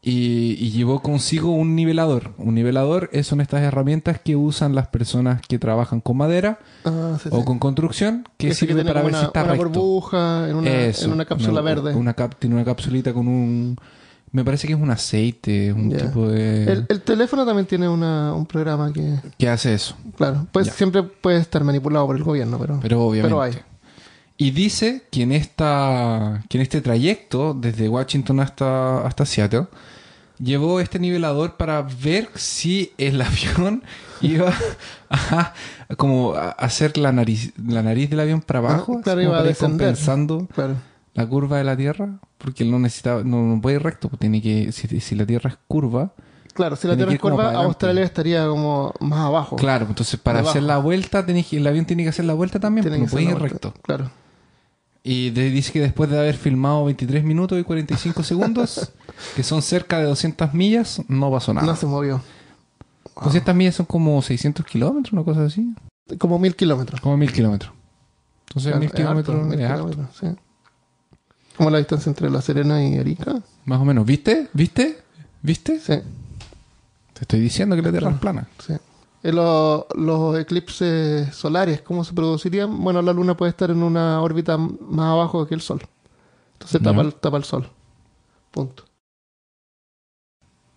y, 0.05 0.57
y 0.59 0.71
llevó 0.71 1.01
consigo 1.01 1.51
un 1.51 1.75
nivelador. 1.75 2.33
Un 2.37 2.55
nivelador 2.55 3.09
son 3.23 3.39
estas 3.39 3.61
herramientas 3.61 4.19
que 4.19 4.35
usan 4.35 4.75
las 4.75 4.87
personas 4.87 5.41
que 5.47 5.57
trabajan 5.59 6.01
con 6.01 6.17
madera 6.17 6.59
Ah, 6.83 7.17
sí, 7.23 7.29
o 7.31 7.45
con 7.45 7.57
construcción 7.57 8.27
que 8.37 8.49
Ese 8.49 8.65
sirve 8.67 8.83
para 8.83 9.01
ver 9.01 9.11
una, 9.11 9.19
si 9.21 9.25
está 9.27 9.43
una 9.43 9.53
recto. 9.53 9.69
burbuja 9.69 10.49
en 10.49 10.55
una, 10.57 10.69
Eso, 10.69 11.05
en 11.05 11.13
una 11.13 11.23
cápsula 11.25 11.53
una- 11.53 11.61
verde. 11.61 11.95
Una 11.95 12.13
cap- 12.13 12.35
tiene 12.37 12.55
una 12.55 12.65
capsulita 12.65 13.13
con 13.13 13.27
un... 13.29 13.77
Me 14.33 14.43
parece 14.43 14.65
que 14.67 14.73
es 14.73 14.79
un 14.79 14.89
aceite, 14.89 15.71
un 15.71 15.95
tipo 15.95 16.27
de... 16.27 16.63
el, 16.63 16.85
el 16.89 17.01
teléfono 17.01 17.45
también 17.45 17.67
tiene 17.67 17.87
una, 17.87 18.33
un 18.33 18.45
programa 18.47 18.91
que, 18.91 19.15
que 19.37 19.47
hace 19.47 19.75
eso. 19.75 19.95
claro, 20.17 20.47
pues 20.51 20.67
siempre 20.71 21.03
puede 21.03 21.37
estar 21.37 21.63
manipulado 21.63 22.07
por 22.07 22.15
el 22.17 22.23
gobierno, 22.23 22.57
pero, 22.59 22.79
Pero 22.81 23.01
obviamente. 23.05 23.27
pero 23.35 23.41
hay. 23.43 23.53
Y 24.35 24.49
dice 24.49 25.03
que 25.11 25.21
en, 25.21 25.31
esta, 25.33 26.43
que 26.49 26.57
en 26.57 26.63
este 26.63 26.81
trayecto, 26.81 27.53
desde 27.53 27.87
Washington 27.87 28.39
hasta, 28.39 29.05
hasta 29.05 29.23
Seattle, 29.27 29.67
llevó 30.39 30.79
este 30.79 30.99
nivelador 30.99 31.55
para 31.57 31.81
ver 31.81 32.29
si 32.35 32.91
el 32.97 33.21
avión 33.21 33.83
iba 34.21 34.53
a, 35.09 35.53
como 35.97 36.33
a 36.33 36.49
hacer 36.51 36.97
la 36.97 37.11
nariz, 37.11 37.53
la 37.65 37.83
nariz 37.83 38.09
del 38.09 38.19
avión 38.19 38.41
para 38.41 38.59
abajo, 38.59 38.97
Ah, 38.99 39.01
claro, 39.03 39.19
así 39.21 39.25
como 39.27 39.29
iba 39.29 39.35
a 39.35 39.39
para 39.39 39.49
ir 39.49 39.55
descender. 39.55 39.87
compensando 39.87 40.47
Claro. 40.53 40.75
la 41.13 41.27
curva 41.27 41.57
de 41.57 41.63
la 41.63 41.75
Tierra, 41.77 42.09
porque 42.37 42.63
él 42.63 42.71
no 42.71 42.79
necesitaba, 42.79 43.23
no, 43.23 43.43
no 43.43 43.61
puede 43.61 43.75
ir 43.77 43.83
recto, 43.83 44.09
pues 44.09 44.19
tiene 44.19 44.41
que, 44.41 44.71
si, 44.71 44.99
si 44.99 45.15
la 45.15 45.25
Tierra 45.25 45.49
es 45.51 45.57
curva, 45.67 46.11
Claro, 46.53 46.75
si 46.75 46.87
la 46.87 46.95
Tierra 46.95 47.11
es 47.13 47.19
curva. 47.19 47.51
Australia 47.53 48.03
estaría 48.03 48.45
como 48.47 48.93
más 48.99 49.21
abajo. 49.21 49.55
claro, 49.55 49.87
entonces 49.89 50.19
para 50.19 50.37
Abajo. 50.39 50.51
hacer 50.51 50.61
la 50.61 50.77
vuelta, 50.77 51.25
tenés 51.25 51.51
el 51.51 51.65
avión 51.65 51.85
tiene 51.85 52.03
que 52.03 52.09
hacer 52.09 52.25
la 52.25 52.35
vuelta 52.35 52.59
también, 52.59 52.87
pues 52.87 52.99
no 52.99 53.07
puede 53.07 53.23
ir 53.23 53.29
vuelta. 53.31 53.47
recto. 53.47 53.73
Claro. 53.81 54.11
Y 55.05 55.31
dice 55.31 55.73
que 55.73 55.81
después 55.81 56.09
de 56.09 56.17
haber 56.17 56.35
filmado 56.37 56.85
23 56.85 57.23
minutos 57.25 57.59
y 57.59 57.63
45 57.63 58.23
segundos, 58.23 58.91
que 59.35 59.43
son 59.43 59.61
cerca 59.61 59.99
de 59.99 60.05
200 60.05 60.53
millas, 60.53 61.01
no 61.09 61.29
pasó 61.29 61.53
nada. 61.53 61.67
No 61.67 61.75
se 61.75 61.85
movió. 61.85 62.21
200 63.21 63.53
millas 63.53 63.75
son 63.75 63.85
como 63.85 64.21
600 64.21 64.65
kilómetros, 64.65 65.11
una 65.13 65.23
cosa 65.23 65.45
así. 65.45 65.73
Como 66.17 66.39
mil 66.39 66.55
kilómetros. 66.55 67.01
Como 67.01 67.17
1000 67.17 67.31
kilómetros. 67.33 67.71
Entonces 68.47 68.71
Claro, 68.71 68.79
1000 68.79 68.87
es 68.89 68.93
kilómetros 68.95 69.35
harto, 69.35 69.47
mil 69.49 69.59
es 69.59 69.69
harto. 69.69 69.89
kilómetros, 69.89 70.17
sí. 70.19 70.27
Como 71.57 71.69
la 71.69 71.77
distancia 71.79 72.09
entre 72.09 72.29
La 72.29 72.41
Serena 72.41 72.83
y 72.83 72.97
Arica. 72.97 73.41
Más 73.65 73.79
o 73.79 73.85
menos. 73.85 74.05
¿Viste? 74.05 74.47
¿Viste? 74.53 74.99
¿Viste? 75.41 75.79
Sí, 75.79 75.93
Te 77.13 77.21
estoy 77.21 77.39
diciendo 77.41 77.75
que 77.75 77.81
la 77.81 77.91
Tierra 77.91 78.09
es 78.11 78.17
plana. 78.17 78.47
sí. 78.65 78.73
Eh, 79.23 79.31
lo- 79.31 79.87
los 79.95 80.37
eclipses 80.37 81.33
solares, 81.33 81.81
¿cómo 81.81 82.03
se 82.03 82.13
producirían? 82.13 82.83
Bueno, 82.83 83.01
la 83.01 83.13
Luna 83.13 83.35
puede 83.37 83.51
estar 83.51 83.71
en 83.71 83.81
una 83.81 84.21
órbita 84.21 84.57
más 84.57 85.07
abajo 85.11 85.47
que 85.47 85.55
el 85.55 85.61
Sol. 85.61 85.81
Entonces 86.53 86.81
Ya. 86.81 86.89
tapa 86.91 87.01
el, 87.01 87.13
tapa 87.15 87.37
el 87.37 87.43
Sol. 87.45 87.67
Punto. 88.51 88.83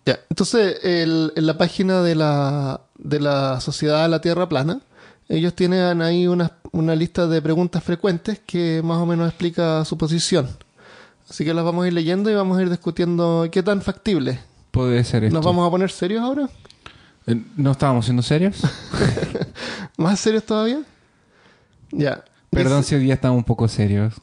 Ya, 0.05 0.19
entonces 0.29 0.79
el- 0.83 1.33
en 1.35 1.45
la 1.45 1.57
página 1.57 2.01
de 2.01 2.15
la, 2.15 2.81
de 2.97 3.19
la 3.19 3.59
Sociedad 3.59 4.03
de 4.03 4.09
la 4.09 4.21
Tierra 4.21 4.47
Plana, 4.47 4.79
ellos 5.27 5.53
tienen 5.53 6.01
ahí 6.01 6.27
una, 6.27 6.53
una 6.71 6.95
lista 6.95 7.27
de 7.27 7.41
preguntas 7.41 7.83
frecuentes 7.83 8.39
que 8.39 8.81
más 8.83 8.97
o 8.99 9.05
menos 9.05 9.27
explica 9.27 9.83
su 9.83 9.97
posición. 9.97 10.47
Así 11.29 11.43
que 11.43 11.53
las 11.53 11.65
vamos 11.65 11.83
a 11.83 11.87
ir 11.87 11.93
leyendo 11.93 12.29
y 12.31 12.35
vamos 12.35 12.57
a 12.57 12.61
ir 12.61 12.69
discutiendo 12.69 13.45
qué 13.51 13.61
tan 13.61 13.81
factible. 13.81 14.39
Puede 14.71 15.03
ser 15.03 15.25
esto. 15.25 15.35
¿Nos 15.35 15.43
vamos 15.45 15.67
a 15.67 15.71
poner 15.71 15.91
serios 15.91 16.21
ahora? 16.23 16.49
Eh, 17.27 17.43
¿No 17.57 17.71
estábamos 17.71 18.05
siendo 18.05 18.23
serios? 18.23 18.61
¿Más 19.97 20.19
serios 20.19 20.43
todavía? 20.43 20.81
Ya. 21.91 22.23
Perdón 22.49 22.79
Dice- 22.79 22.89
si 22.89 22.95
hoy 22.95 23.01
día 23.01 23.13
estamos 23.15 23.37
un 23.37 23.43
poco 23.43 23.67
serios. 23.67 24.15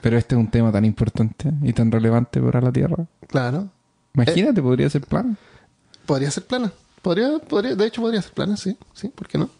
Pero 0.00 0.16
este 0.16 0.34
es 0.34 0.38
un 0.38 0.50
tema 0.50 0.72
tan 0.72 0.84
importante 0.86 1.52
y 1.62 1.72
tan 1.74 1.92
relevante 1.92 2.40
para 2.40 2.60
la 2.62 2.72
Tierra. 2.72 3.04
Claro. 3.28 3.68
Imagínate, 4.14 4.62
podría 4.62 4.88
ser 4.88 5.02
plana. 5.02 5.36
Podría 6.06 6.30
ser 6.30 6.46
plana. 6.46 6.72
Podría, 7.02 7.38
podría, 7.40 7.74
de 7.74 7.86
hecho, 7.86 8.00
podría 8.00 8.22
ser 8.22 8.32
plana, 8.32 8.56
sí. 8.56 8.78
Sí, 8.94 9.08
¿por 9.08 9.28
qué 9.28 9.36
no? 9.36 9.50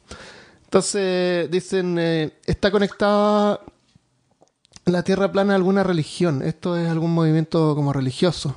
Entonces, 0.65 1.51
dicen, 1.51 1.99
eh, 1.99 2.33
está 2.47 2.71
conectada 2.71 3.61
la 4.87 5.03
Tierra 5.03 5.31
plana 5.31 5.53
a 5.53 5.57
alguna 5.57 5.83
religión. 5.83 6.41
Esto 6.43 6.79
es 6.79 6.89
algún 6.89 7.13
movimiento 7.13 7.75
como 7.75 7.93
religioso. 7.93 8.57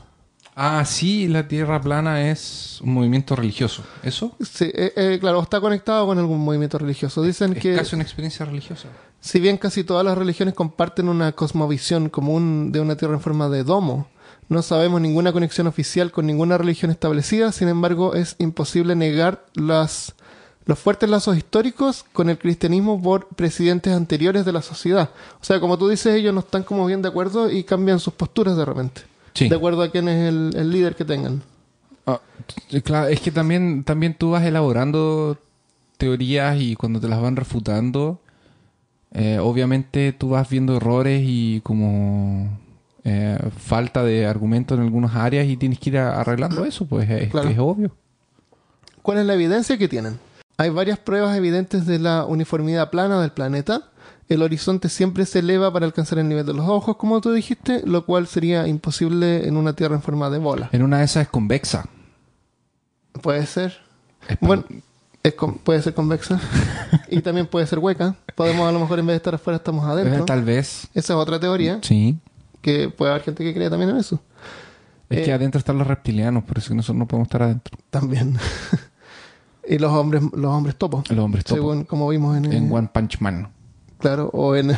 Ah, 0.59 0.83
sí, 0.85 1.27
la 1.27 1.47
Tierra 1.47 1.79
plana 1.79 2.31
es 2.31 2.79
un 2.81 2.91
movimiento 2.91 3.35
religioso. 3.35 3.83
¿Eso? 4.01 4.35
Sí, 4.39 4.65
eh, 4.73 4.91
eh, 4.95 5.17
claro, 5.21 5.39
está 5.39 5.61
conectado 5.61 6.07
con 6.07 6.17
algún 6.17 6.39
movimiento 6.39 6.79
religioso. 6.79 7.21
Dicen 7.21 7.53
Es 7.53 7.61
que, 7.61 7.75
casi 7.75 7.93
una 7.93 8.03
experiencia 8.03 8.43
religiosa. 8.43 8.87
si 9.19 9.39
bien 9.39 9.57
casi 9.57 9.83
todas 9.83 10.03
las 10.03 10.17
religiones 10.17 10.55
comparten 10.55 11.09
una 11.09 11.31
cosmovisión 11.33 12.09
común 12.09 12.71
de 12.71 12.79
una 12.79 12.95
Tierra 12.95 13.13
en 13.13 13.21
forma 13.21 13.49
de 13.49 13.63
domo, 13.63 14.07
no 14.49 14.63
sabemos 14.63 14.99
ninguna 14.99 15.31
conexión 15.31 15.67
oficial 15.67 16.11
con 16.11 16.25
ninguna 16.25 16.57
religión 16.57 16.89
establecida, 16.89 17.51
sin 17.51 17.67
embargo 17.67 18.15
es 18.15 18.35
imposible 18.39 18.95
negar 18.95 19.45
las, 19.53 20.15
los 20.65 20.79
fuertes 20.79 21.07
lazos 21.07 21.37
históricos 21.37 22.03
con 22.13 22.31
el 22.31 22.39
cristianismo 22.39 22.99
por 22.99 23.27
presidentes 23.27 23.93
anteriores 23.93 24.43
de 24.43 24.53
la 24.53 24.63
sociedad. 24.63 25.11
O 25.39 25.43
sea, 25.43 25.59
como 25.59 25.77
tú 25.77 25.87
dices, 25.87 26.15
ellos 26.15 26.33
no 26.33 26.39
están 26.39 26.63
como 26.63 26.83
bien 26.87 27.03
de 27.03 27.09
acuerdo 27.09 27.51
y 27.51 27.63
cambian 27.63 27.99
sus 27.99 28.15
posturas 28.15 28.57
de 28.57 28.65
repente, 28.65 29.01
Sí. 29.37 29.49
de 29.49 29.55
acuerdo 29.55 29.81
a 29.83 29.91
quién 29.91 30.07
es 30.07 30.29
el, 30.29 30.51
el 30.55 30.71
líder 30.71 30.95
que 30.95 31.05
tengan. 31.05 31.41
Ah, 32.05 32.19
claro, 32.83 33.07
es 33.07 33.19
que 33.19 33.31
también, 33.31 33.83
también 33.83 34.13
tú 34.13 34.31
vas 34.31 34.43
elaborando 34.43 35.37
teorías 35.97 36.59
y 36.59 36.75
cuando 36.75 36.99
te 37.01 37.07
las 37.09 37.21
van 37.21 37.35
refutando, 37.35 38.19
eh, 39.13 39.39
obviamente 39.39 40.13
tú 40.13 40.29
vas 40.29 40.49
viendo 40.49 40.77
errores 40.77 41.21
y 41.25 41.61
como 41.61 42.57
eh, 43.03 43.37
falta 43.57 44.03
de 44.03 44.25
argumento 44.25 44.75
en 44.75 44.81
algunas 44.81 45.15
áreas 45.15 45.47
y 45.47 45.57
tienes 45.57 45.79
que 45.79 45.89
ir 45.91 45.97
arreglando 45.97 46.65
eso, 46.65 46.85
pues 46.85 47.09
es, 47.09 47.29
Claro. 47.31 47.49
es 47.49 47.57
obvio. 47.59 47.91
¿Cuál 49.01 49.19
es 49.19 49.25
la 49.25 49.33
evidencia 49.33 49.77
que 49.77 49.87
tienen? 49.87 50.19
Hay 50.57 50.69
varias 50.69 50.99
pruebas 50.99 51.35
evidentes 51.37 51.85
de 51.85 51.99
la 51.99 52.25
uniformidad 52.25 52.89
plana 52.89 53.21
del 53.21 53.31
planeta. 53.31 53.83
El 54.29 54.41
horizonte 54.41 54.89
siempre 54.89 55.25
se 55.25 55.39
eleva 55.39 55.71
para 55.71 55.85
alcanzar 55.85 56.19
el 56.19 56.27
nivel 56.27 56.45
de 56.45 56.53
los 56.53 56.67
ojos, 56.67 56.97
como 56.97 57.21
tú 57.21 57.31
dijiste, 57.31 57.81
lo 57.85 58.05
cual 58.05 58.27
sería 58.27 58.67
imposible 58.67 59.47
en 59.47 59.55
una 59.55 59.73
Tierra 59.73 59.95
en 59.95 60.01
forma 60.01 60.29
de 60.29 60.37
bola. 60.39 60.69
En 60.73 60.83
una 60.83 60.99
de 60.99 61.05
esas 61.05 61.23
es 61.23 61.29
convexa. 61.29 61.85
Puede 63.21 63.45
ser. 63.45 63.77
Es 64.27 64.37
Bueno, 64.41 64.63
es 65.23 65.33
con- 65.33 65.55
puede 65.59 65.81
ser 65.81 65.93
convexa 65.93 66.39
y 67.09 67.21
también 67.21 67.47
puede 67.47 67.65
ser 67.67 67.79
hueca. 67.79 68.15
Podemos 68.35 68.67
a 68.67 68.71
lo 68.71 68.79
mejor 68.79 68.99
en 68.99 69.07
vez 69.07 69.13
de 69.13 69.17
estar 69.17 69.35
afuera 69.35 69.57
estamos 69.57 69.85
Eh, 69.87 69.91
adentro. 69.91 70.25
Tal 70.25 70.43
vez. 70.43 70.87
Esa 70.93 71.13
es 71.13 71.17
otra 71.19 71.39
teoría 71.39 71.79
Sí. 71.81 72.17
que 72.61 72.89
puede 72.89 73.11
haber 73.11 73.23
gente 73.23 73.43
que 73.43 73.53
cree 73.53 73.69
también 73.69 73.91
en 73.91 73.97
eso. 73.97 74.19
Es 75.09 75.19
Eh, 75.19 75.23
que 75.23 75.31
adentro 75.33 75.57
están 75.57 75.77
los 75.77 75.87
reptilianos, 75.87 76.43
por 76.43 76.57
eso 76.57 76.69
que 76.69 76.75
nosotros 76.75 76.97
no 76.97 77.07
podemos 77.07 77.27
estar 77.27 77.43
adentro. 77.43 77.77
También. 77.89 78.37
y 79.69 79.77
los 79.79 79.91
hombres 79.93 80.21
los 80.33 80.51
hombres 80.53 80.75
topos. 80.75 81.09
Los 81.09 81.19
hombres 81.23 81.45
topo. 81.45 81.55
Según 81.61 81.85
como 81.85 82.09
vimos 82.09 82.35
en, 82.37 82.45
En 82.51 82.67
eh, 82.67 82.73
One 82.73 82.89
Punch 82.93 83.19
Man. 83.21 83.49
Claro 83.99 84.29
o 84.33 84.55
en 84.55 84.75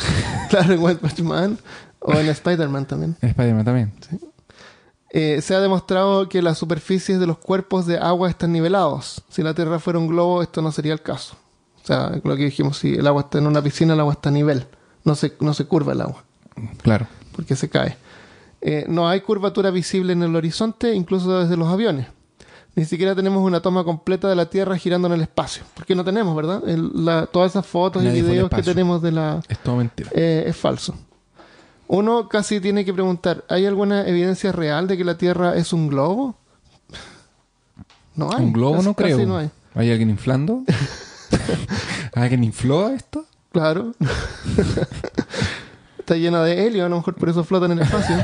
claro 0.50 0.72
en 0.74 0.82
One 0.84 0.96
Punch 0.96 1.20
Man 1.20 1.58
o 2.00 2.12
en 2.14 2.28
Spider-Man 2.28 2.86
también. 2.86 3.16
En 3.20 3.28
Spider-Man 3.30 3.64
también. 3.64 3.92
Eh, 5.12 5.40
se 5.42 5.54
ha 5.54 5.60
demostrado 5.60 6.28
que 6.28 6.40
las 6.40 6.56
superficies 6.58 7.18
de 7.18 7.26
los 7.26 7.38
cuerpos 7.38 7.86
de 7.86 7.98
agua 7.98 8.30
están 8.30 8.52
nivelados. 8.52 9.22
Si 9.28 9.42
la 9.42 9.54
Tierra 9.54 9.78
fuera 9.80 9.98
un 9.98 10.06
globo, 10.06 10.40
esto 10.42 10.62
no 10.62 10.70
sería 10.70 10.92
el 10.92 11.02
caso. 11.02 11.36
O 11.82 11.86
sea, 11.86 12.20
lo 12.22 12.36
que 12.36 12.44
dijimos, 12.44 12.78
si 12.78 12.94
el 12.94 13.06
agua 13.06 13.22
está 13.22 13.38
en 13.38 13.46
una 13.48 13.60
piscina, 13.62 13.94
el 13.94 14.00
agua 14.00 14.12
está 14.12 14.28
a 14.28 14.32
nivel. 14.32 14.66
No 15.04 15.14
se, 15.16 15.32
no 15.40 15.52
se 15.54 15.64
curva 15.64 15.92
el 15.94 16.02
agua, 16.02 16.22
Claro. 16.82 17.06
porque 17.32 17.56
se 17.56 17.68
cae. 17.68 17.96
Eh, 18.60 18.84
no 18.88 19.08
hay 19.08 19.20
curvatura 19.22 19.70
visible 19.70 20.12
en 20.12 20.22
el 20.22 20.36
horizonte, 20.36 20.94
incluso 20.94 21.40
desde 21.40 21.56
los 21.56 21.68
aviones. 21.68 22.06
Ni 22.80 22.86
siquiera 22.86 23.14
tenemos 23.14 23.44
una 23.44 23.60
toma 23.60 23.84
completa 23.84 24.26
de 24.26 24.34
la 24.34 24.46
Tierra 24.48 24.74
girando 24.78 25.06
en 25.08 25.12
el 25.12 25.20
espacio. 25.20 25.64
Porque 25.74 25.94
no 25.94 26.02
tenemos, 26.02 26.34
¿verdad? 26.34 26.66
El- 26.66 27.04
la- 27.04 27.26
todas 27.26 27.50
esas 27.52 27.66
fotos 27.66 28.02
Nadie 28.02 28.20
y 28.20 28.22
videos 28.22 28.48
que 28.48 28.62
tenemos 28.62 29.02
de 29.02 29.12
la, 29.12 29.42
Es 29.50 29.58
todo 29.58 29.76
mentira. 29.76 30.08
eh, 30.14 30.44
es 30.46 30.56
falso. 30.56 30.94
Uno 31.88 32.26
casi 32.30 32.58
tiene 32.58 32.86
que 32.86 32.94
preguntar, 32.94 33.44
¿hay 33.50 33.66
alguna 33.66 34.08
evidencia 34.08 34.50
real 34.50 34.88
de 34.88 34.96
que 34.96 35.04
la 35.04 35.18
Tierra 35.18 35.56
es 35.56 35.74
un 35.74 35.88
globo? 35.88 36.36
No 38.16 38.30
hay. 38.34 38.44
Un 38.44 38.52
globo 38.54 38.76
casi- 38.76 38.86
no 38.86 38.94
creo. 38.94 39.16
casi 39.18 39.28
no 39.28 39.36
hay. 39.36 39.50
¿Hay 39.74 39.90
alguien 39.90 40.08
inflando? 40.08 40.62
¿Alguien 42.14 42.44
infló 42.44 42.88
esto? 42.88 43.26
Claro. 43.52 43.92
Está 45.98 46.16
llena 46.16 46.42
de 46.44 46.66
helio, 46.66 46.86
a 46.86 46.88
lo 46.88 46.96
mejor 46.96 47.14
por 47.14 47.28
eso 47.28 47.44
flota 47.44 47.66
en 47.66 47.72
el 47.72 47.80
espacio. 47.80 48.16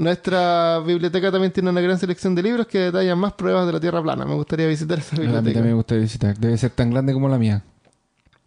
Nuestra 0.00 0.78
biblioteca 0.80 1.30
también 1.30 1.52
tiene 1.52 1.68
una 1.68 1.82
gran 1.82 1.98
selección 1.98 2.34
de 2.34 2.42
libros 2.42 2.66
que 2.66 2.78
detallan 2.78 3.18
más 3.18 3.34
pruebas 3.34 3.66
de 3.66 3.72
la 3.74 3.80
Tierra 3.80 4.02
plana. 4.02 4.24
Me 4.24 4.34
gustaría 4.34 4.66
visitar 4.66 4.98
esa 4.98 5.14
A 5.14 5.18
mí 5.18 5.26
biblioteca. 5.26 5.52
también 5.52 5.74
me 5.74 5.74
gusta 5.74 5.94
visitar. 5.96 6.38
Debe 6.38 6.56
ser 6.56 6.70
tan 6.70 6.90
grande 6.90 7.12
como 7.12 7.28
la 7.28 7.36
mía. 7.36 7.62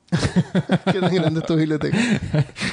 ¿Qué 0.91 0.99
tan 0.99 1.13
grande 1.13 1.41
es 1.41 1.45
tu 1.45 1.55
biblioteca? 1.55 1.95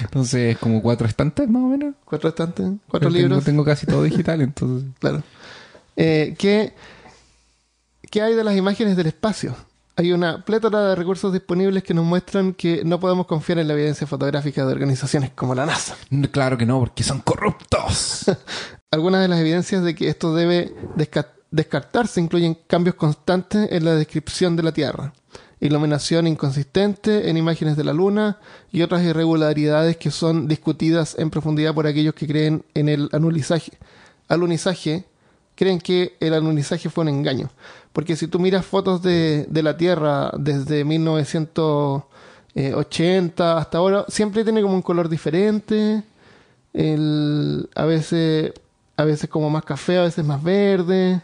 Entonces, 0.02 0.56
como 0.56 0.80
cuatro 0.80 1.06
estantes 1.06 1.46
más 1.46 1.62
o 1.62 1.66
menos. 1.66 1.94
¿Cuatro 2.06 2.30
estantes? 2.30 2.70
¿Cuatro 2.88 3.10
libros? 3.10 3.44
Tengo, 3.44 3.62
tengo 3.62 3.64
casi 3.66 3.84
todo 3.84 4.02
digital, 4.02 4.40
entonces. 4.42 4.88
Claro. 4.98 5.22
Eh, 5.96 6.34
¿qué, 6.38 6.72
¿Qué 8.10 8.22
hay 8.22 8.34
de 8.34 8.44
las 8.44 8.56
imágenes 8.56 8.96
del 8.96 9.08
espacio? 9.08 9.54
Hay 9.96 10.12
una 10.12 10.44
plétora 10.44 10.80
de 10.88 10.94
recursos 10.94 11.32
disponibles 11.32 11.82
que 11.82 11.92
nos 11.92 12.04
muestran 12.04 12.54
que 12.54 12.82
no 12.84 12.98
podemos 12.98 13.26
confiar 13.26 13.58
en 13.58 13.68
la 13.68 13.74
evidencia 13.74 14.06
fotográfica 14.06 14.64
de 14.64 14.72
organizaciones 14.72 15.30
como 15.34 15.54
la 15.54 15.66
NASA. 15.66 15.94
Claro 16.30 16.56
que 16.56 16.64
no, 16.64 16.78
porque 16.78 17.02
son 17.02 17.20
corruptos. 17.20 18.24
Algunas 18.90 19.20
de 19.20 19.28
las 19.28 19.40
evidencias 19.40 19.82
de 19.82 19.94
que 19.94 20.08
esto 20.08 20.34
debe 20.34 20.74
desca- 20.96 21.28
descartarse 21.50 22.20
incluyen 22.20 22.56
cambios 22.66 22.94
constantes 22.94 23.70
en 23.72 23.84
la 23.84 23.94
descripción 23.94 24.56
de 24.56 24.62
la 24.62 24.72
Tierra, 24.72 25.12
iluminación 25.60 26.26
inconsistente 26.26 27.28
en 27.28 27.36
imágenes 27.36 27.76
de 27.76 27.84
la 27.84 27.92
Luna 27.92 28.38
y 28.72 28.80
otras 28.82 29.02
irregularidades 29.02 29.96
que 29.98 30.10
son 30.10 30.48
discutidas 30.48 31.14
en 31.18 31.28
profundidad 31.30 31.74
por 31.74 31.86
aquellos 31.86 32.14
que 32.14 32.26
creen 32.26 32.64
en 32.74 32.88
el 32.88 33.10
anulizaje. 33.12 33.72
Alunizaje, 34.28 35.04
creen 35.60 35.78
que 35.78 36.16
el 36.20 36.32
alunizaje 36.32 36.88
fue 36.88 37.02
un 37.02 37.08
engaño. 37.10 37.50
Porque 37.92 38.16
si 38.16 38.28
tú 38.28 38.38
miras 38.38 38.64
fotos 38.64 39.02
de, 39.02 39.44
de 39.46 39.62
la 39.62 39.76
Tierra 39.76 40.30
desde 40.38 40.86
1980 40.86 43.58
hasta 43.58 43.76
ahora, 43.76 44.06
siempre 44.08 44.42
tiene 44.42 44.62
como 44.62 44.72
un 44.74 44.80
color 44.80 45.10
diferente. 45.10 46.02
El, 46.72 47.68
a 47.74 47.84
veces 47.84 48.54
a 48.96 49.04
veces 49.04 49.28
como 49.28 49.50
más 49.50 49.64
café, 49.64 49.98
a 49.98 50.02
veces 50.02 50.24
más 50.24 50.42
verde. 50.42 51.20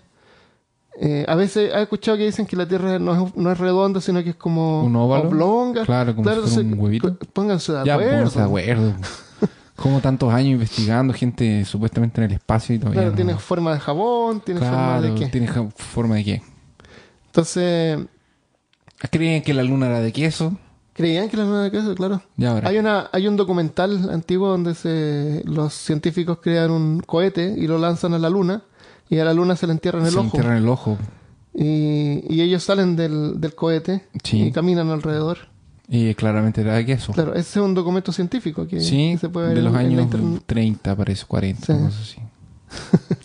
Eh, 1.00 1.24
a 1.26 1.34
veces 1.34 1.72
he 1.74 1.82
escuchado 1.82 2.18
que 2.18 2.24
dicen 2.24 2.44
que 2.46 2.56
la 2.56 2.68
Tierra 2.68 2.98
no 2.98 3.26
es, 3.26 3.34
no 3.36 3.50
es 3.50 3.56
redonda, 3.58 4.02
sino 4.02 4.22
que 4.22 4.30
es 4.30 4.36
como 4.36 4.84
¿Un 4.84 4.96
óvalo? 4.96 5.28
oblonga. 5.28 5.86
Claro, 5.86 6.14
como 6.14 6.28
si 6.28 6.34
fuera 6.46 6.68
un 6.68 6.78
huevito. 6.78 7.16
Pónganse 7.32 7.72
de 7.72 7.86
ya, 7.86 7.94
acuerdo. 7.94 8.12
pónganse 8.12 8.38
de 8.38 8.44
acuerdo. 8.44 8.94
Como 9.76 10.00
tantos 10.00 10.32
años 10.32 10.52
investigando, 10.52 11.12
gente 11.14 11.64
supuestamente 11.64 12.20
en 12.20 12.30
el 12.30 12.32
espacio 12.36 12.74
y 12.74 12.78
todavía. 12.78 13.00
Claro, 13.02 13.10
no- 13.10 13.16
tiene 13.16 13.34
forma 13.36 13.74
de 13.74 13.80
jabón, 13.80 14.40
tiene 14.40 14.60
forma 14.60 15.00
de 15.00 15.08
Claro, 15.10 15.14
qué. 15.20 15.26
tiene 15.28 15.46
ja- 15.48 15.68
forma 15.76 16.14
de 16.16 16.24
qué. 16.24 16.42
Entonces, 17.26 17.98
¿Creen 19.10 19.42
que 19.42 19.52
la 19.52 19.62
luna 19.62 19.86
era 19.86 20.00
de 20.00 20.12
queso? 20.12 20.56
creían 20.94 21.28
que 21.28 21.36
la 21.36 21.44
luna 21.44 21.62
de 21.64 21.70
queso, 21.70 21.94
claro. 21.94 22.22
Ya 22.38 22.52
ahora. 22.52 22.70
Hay 22.70 22.78
una, 22.78 23.10
hay 23.12 23.28
un 23.28 23.36
documental 23.36 24.08
antiguo 24.10 24.48
donde 24.48 24.74
se, 24.74 25.42
los 25.44 25.74
científicos 25.74 26.38
crean 26.42 26.70
un 26.70 27.00
cohete 27.00 27.54
y 27.58 27.66
lo 27.66 27.76
lanzan 27.76 28.14
a 28.14 28.18
la 28.18 28.30
luna 28.30 28.62
y 29.10 29.18
a 29.18 29.26
la 29.26 29.34
luna 29.34 29.56
se 29.56 29.66
le 29.66 29.74
entierra 29.74 29.98
en 30.00 30.06
el 30.06 30.12
Se 30.12 30.16
ojo. 30.18 30.24
entierra 30.28 30.56
en 30.56 30.62
el 30.62 30.68
ojo. 30.70 30.96
Y, 31.52 32.24
y 32.34 32.40
ellos 32.40 32.62
salen 32.64 32.96
del, 32.96 33.38
del 33.38 33.54
cohete 33.54 34.06
Sí. 34.24 34.44
y 34.44 34.52
caminan 34.52 34.88
alrededor. 34.88 35.36
Y 35.88 36.14
claramente 36.14 36.60
era 36.62 36.74
de 36.74 36.84
queso. 36.84 37.12
Claro, 37.12 37.32
ese 37.34 37.60
es 37.60 37.64
un 37.64 37.74
documento 37.74 38.10
científico 38.12 38.66
que, 38.66 38.80
sí, 38.80 39.10
que 39.12 39.18
se 39.18 39.28
puede 39.28 39.48
ver 39.48 39.56
de 39.58 39.62
los 39.62 39.72
en- 39.74 39.80
en 39.80 39.86
años 39.86 40.02
internet. 40.02 40.42
30, 40.46 40.96
parece, 40.96 41.24
40, 41.26 41.66
Sí. 41.66 41.72
cosas 41.82 42.00
así. 42.00 42.20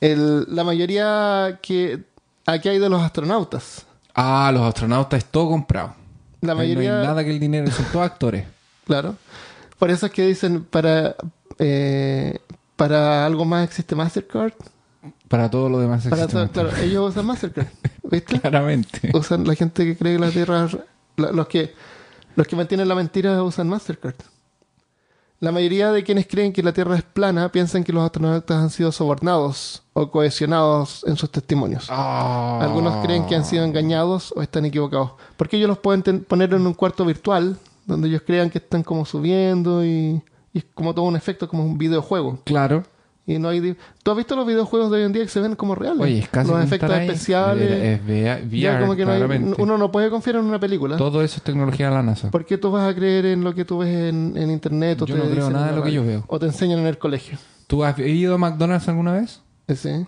El- 0.00 0.46
la 0.54 0.64
mayoría 0.64 1.58
que 1.62 2.04
aquí 2.46 2.68
hay 2.68 2.78
de 2.78 2.88
los 2.88 3.02
astronautas. 3.02 3.86
Ah, 4.14 4.50
los 4.52 4.62
astronautas 4.62 5.18
es 5.18 5.24
todo 5.30 5.48
comprado. 5.48 5.94
La 6.40 6.54
mayoría, 6.54 6.92
No 6.92 7.00
hay 7.00 7.06
nada 7.06 7.24
que 7.24 7.30
el 7.30 7.40
dinero, 7.40 7.70
son 7.70 7.84
todos 7.92 8.04
actores. 8.10 8.44
claro. 8.86 9.16
Por 9.78 9.90
eso 9.90 10.06
es 10.06 10.12
que 10.12 10.26
dicen 10.26 10.64
para 10.64 11.14
eh, 11.60 12.38
para 12.74 13.24
algo 13.24 13.44
más 13.44 13.62
existe 13.64 13.94
Mastercard. 13.94 14.52
Para 15.28 15.48
todo 15.50 15.68
lo 15.68 15.78
demás 15.78 16.02
Para 16.04 16.24
existe 16.24 16.32
todo- 16.48 16.48
claro, 16.70 16.76
ellos 16.82 17.10
usan 17.10 17.26
Mastercard, 17.26 17.68
¿viste? 18.10 18.40
Claramente. 18.40 19.10
Usan 19.14 19.46
la 19.46 19.54
gente 19.54 19.84
que 19.84 19.96
cree 19.96 20.14
que 20.16 20.18
la 20.20 20.30
Tierra, 20.30 20.68
los 21.18 21.48
que 21.48 21.74
los 22.38 22.46
que 22.46 22.54
mantienen 22.54 22.86
la 22.86 22.94
mentira 22.94 23.42
usan 23.42 23.68
Mastercard. 23.68 24.14
La 25.40 25.50
mayoría 25.50 25.90
de 25.90 26.04
quienes 26.04 26.26
creen 26.26 26.52
que 26.52 26.62
la 26.62 26.72
Tierra 26.72 26.96
es 26.96 27.02
plana 27.02 27.50
piensan 27.50 27.82
que 27.82 27.92
los 27.92 28.04
astronautas 28.04 28.56
han 28.56 28.70
sido 28.70 28.92
sobornados 28.92 29.82
o 29.92 30.10
cohesionados 30.10 31.04
en 31.06 31.16
sus 31.16 31.30
testimonios. 31.30 31.86
Ah. 31.88 32.60
Algunos 32.62 33.04
creen 33.04 33.26
que 33.26 33.34
han 33.34 33.44
sido 33.44 33.64
engañados 33.64 34.32
o 34.36 34.42
están 34.42 34.64
equivocados. 34.64 35.12
Porque 35.36 35.56
ellos 35.56 35.68
los 35.68 35.78
pueden 35.78 36.24
poner 36.24 36.54
en 36.54 36.64
un 36.64 36.74
cuarto 36.74 37.04
virtual 37.04 37.56
donde 37.86 38.06
ellos 38.06 38.22
crean 38.24 38.50
que 38.50 38.58
están 38.58 38.84
como 38.84 39.04
subiendo 39.04 39.84
y, 39.84 40.22
y 40.52 40.58
es 40.58 40.64
como 40.74 40.94
todo 40.94 41.06
un 41.06 41.16
efecto, 41.16 41.48
como 41.48 41.64
un 41.64 41.76
videojuego. 41.76 42.38
Claro. 42.44 42.84
Y 43.30 43.38
no 43.38 43.50
hay. 43.50 43.76
¿Tú 44.02 44.10
has 44.10 44.16
visto 44.16 44.34
los 44.34 44.46
videojuegos 44.46 44.90
de 44.90 44.96
hoy 44.96 45.02
en 45.04 45.12
día 45.12 45.22
que 45.22 45.28
se 45.28 45.38
ven 45.40 45.54
como 45.54 45.74
reales? 45.74 46.00
Oye, 46.00 46.20
es 46.20 46.28
casi 46.30 46.50
Los 46.50 46.64
efectos 46.64 46.90
especiales. 46.90 47.70
Es 47.70 48.00
VR, 48.02 48.48
ya 48.58 48.80
como 48.80 48.96
que 48.96 49.04
no 49.04 49.12
hay- 49.12 49.54
uno 49.58 49.76
no 49.76 49.92
puede 49.92 50.08
confiar 50.08 50.36
en 50.36 50.46
una 50.46 50.58
película. 50.58 50.96
Todo 50.96 51.22
eso 51.22 51.36
es 51.36 51.42
tecnología 51.42 51.90
de 51.90 51.94
la 51.94 52.02
NASA. 52.02 52.30
¿Por 52.30 52.46
qué 52.46 52.56
tú 52.56 52.70
vas 52.70 52.90
a 52.90 52.94
creer 52.94 53.26
en 53.26 53.44
lo 53.44 53.54
que 53.54 53.66
tú 53.66 53.78
ves 53.80 53.94
en, 54.08 54.32
en 54.34 54.50
internet? 54.50 55.02
O 55.02 55.06
Yo 55.06 55.14
te 55.16 55.24
no 55.24 55.30
creo 55.30 55.50
nada 55.50 55.70
de 55.72 55.76
lo 55.76 55.82
que 55.82 55.92
yo 55.92 56.02
veo. 56.06 56.24
O 56.26 56.38
te 56.38 56.46
enseñan 56.46 56.78
en 56.78 56.86
el 56.86 56.96
colegio. 56.96 57.36
¿Tú 57.66 57.84
has 57.84 57.98
ido 57.98 58.34
a 58.34 58.38
McDonald's 58.38 58.88
alguna 58.88 59.12
vez? 59.12 59.42
Ese. 59.66 60.06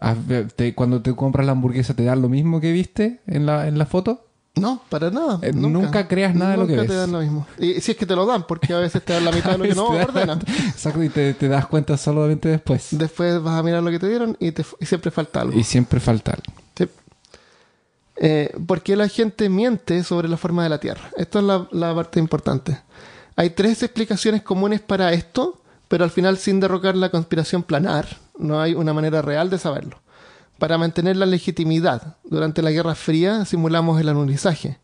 ¿Has 0.00 0.26
ve- 0.26 0.44
te- 0.56 0.74
cuando 0.74 1.02
te 1.02 1.14
compras 1.14 1.44
la 1.44 1.52
hamburguesa, 1.52 1.94
¿te 1.94 2.04
dan 2.04 2.22
lo 2.22 2.30
mismo 2.30 2.58
que 2.62 2.72
viste 2.72 3.20
en 3.26 3.44
la, 3.44 3.68
en 3.68 3.76
la 3.76 3.84
foto? 3.84 4.28
No, 4.54 4.82
para 4.90 5.10
nada. 5.10 5.38
Eh, 5.42 5.52
nunca 5.54 6.06
creas 6.06 6.34
nada 6.34 6.52
de 6.52 6.56
lo 6.58 6.66
que 6.66 6.72
Nunca 6.76 6.86
te 6.86 6.92
ves. 6.92 6.98
dan 7.00 7.12
lo 7.12 7.20
mismo. 7.20 7.46
Y 7.58 7.80
si 7.80 7.92
es 7.92 7.96
que 7.96 8.04
te 8.04 8.14
lo 8.14 8.26
dan, 8.26 8.46
porque 8.46 8.74
a 8.74 8.78
veces 8.78 9.02
te 9.02 9.14
dan 9.14 9.24
la 9.24 9.32
mitad 9.32 9.52
de 9.52 9.58
lo 9.58 9.64
que 9.64 9.74
no 9.74 9.86
ordenan. 9.86 10.40
Exacto, 10.68 11.02
y 11.02 11.08
te, 11.08 11.32
te 11.34 11.48
das 11.48 11.66
cuenta 11.66 11.96
solamente 11.96 12.50
después. 12.50 12.88
Después 12.90 13.42
vas 13.42 13.58
a 13.58 13.62
mirar 13.62 13.82
lo 13.82 13.90
que 13.90 13.98
te 13.98 14.08
dieron 14.08 14.36
y, 14.38 14.52
te, 14.52 14.64
y 14.78 14.84
siempre 14.86 15.10
falta 15.10 15.40
algo. 15.40 15.58
Y 15.58 15.64
siempre 15.64 16.00
falta 16.00 16.32
algo. 16.32 16.52
Sí. 16.76 16.86
Eh, 18.16 18.54
¿Por 18.66 18.82
qué 18.82 18.94
la 18.94 19.08
gente 19.08 19.48
miente 19.48 20.04
sobre 20.04 20.28
la 20.28 20.36
forma 20.36 20.62
de 20.62 20.68
la 20.68 20.78
Tierra? 20.78 21.10
Esta 21.16 21.38
es 21.38 21.44
la, 21.44 21.66
la 21.72 21.94
parte 21.94 22.20
importante. 22.20 22.78
Hay 23.36 23.50
tres 23.50 23.82
explicaciones 23.82 24.42
comunes 24.42 24.80
para 24.80 25.12
esto, 25.14 25.60
pero 25.88 26.04
al 26.04 26.10
final 26.10 26.36
sin 26.36 26.60
derrocar 26.60 26.94
la 26.94 27.10
conspiración 27.10 27.62
planar, 27.62 28.06
no 28.38 28.60
hay 28.60 28.74
una 28.74 28.92
manera 28.92 29.22
real 29.22 29.48
de 29.48 29.58
saberlo. 29.58 29.96
Para 30.62 30.78
mantener 30.78 31.16
la 31.16 31.26
legitimidad, 31.26 32.18
durante 32.22 32.62
la 32.62 32.70
Guerra 32.70 32.94
Fría 32.94 33.44
simulamos 33.44 34.00
el 34.00 34.08
anulizaje, 34.08 34.78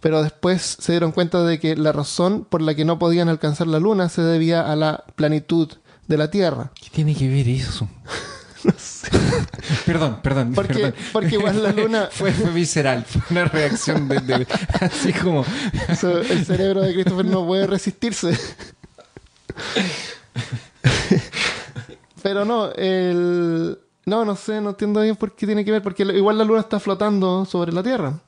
pero 0.00 0.22
después 0.22 0.76
se 0.78 0.92
dieron 0.92 1.12
cuenta 1.12 1.42
de 1.42 1.58
que 1.58 1.76
la 1.76 1.92
razón 1.92 2.44
por 2.44 2.60
la 2.60 2.74
que 2.74 2.84
no 2.84 2.98
podían 2.98 3.30
alcanzar 3.30 3.66
la 3.66 3.80
Luna 3.80 4.10
se 4.10 4.20
debía 4.20 4.70
a 4.70 4.76
la 4.76 5.02
planitud 5.16 5.72
de 6.08 6.18
la 6.18 6.30
Tierra. 6.30 6.72
¿Qué 6.74 6.90
tiene 6.90 7.14
que 7.14 7.26
ver 7.26 7.48
eso? 7.48 7.88
Perdón, 9.86 10.20
perdón. 10.22 10.52
Porque, 10.52 10.74
perdón. 10.74 10.94
porque 11.14 11.34
igual 11.36 11.62
la 11.62 11.72
Luna... 11.72 12.08
Fue, 12.12 12.30
fue 12.30 12.50
visceral, 12.50 13.06
fue 13.06 13.22
una 13.30 13.46
reacción 13.46 14.06
de, 14.06 14.20
de- 14.20 14.46
así 14.82 15.10
como 15.14 15.42
Eso, 15.88 16.18
el 16.20 16.44
cerebro 16.44 16.82
de 16.82 16.92
Christopher 16.92 17.24
no 17.24 17.46
puede 17.46 17.66
resistirse. 17.66 18.38
Pero 22.22 22.44
no, 22.44 22.72
el, 22.72 23.78
No, 24.06 24.24
no 24.24 24.36
sé, 24.36 24.60
no 24.60 24.70
entiendo 24.70 25.00
bien 25.00 25.16
por 25.16 25.32
qué 25.32 25.46
tiene 25.46 25.64
que 25.64 25.70
ver, 25.70 25.82
porque 25.82 26.02
igual 26.02 26.36
la 26.38 26.44
luna 26.44 26.60
está 26.60 26.78
flotando 26.78 27.44
sobre 27.44 27.72
la 27.72 27.82
Tierra. 27.82 28.20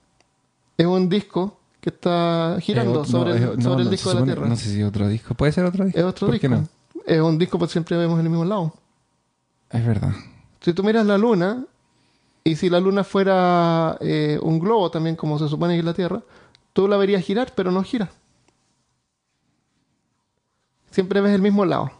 Es 0.78 0.86
un 0.86 1.08
disco 1.08 1.58
que 1.80 1.90
está 1.90 2.56
girando 2.60 3.04
sobre, 3.04 3.30
no, 3.30 3.36
el, 3.36 3.42
es- 3.42 3.56
no, 3.58 3.62
sobre 3.62 3.78
el 3.80 3.84
no, 3.84 3.90
disco 3.90 4.08
de 4.10 4.14
la 4.14 4.20
supone- 4.22 4.32
Tierra. 4.34 4.48
No 4.48 4.56
sé 4.56 4.70
si 4.70 4.82
otro 4.82 5.08
disco. 5.08 5.34
¿Puede 5.34 5.52
ser 5.52 5.64
otro 5.64 5.84
disco? 5.84 5.98
Es 5.98 6.04
otro 6.04 6.28
¿Por 6.28 6.40
qué 6.40 6.48
disco. 6.48 6.62
no? 6.62 7.02
Es 7.06 7.20
un 7.20 7.38
disco, 7.38 7.58
pues 7.58 7.70
siempre 7.70 7.96
vemos 7.96 8.18
en 8.18 8.26
el 8.26 8.30
mismo 8.30 8.44
lado. 8.44 8.72
Es 9.70 9.84
verdad. 9.86 10.12
Si 10.60 10.72
tú 10.72 10.82
miras 10.82 11.06
la 11.06 11.18
luna, 11.18 11.64
y 12.42 12.56
si 12.56 12.70
la 12.70 12.80
luna 12.80 13.04
fuera 13.04 13.96
eh, 14.00 14.38
un 14.42 14.58
globo 14.58 14.90
también, 14.90 15.14
como 15.16 15.38
se 15.38 15.48
supone 15.48 15.74
que 15.74 15.80
es 15.80 15.84
la 15.84 15.94
Tierra, 15.94 16.22
tú 16.72 16.88
la 16.88 16.96
verías 16.96 17.22
girar, 17.22 17.52
pero 17.54 17.70
no 17.70 17.82
gira. 17.82 18.10
Siempre 20.90 21.20
ves 21.20 21.34
el 21.34 21.42
mismo 21.42 21.64
lado. 21.64 21.90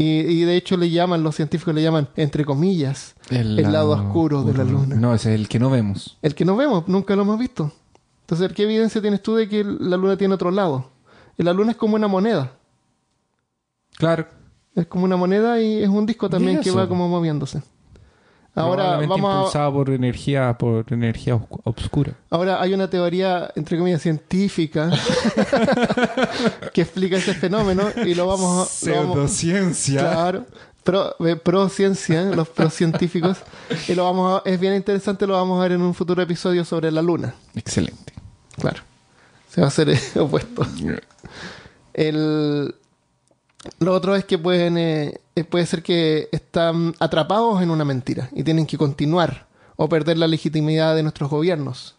Y, 0.00 0.20
y 0.20 0.44
de 0.44 0.56
hecho 0.56 0.78
le 0.78 0.88
llaman, 0.88 1.22
los 1.22 1.36
científicos 1.36 1.74
le 1.74 1.82
llaman, 1.82 2.08
entre 2.16 2.46
comillas, 2.46 3.16
el, 3.28 3.56
lado 3.70 3.90
oscuro 3.90 4.42
de 4.44 4.54
la 4.54 4.64
luna. 4.64 4.96
No, 4.96 5.12
ese 5.12 5.34
es 5.34 5.38
el 5.38 5.46
que 5.46 5.58
no 5.58 5.68
vemos. 5.68 6.16
El 6.22 6.34
que 6.34 6.46
no 6.46 6.56
vemos, 6.56 6.88
nunca 6.88 7.14
lo 7.14 7.20
hemos 7.20 7.38
visto. 7.38 7.70
Entonces, 8.22 8.50
¿qué 8.54 8.62
evidencia 8.62 9.02
tienes 9.02 9.22
tú 9.22 9.34
de 9.34 9.46
que 9.46 9.62
la 9.62 9.98
luna 9.98 10.16
tiene 10.16 10.32
otro 10.32 10.50
lado? 10.50 10.90
La 11.36 11.52
luna 11.52 11.72
es 11.72 11.76
como 11.76 11.96
una 11.96 12.08
moneda. 12.08 12.56
Claro. 13.98 14.26
Es 14.74 14.86
como 14.86 15.04
una 15.04 15.18
moneda 15.18 15.60
y 15.60 15.82
es 15.82 15.88
un 15.90 16.06
disco 16.06 16.30
también 16.30 16.60
¿Y 16.60 16.62
que 16.62 16.70
va 16.70 16.88
como 16.88 17.06
moviéndose. 17.06 17.62
Ahora 18.54 18.96
vamos 19.06 19.54
a, 19.56 19.70
por 19.70 19.90
energía, 19.90 20.56
por 20.58 20.84
energía 20.92 21.34
oscu- 21.36 21.60
obscura. 21.64 22.12
Ahora 22.30 22.60
hay 22.60 22.74
una 22.74 22.90
teoría, 22.90 23.50
entre 23.54 23.78
comillas, 23.78 24.02
científica 24.02 24.90
que 26.72 26.82
explica 26.82 27.16
ese 27.16 27.34
fenómeno 27.34 27.84
y 28.04 28.14
lo 28.14 28.26
vamos 28.26 28.48
a... 28.50 28.54
vamos- 28.54 28.68
Pseudociencia. 28.70 30.00
claro, 30.00 30.46
pro, 30.84 31.14
eh, 31.26 31.36
pro 31.36 31.68
ciencia, 31.68 32.22
los 32.24 32.48
pro 32.48 32.70
científicos. 32.70 33.38
Y 33.88 33.94
lo 33.94 34.04
vamos 34.04 34.42
a- 34.44 34.48
es 34.48 34.58
bien 34.58 34.74
interesante, 34.74 35.26
lo 35.26 35.34
vamos 35.34 35.58
a 35.58 35.62
ver 35.62 35.72
en 35.72 35.82
un 35.82 35.94
futuro 35.94 36.20
episodio 36.22 36.64
sobre 36.64 36.90
la 36.90 37.02
luna. 37.02 37.34
Excelente. 37.54 38.12
Claro. 38.60 38.82
Se 39.48 39.60
va 39.60 39.66
a 39.66 39.68
hacer 39.68 39.96
opuesto. 40.18 40.66
El, 41.92 42.74
lo 43.78 43.94
otro 43.94 44.16
es 44.16 44.24
que 44.24 44.38
pueden, 44.38 44.78
eh, 44.78 45.20
puede 45.48 45.66
ser 45.66 45.82
que 45.82 46.28
están 46.32 46.94
atrapados 46.98 47.62
en 47.62 47.70
una 47.70 47.84
mentira 47.84 48.30
y 48.32 48.42
tienen 48.42 48.66
que 48.66 48.78
continuar 48.78 49.46
o 49.76 49.88
perder 49.88 50.18
la 50.18 50.28
legitimidad 50.28 50.94
de 50.94 51.02
nuestros 51.02 51.30
gobiernos. 51.30 51.96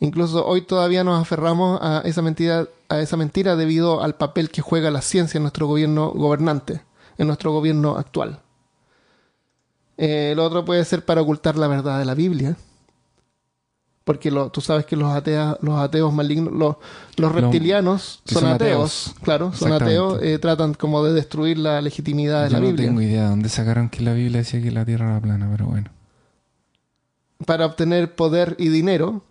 Incluso 0.00 0.46
hoy 0.46 0.62
todavía 0.62 1.04
nos 1.04 1.20
aferramos 1.20 1.78
a 1.82 2.02
esa 2.04 2.22
mentira, 2.22 2.66
a 2.88 3.00
esa 3.00 3.16
mentira 3.16 3.54
debido 3.54 4.02
al 4.02 4.14
papel 4.14 4.50
que 4.50 4.62
juega 4.62 4.90
la 4.90 5.02
ciencia 5.02 5.38
en 5.38 5.42
nuestro 5.42 5.66
gobierno 5.66 6.10
gobernante, 6.10 6.82
en 7.18 7.26
nuestro 7.26 7.52
gobierno 7.52 7.96
actual. 7.96 8.40
Eh, 9.98 10.32
lo 10.34 10.44
otro 10.44 10.64
puede 10.64 10.84
ser 10.86 11.04
para 11.04 11.20
ocultar 11.20 11.58
la 11.58 11.68
verdad 11.68 11.98
de 11.98 12.06
la 12.06 12.14
Biblia. 12.14 12.56
Porque 14.04 14.30
lo- 14.30 14.50
tú 14.50 14.60
sabes 14.60 14.86
que 14.86 14.96
los, 14.96 15.08
atea- 15.12 15.58
los 15.60 15.78
ateos 15.78 16.12
malignos, 16.12 16.52
los, 16.52 16.76
los 17.16 17.32
reptilianos 17.32 18.22
son, 18.24 18.42
son 18.42 18.50
ateos, 18.52 19.08
ateos. 19.08 19.14
claro, 19.22 19.52
son 19.52 19.72
ateos, 19.72 20.18
eh, 20.22 20.38
tratan 20.38 20.74
como 20.74 21.04
de 21.04 21.12
destruir 21.12 21.58
la 21.58 21.80
legitimidad 21.82 22.44
de 22.44 22.48
Yo 22.48 22.54
la 22.54 22.60
no 22.60 22.66
Biblia 22.68 22.86
tengo 22.88 23.02
idea 23.02 23.22
de 23.24 23.28
dónde 23.28 23.48
sacaron 23.50 23.88
que 23.90 24.02
la 24.02 24.14
Biblia 24.14 24.38
decía 24.38 24.60
que 24.62 24.70
la 24.70 24.84
Tierra 24.84 25.10
era 25.10 25.20
plana, 25.20 25.48
pero 25.52 25.66
bueno. 25.66 25.90
para 27.46 27.66
obtener 27.66 28.14
poder 28.14 28.56
y 28.58 28.68
dinero 28.68 29.22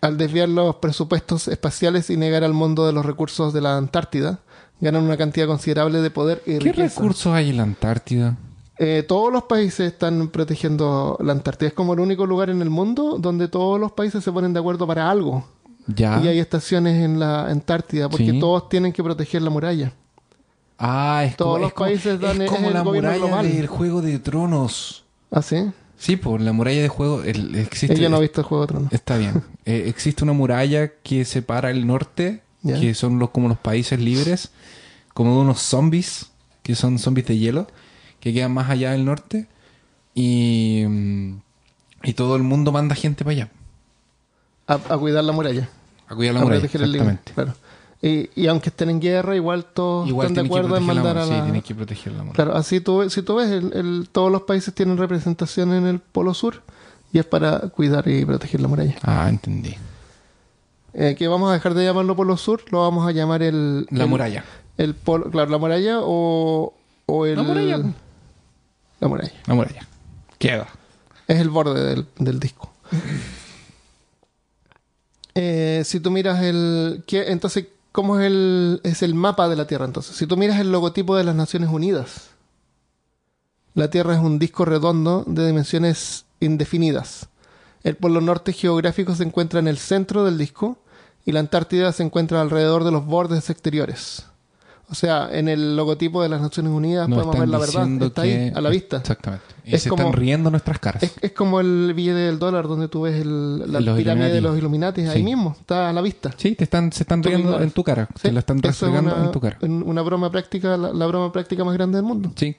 al 0.00 0.16
desviar 0.16 0.48
los 0.48 0.76
presupuestos 0.76 1.46
espaciales 1.48 2.08
y 2.10 2.16
negar 2.16 2.42
al 2.44 2.52
mundo 2.54 2.86
de 2.86 2.92
los 2.92 3.04
recursos 3.06 3.52
de 3.52 3.60
la 3.60 3.76
Antártida, 3.76 4.40
ganan 4.80 5.04
una 5.04 5.16
cantidad 5.16 5.46
considerable 5.46 6.00
de 6.00 6.10
poder 6.10 6.42
y 6.46 6.58
¿Qué 6.58 6.72
riqueza. 6.72 7.00
recursos 7.00 7.32
hay 7.34 7.50
en 7.50 7.56
la 7.58 7.62
Antártida? 7.64 8.36
Eh, 8.78 9.04
todos 9.06 9.32
los 9.32 9.44
países 9.44 9.92
están 9.92 10.28
protegiendo 10.28 11.16
la 11.20 11.32
Antártida. 11.32 11.68
Es 11.68 11.74
como 11.74 11.94
el 11.94 12.00
único 12.00 12.26
lugar 12.26 12.50
en 12.50 12.62
el 12.62 12.70
mundo 12.70 13.18
donde 13.18 13.48
todos 13.48 13.78
los 13.78 13.92
países 13.92 14.24
se 14.24 14.32
ponen 14.32 14.52
de 14.52 14.60
acuerdo 14.60 14.86
para 14.86 15.10
algo. 15.10 15.46
Ya. 15.86 16.20
Y 16.22 16.28
hay 16.28 16.38
estaciones 16.38 17.02
en 17.04 17.18
la 17.20 17.46
Antártida 17.46 18.08
porque 18.08 18.30
Sí. 18.30 18.40
todos 18.40 18.68
tienen 18.68 18.92
que 18.92 19.02
proteger 19.02 19.42
la 19.42 19.50
muralla. 19.50 19.92
Ah, 20.78 21.22
es 21.26 21.36
Todos 21.36 21.50
como, 21.52 21.58
los 21.60 21.68
es 21.68 21.74
como- 21.74 21.86
países 21.86 22.20
dan- 22.20 22.42
es 22.42 22.50
como 22.50 22.68
el 22.68 22.74
la 22.74 22.80
gobierno 22.82 23.10
muralla 23.10 23.26
global. 23.26 23.52
del 23.52 23.66
Juego 23.66 24.02
de 24.02 24.18
Tronos. 24.18 25.04
¿Ah, 25.30 25.42
sí? 25.42 25.70
Sí, 25.96 26.16
por 26.16 26.40
la 26.40 26.52
muralla 26.52 26.82
de 26.82 26.88
juego 26.88 27.22
el- 27.22 27.54
existe. 27.54 27.94
Ella 27.96 28.08
no 28.08 28.16
ha 28.16 28.20
visto 28.20 28.40
el 28.40 28.46
Juego 28.46 28.62
de 28.66 28.68
Tronos. 28.68 28.92
Está 28.92 29.16
bien. 29.18 29.42
Eh, 29.64 29.84
existe 29.86 30.24
una 30.24 30.32
muralla 30.32 30.90
que 31.04 31.24
separa 31.24 31.70
el 31.70 31.86
norte, 31.86 32.42
que 32.66 32.94
son 32.94 33.20
los 33.20 33.30
como 33.30 33.48
los 33.48 33.58
países 33.58 34.00
libres, 34.00 34.50
como 35.14 35.38
unos 35.40 35.60
zombies, 35.60 36.26
que 36.64 36.74
son 36.74 36.98
zombies 36.98 37.28
de 37.28 37.38
hielo, 37.38 37.68
que 38.22 38.32
quedan 38.32 38.52
más 38.54 38.70
allá 38.70 38.92
del 38.92 39.04
norte. 39.04 39.46
Y, 40.14 40.84
y 42.02 42.12
todo 42.14 42.36
el 42.36 42.42
mundo 42.42 42.72
manda 42.72 42.94
gente 42.94 43.24
para 43.24 43.32
allá. 43.34 43.48
A, 44.66 44.74
a 44.74 44.98
cuidar 44.98 45.24
la 45.24 45.32
muralla. 45.32 45.68
A 46.08 46.14
cuidar 46.14 46.34
la 46.34 46.40
a 46.40 46.44
muralla. 46.44 46.60
proteger 46.60 46.82
el. 46.82 47.18
Claro. 47.34 47.54
Y, 48.00 48.30
y 48.34 48.46
aunque 48.48 48.70
estén 48.70 48.90
en 48.90 49.00
guerra, 49.00 49.36
igual 49.36 49.64
todos 49.64 50.08
Igual 50.08 50.26
están 50.28 50.44
de 50.44 50.48
acuerdo 50.48 50.76
en 50.76 50.86
la 50.86 50.94
mandar 50.94 51.18
a 51.18 51.24
muralla. 51.24 51.30
la... 51.30 51.36
Sí, 51.38 51.42
tienen 51.44 51.62
que 51.62 51.74
proteger 51.74 52.12
la 52.12 52.18
muralla. 52.24 52.34
Claro, 52.34 52.56
así 52.56 52.80
tú, 52.80 52.98
ves- 52.98 53.12
si 53.12 53.22
tú 53.22 53.36
ves, 53.36 53.50
el, 53.50 53.72
el- 53.74 54.08
todos 54.10 54.30
los 54.32 54.42
países 54.42 54.74
tienen 54.74 54.96
representación 54.98 55.72
en 55.72 55.86
el 55.86 56.00
Polo 56.00 56.34
Sur 56.34 56.62
y 57.12 57.18
es 57.20 57.24
para 57.24 57.60
cuidar 57.68 58.08
y 58.08 58.24
proteger 58.24 58.60
la 58.60 58.68
muralla. 58.68 58.96
Ah, 59.02 59.26
entendí. 59.28 59.76
Eh, 60.94 61.14
que 61.16 61.28
vamos 61.28 61.48
a 61.50 61.54
dejar 61.54 61.74
de 61.74 61.84
llamarlo 61.84 62.16
Polo 62.16 62.36
Sur, 62.36 62.62
lo 62.70 62.80
vamos 62.80 63.06
a 63.08 63.12
llamar 63.12 63.42
el... 63.42 63.86
La 63.90 64.04
el- 64.04 64.10
muralla. 64.10 64.44
El 64.78 64.94
polo, 64.94 65.30
claro, 65.30 65.50
la 65.50 65.58
muralla 65.58 65.98
o, 66.02 66.74
o 67.06 67.26
el... 67.26 67.36
La 67.36 67.42
muralla. 67.44 67.82
La 69.02 69.08
muralla. 69.08 69.32
La 69.46 69.54
muralla. 69.54 69.86
Queda. 70.38 70.68
Es 71.26 71.40
el 71.40 71.50
borde 71.50 71.84
del, 71.84 72.06
del 72.18 72.38
disco. 72.40 72.72
Eh, 75.34 75.82
si 75.86 75.98
tú 76.00 76.10
miras 76.10 76.42
el... 76.42 77.04
¿qué- 77.06 77.30
entonces, 77.32 77.66
¿cómo 77.90 78.18
es 78.20 78.26
el, 78.26 78.80
es 78.84 79.02
el 79.02 79.14
mapa 79.14 79.48
de 79.48 79.56
la 79.56 79.66
Tierra 79.66 79.86
entonces? 79.86 80.14
Si 80.16 80.26
tú 80.26 80.36
miras 80.36 80.60
el 80.60 80.70
logotipo 80.70 81.16
de 81.16 81.24
las 81.24 81.34
Naciones 81.34 81.70
Unidas, 81.70 82.28
la 83.74 83.88
Tierra 83.88 84.14
es 84.14 84.20
un 84.20 84.38
disco 84.38 84.64
redondo 84.66 85.24
de 85.26 85.46
dimensiones 85.46 86.26
indefinidas. 86.40 87.28
El 87.82 87.96
polo 87.96 88.20
norte 88.20 88.52
geográfico 88.52 89.14
se 89.14 89.22
encuentra 89.24 89.58
en 89.58 89.68
el 89.68 89.78
centro 89.78 90.24
del 90.24 90.36
disco 90.36 90.76
y 91.24 91.32
la 91.32 91.40
Antártida 91.40 91.92
se 91.92 92.02
encuentra 92.02 92.40
alrededor 92.42 92.84
de 92.84 92.90
los 92.92 93.06
bordes 93.06 93.48
exteriores. 93.48 94.26
O 94.90 94.94
sea, 94.94 95.30
en 95.32 95.48
el 95.48 95.74
logotipo 95.74 96.22
de 96.22 96.28
las 96.28 96.42
Naciones 96.42 96.70
Unidas 96.70 97.08
Nos 97.08 97.18
podemos 97.20 97.38
ver 97.40 97.48
la 97.48 97.58
verdad. 97.58 97.88
Está 98.02 98.22
ahí, 98.22 98.30
que- 98.30 98.52
a 98.54 98.60
la 98.60 98.68
vista. 98.68 98.98
Exactamente. 98.98 99.44
Y 99.64 99.74
Es 99.74 99.82
se 99.84 99.88
como- 99.88 100.02
están 100.02 100.12
riendo 100.20 100.50
nuestras 100.50 100.78
caras. 100.80 101.02
Es, 101.02 101.14
es 101.22 101.32
como 101.32 101.60
el 101.60 101.94
billete 101.94 102.18
del 102.18 102.38
dólar 102.38 102.68
donde 102.68 102.88
tú 102.88 103.02
ves 103.02 103.20
el- 103.22 103.72
la 103.72 103.80
Los 103.80 103.96
pirámide 103.96 104.30
de 104.32 104.40
los 104.42 104.58
Illuminati 104.58 105.00
ahí 105.02 105.22
mismo, 105.22 105.56
está 105.58 105.88
a 105.88 105.92
la 105.94 106.02
vista. 106.02 106.30
Sí, 106.36 106.54
te 106.54 106.64
están, 106.64 106.92
se 106.92 107.04
están 107.04 107.22
riendo 107.22 107.58
en 107.60 107.70
tu 107.70 107.82
cara. 107.82 108.06
Sí, 108.16 108.22
Te 108.22 108.32
lo 108.32 108.40
están 108.40 108.60
es 108.62 108.82
una, 108.82 109.24
en 109.24 109.30
tu 109.32 109.40
cara. 109.40 109.56
un- 109.62 109.82
una 109.82 110.02
broma 110.02 110.30
práctica, 110.30 110.76
la, 110.76 110.92
la 110.92 111.06
broma 111.06 111.32
práctica 111.32 111.64
más 111.64 111.74
grande 111.74 111.96
del 111.96 112.04
mundo. 112.04 112.32
Sí. 112.36 112.56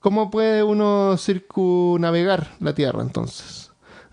¿Cómo 0.00 0.32
puede 0.32 0.64
uno 0.64 1.16
circunnavegar 1.16 2.54
la 2.58 2.74
Tierra 2.74 3.02
entonces? 3.02 3.61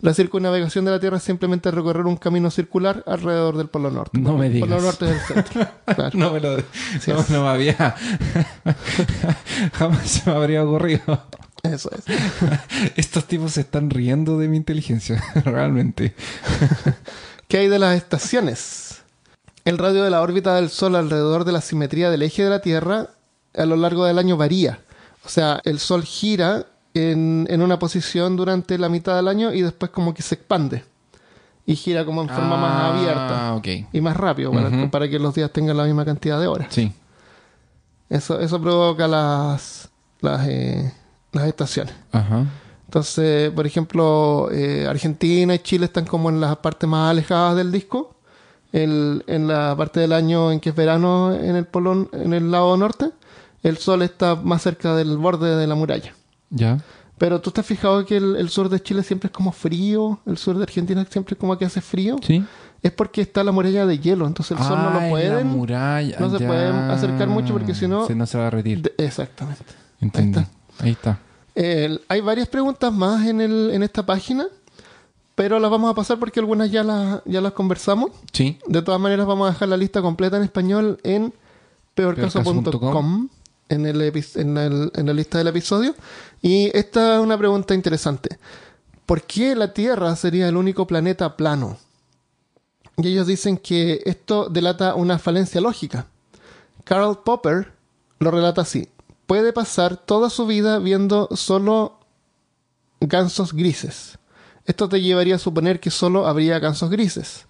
La 0.01 0.13
circunnavegación 0.13 0.85
de 0.85 0.91
la 0.91 0.99
Tierra 0.99 1.17
es 1.17 1.23
simplemente 1.23 1.71
recorrer 1.71 2.05
un 2.05 2.15
camino 2.15 2.49
circular 2.51 3.03
alrededor 3.05 3.57
del 3.57 3.67
Polo 3.67 3.91
Norte. 3.91 4.17
No 4.17 4.37
me 4.37 4.47
El 4.47 4.53
digas. 4.53 4.69
Polo 4.69 4.81
Norte 4.81 5.05
es 5.05 5.11
el 5.11 5.19
centro. 5.21 5.67
Claro. 5.85 6.17
No 6.17 6.31
me 6.31 6.39
lo... 6.39 6.57
No, 6.57 7.25
no 7.29 7.43
me 7.43 7.49
había... 7.49 7.75
Jamás 9.73 10.07
se 10.07 10.29
me 10.29 10.35
habría 10.37 10.63
ocurrido. 10.63 11.25
Eso 11.63 11.89
es. 11.91 12.03
Estos 12.95 13.25
tipos 13.25 13.53
se 13.53 13.61
están 13.61 13.89
riendo 13.89 14.37
de 14.37 14.47
mi 14.47 14.57
inteligencia. 14.57 15.21
Realmente. 15.43 16.15
¿Qué 17.47 17.57
hay 17.57 17.67
de 17.67 17.79
las 17.79 17.97
estaciones? 17.97 19.01
El 19.65 19.77
radio 19.77 20.03
de 20.03 20.09
la 20.09 20.21
órbita 20.21 20.55
del 20.55 20.69
Sol 20.69 20.95
alrededor 20.95 21.43
de 21.43 21.51
la 21.51 21.61
simetría 21.61 22.09
del 22.09 22.21
eje 22.21 22.43
de 22.43 22.49
la 22.49 22.61
Tierra 22.61 23.09
a 23.53 23.65
lo 23.65 23.75
largo 23.75 24.05
del 24.05 24.19
año 24.19 24.37
varía. 24.37 24.79
O 25.25 25.29
sea, 25.29 25.59
el 25.65 25.79
Sol 25.79 26.03
gira 26.03 26.67
en, 27.11 27.47
en 27.49 27.61
una 27.61 27.79
posición 27.79 28.35
durante 28.35 28.77
la 28.77 28.89
mitad 28.89 29.15
del 29.15 29.27
año 29.27 29.53
y 29.53 29.61
después 29.61 29.91
como 29.91 30.13
que 30.13 30.21
se 30.21 30.35
expande. 30.35 30.83
Y 31.65 31.75
gira 31.75 32.03
como 32.03 32.21
en 32.23 32.29
forma 32.29 32.57
más 32.57 32.93
abierta. 32.95 33.49
Ah, 33.49 33.55
ok. 33.55 33.67
Y 33.93 34.01
más 34.01 34.17
rápido 34.17 34.51
para, 34.89 35.07
que 35.07 35.19
los 35.19 35.35
días 35.35 35.51
tengan 35.51 35.77
la 35.77 35.83
misma 35.83 36.03
cantidad 36.03 36.39
de 36.39 36.47
horas. 36.47 36.67
Sí. 36.71 36.91
Eso, 38.09 38.39
eso 38.39 38.59
provoca 38.59 39.07
las, 39.07 39.89
las, 40.21 40.47
eh, 40.47 40.91
las 41.31 41.45
estaciones. 41.47 41.93
Ajá. 42.11 42.45
Entonces, 42.85 43.51
por 43.51 43.67
ejemplo, 43.67 44.49
eh, 44.51 44.87
Argentina 44.89 45.53
y 45.53 45.59
Chile 45.59 45.85
están 45.85 46.05
como 46.05 46.29
en 46.29 46.41
las 46.41 46.57
partes 46.57 46.89
más 46.89 47.11
alejadas 47.11 47.55
del 47.55 47.71
disco. 47.71 48.15
El- 48.71 49.23
en 49.27 49.47
la 49.47 49.75
parte 49.77 49.99
del 49.99 50.13
año 50.13 50.51
en 50.51 50.59
que 50.59 50.69
es 50.69 50.75
verano 50.75 51.33
en 51.35 51.55
el 51.55 51.65
polo, 51.65 52.09
en 52.13 52.33
el 52.33 52.49
lado 52.49 52.75
norte, 52.77 53.11
el 53.61 53.77
sol 53.77 54.01
está 54.01 54.35
más 54.35 54.63
cerca 54.63 54.95
del 54.95 55.17
borde 55.17 55.55
de 55.55 55.67
la 55.67 55.75
muralla. 55.75 56.13
Ya. 56.49 56.79
Pero 57.17 57.41
tú 57.41 57.51
te 57.51 57.59
has 57.61 57.67
fijado 57.67 58.05
que 58.05 58.15
el, 58.17 58.37
el 58.37 58.49
sur 58.49 58.69
de 58.69 58.81
Chile 58.81 59.03
siempre 59.03 59.27
es 59.27 59.33
como 59.33 59.51
frío, 59.51 60.19
el 60.25 60.37
sur 60.37 60.55
de 60.57 60.63
Argentina 60.63 61.05
siempre 61.09 61.33
es 61.33 61.39
como 61.39 61.57
que 61.57 61.65
hace 61.65 61.81
frío. 61.81 62.15
Sí. 62.25 62.43
Es 62.81 62.93
porque 62.93 63.19
está 63.21 63.43
la 63.43 63.51
muralla 63.51 63.85
de 63.85 63.99
hielo, 63.99 64.25
entonces 64.25 64.57
el 64.57 64.63
sol 64.65 64.77
no 64.81 64.89
lo 65.01 65.09
pueden. 65.09 65.47
muralla. 65.47 66.17
no 66.17 66.29
se 66.29 66.39
ya. 66.39 66.47
pueden 66.47 66.75
acercar 66.75 67.27
mucho 67.27 67.51
porque 67.53 67.75
si 67.75 67.87
no- 67.89 68.07
Se 68.07 68.15
no 68.15 68.25
se 68.25 68.37
va 68.37 68.47
a 68.47 68.49
retirar. 68.49 68.83
de- 68.83 68.93
exactamente. 69.05 69.63
Está. 70.01 70.47
Ahí 70.79 70.91
está. 70.91 71.19
El- 71.55 71.99
hay 72.07 72.21
varias 72.21 72.47
preguntas 72.47 72.93
más 72.93 73.27
en, 73.27 73.41
el, 73.41 73.71
en 73.73 73.83
esta 73.83 74.05
página, 74.05 74.45
pero 75.35 75.59
las 75.59 75.69
vamos 75.69 75.91
a 75.91 75.93
pasar 75.95 76.19
porque 76.19 76.39
algunas 76.39 76.71
ya 76.71 76.83
las, 76.85 77.21
ya 77.25 77.41
las 77.41 77.51
conversamos. 77.51 78.11
Sí. 78.31 78.57
De 78.65 78.81
todas 78.81 79.01
maneras, 79.01 79.25
vamos 79.27 79.49
a 79.49 79.51
dejar 79.51 79.67
la 79.67 79.75
lista 79.75 80.01
completa 80.01 80.37
en 80.37 80.43
español 80.43 80.99
en 81.03 81.33
Peorcaso.com. 81.95 83.27
en, 83.69 85.05
la 85.05 85.13
lista 85.13 85.37
del 85.37 85.47
episodio. 85.47 85.95
Y 86.41 86.75
esta 86.77 87.15
es 87.15 87.21
una 87.21 87.37
pregunta 87.37 87.73
interesante. 87.73 88.37
¿Por 89.05 89.23
qué 89.23 89.55
la 89.55 89.73
Tierra 89.73 90.15
sería 90.15 90.47
el 90.47 90.57
único 90.57 90.85
planeta 90.85 91.37
plano? 91.37 91.77
Y 92.97 93.07
ellos 93.07 93.27
dicen 93.27 93.57
que 93.57 94.01
esto 94.05 94.49
delata 94.49 94.95
una 94.95 95.19
falencia 95.19 95.61
lógica. 95.61 96.07
Karl 96.83 97.19
Popper 97.23 97.71
lo 98.19 98.31
relata 98.31 98.61
así. 98.61 98.89
Puede 99.25 99.53
pasar 99.53 99.97
toda 99.97 100.29
su 100.29 100.45
vida 100.45 100.79
viendo 100.79 101.29
solo 101.35 101.99
gansos 102.99 103.53
grises. 103.53 104.17
Esto 104.65 104.89
te 104.89 105.01
llevaría 105.01 105.35
a 105.35 105.39
suponer 105.39 105.79
que 105.79 105.91
solo 105.91 106.27
habría 106.27 106.59
gansos 106.59 106.89
grises. 106.89 107.45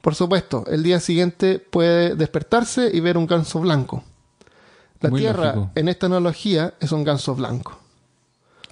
Por 0.00 0.14
supuesto, 0.14 0.64
el 0.66 0.82
día 0.82 0.98
siguiente 0.98 1.58
puede 1.58 2.14
despertarse 2.14 2.90
y 2.92 3.00
ver 3.00 3.18
un 3.18 3.26
ganso 3.26 3.60
blanco. 3.60 4.02
La 5.00 5.10
Muy 5.10 5.20
Tierra, 5.20 5.54
lógico. 5.54 5.70
en 5.74 5.88
esta 5.88 6.06
analogía, 6.06 6.74
es 6.80 6.92
un 6.92 7.04
ganso 7.04 7.34
blanco. 7.34 7.78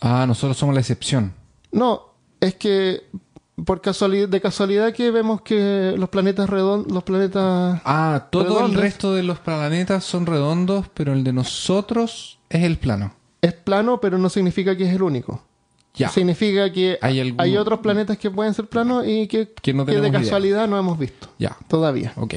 Ah, 0.01 0.25
nosotros 0.27 0.57
somos 0.57 0.75
la 0.75 0.81
excepción. 0.81 1.33
No, 1.73 2.03
es 2.41 2.55
que 2.55 3.05
por 3.65 3.81
casualidad, 3.81 4.29
de 4.29 4.41
casualidad 4.41 4.93
que 4.93 5.11
vemos 5.11 5.41
que 5.43 5.95
los 5.99 6.09
planetas 6.11 6.49
redondos, 6.49 6.93
los 6.93 7.03
planetas 7.03 7.81
Ah, 7.85 8.29
todo 8.31 8.65
el 8.67 8.75
resto 8.75 9.13
de 9.15 9.23
los 9.25 9.39
planetas 9.41 10.05
son 10.05 10.27
redondos, 10.27 10.87
pero 10.95 11.13
el 11.13 11.25
de 11.25 11.33
nosotros 11.33 12.39
es 12.49 12.63
el 12.63 12.79
plano. 12.79 13.13
es 13.43 13.53
plano, 13.55 14.01
pero 14.01 14.19
no 14.19 14.29
significa 14.29 14.77
que 14.77 14.87
es 14.89 14.95
el 14.95 15.03
único. 15.03 15.43
Ya. 15.95 16.09
Significa 16.11 16.71
que 16.73 16.99
Hay 17.03 17.35
hay, 17.39 17.57
otros 17.57 17.81
planetas 17.81 18.19
que 18.19 18.31
pueden 18.31 18.55
ser 18.55 18.67
planos 18.69 19.05
y 19.07 19.27
que, 19.27 19.53
Que 19.61 19.73
no 19.75 19.85
de 19.85 19.95
idea. 19.99 20.13
casualidad 20.13 20.69
no 20.69 20.79
hemos 20.79 20.97
visto 20.99 21.29
Ya. 21.39 21.57
todavía. 21.67 22.13
Ok. 22.17 22.35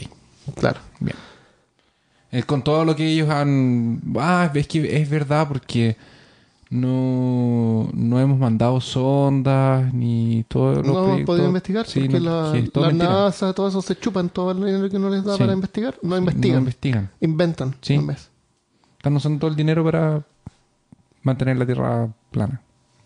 Claro. 0.55 0.79
Bien. 0.99 1.15
Eh, 2.31 2.43
con 2.43 2.63
todo 2.63 2.85
lo 2.85 2.95
que 2.95 3.07
ellos 3.07 3.29
han... 3.29 4.01
Ah, 4.17 4.49
es 4.53 4.67
que 4.67 5.01
es 5.01 5.09
verdad 5.09 5.47
porque 5.47 5.97
no, 6.69 7.89
no 7.93 8.19
hemos 8.19 8.39
mandado 8.39 8.79
sondas 8.79 9.93
ni 9.93 10.45
todo 10.47 10.75
lo 10.75 10.83
No 10.83 11.03
hemos 11.03 11.17
que- 11.17 11.25
podido 11.25 11.47
investigar 11.47 11.85
Sí, 11.85 11.99
porque 12.01 12.19
no, 12.21 12.45
la, 12.47 12.51
que 12.53 12.69
todo 12.69 12.89
la. 12.89 12.93
NASA, 12.93 13.53
todo 13.53 13.67
eso 13.67 13.81
se 13.81 13.97
chupan 13.97 14.29
todo 14.29 14.51
el 14.51 14.57
dinero 14.65 14.89
que 14.89 14.97
no 14.97 15.09
les 15.09 15.23
da 15.23 15.33
Sí. 15.33 15.39
para 15.39 15.53
investigar. 15.53 15.95
No 16.01 16.17
investigan, 16.17 16.55
No 16.55 16.59
investigan. 16.59 17.09
inventan. 17.19 17.75
Sí. 17.81 17.95
en 17.95 18.07
vez. 18.07 18.29
Están 18.97 19.15
usando 19.15 19.39
todo 19.39 19.49
el 19.51 19.57
dinero 19.57 19.83
para 19.83 20.21
mantener 21.23 21.57
la 21.57 21.65
Tierra 21.65 22.07
plana. 22.31 22.61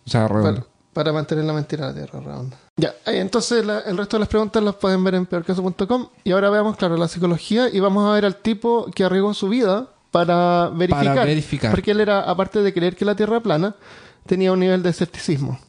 O 0.06 0.10
sea, 0.10 0.28
redonda. 0.28 0.66
Para 0.96 1.12
mantener 1.12 1.44
la 1.44 1.52
mentira 1.52 1.92
de 1.92 2.00
la 2.02 2.08
Tierra 2.08 2.22
redonda. 2.26 2.58
Ya, 2.78 2.96
entonces 3.06 3.66
la- 3.66 3.82
el 3.82 3.98
resto 3.98 4.16
de 4.16 4.20
las 4.22 4.30
preguntas 4.30 4.64
las 4.64 4.76
pueden 4.76 5.04
ver 5.04 5.16
en 5.16 5.26
peorcaso.com. 5.26 6.08
Y 6.24 6.32
ahora 6.32 6.50
veamos, 6.50 6.78
claro, 6.78 6.96
la 6.96 7.10
psicología 7.10 7.68
y 7.70 7.82
vamos 7.82 8.10
a 8.10 8.14
ver 8.14 8.24
al 8.24 8.38
tipo 8.38 8.90
que 8.96 9.04
arriesgó 9.04 9.34
su 9.34 9.50
vida 9.50 9.90
para 10.12 10.70
verificar. 10.70 11.06
Para 11.16 11.26
verificar. 11.26 11.72
Porque 11.72 11.92
él 11.92 12.00
era, 12.00 12.22
aparte 12.22 12.62
de 12.64 12.74
creer 12.74 12.96
que 12.96 13.04
la 13.04 13.14
Tierra 13.14 13.42
plana, 13.42 13.76
tenía 14.26 14.54
un 14.54 14.60
nivel 14.62 14.82
de 14.84 14.90
escepticismo. 14.92 15.60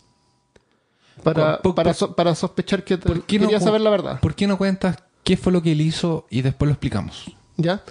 Para, 1.24 1.58
Por- 1.60 1.74
para, 1.74 1.92
so- 1.92 2.14
para 2.14 2.34
sospechar 2.36 2.84
que 2.84 2.96
te- 2.96 3.08
¿Por 3.08 3.22
qué 3.22 3.38
quería 3.40 3.58
saber 3.58 3.80
la 3.80 3.90
verdad. 3.90 4.20
¿Por 4.20 4.34
qué 4.36 4.46
no 4.46 4.56
cuentas 4.56 4.96
qué 5.24 5.36
fue 5.36 5.52
lo 5.52 5.60
que 5.60 5.72
él 5.72 5.80
hizo 5.80 6.26
y 6.30 6.42
después 6.42 6.68
lo 6.68 6.72
explicamos? 6.74 7.32
¿Ya? 7.56 7.82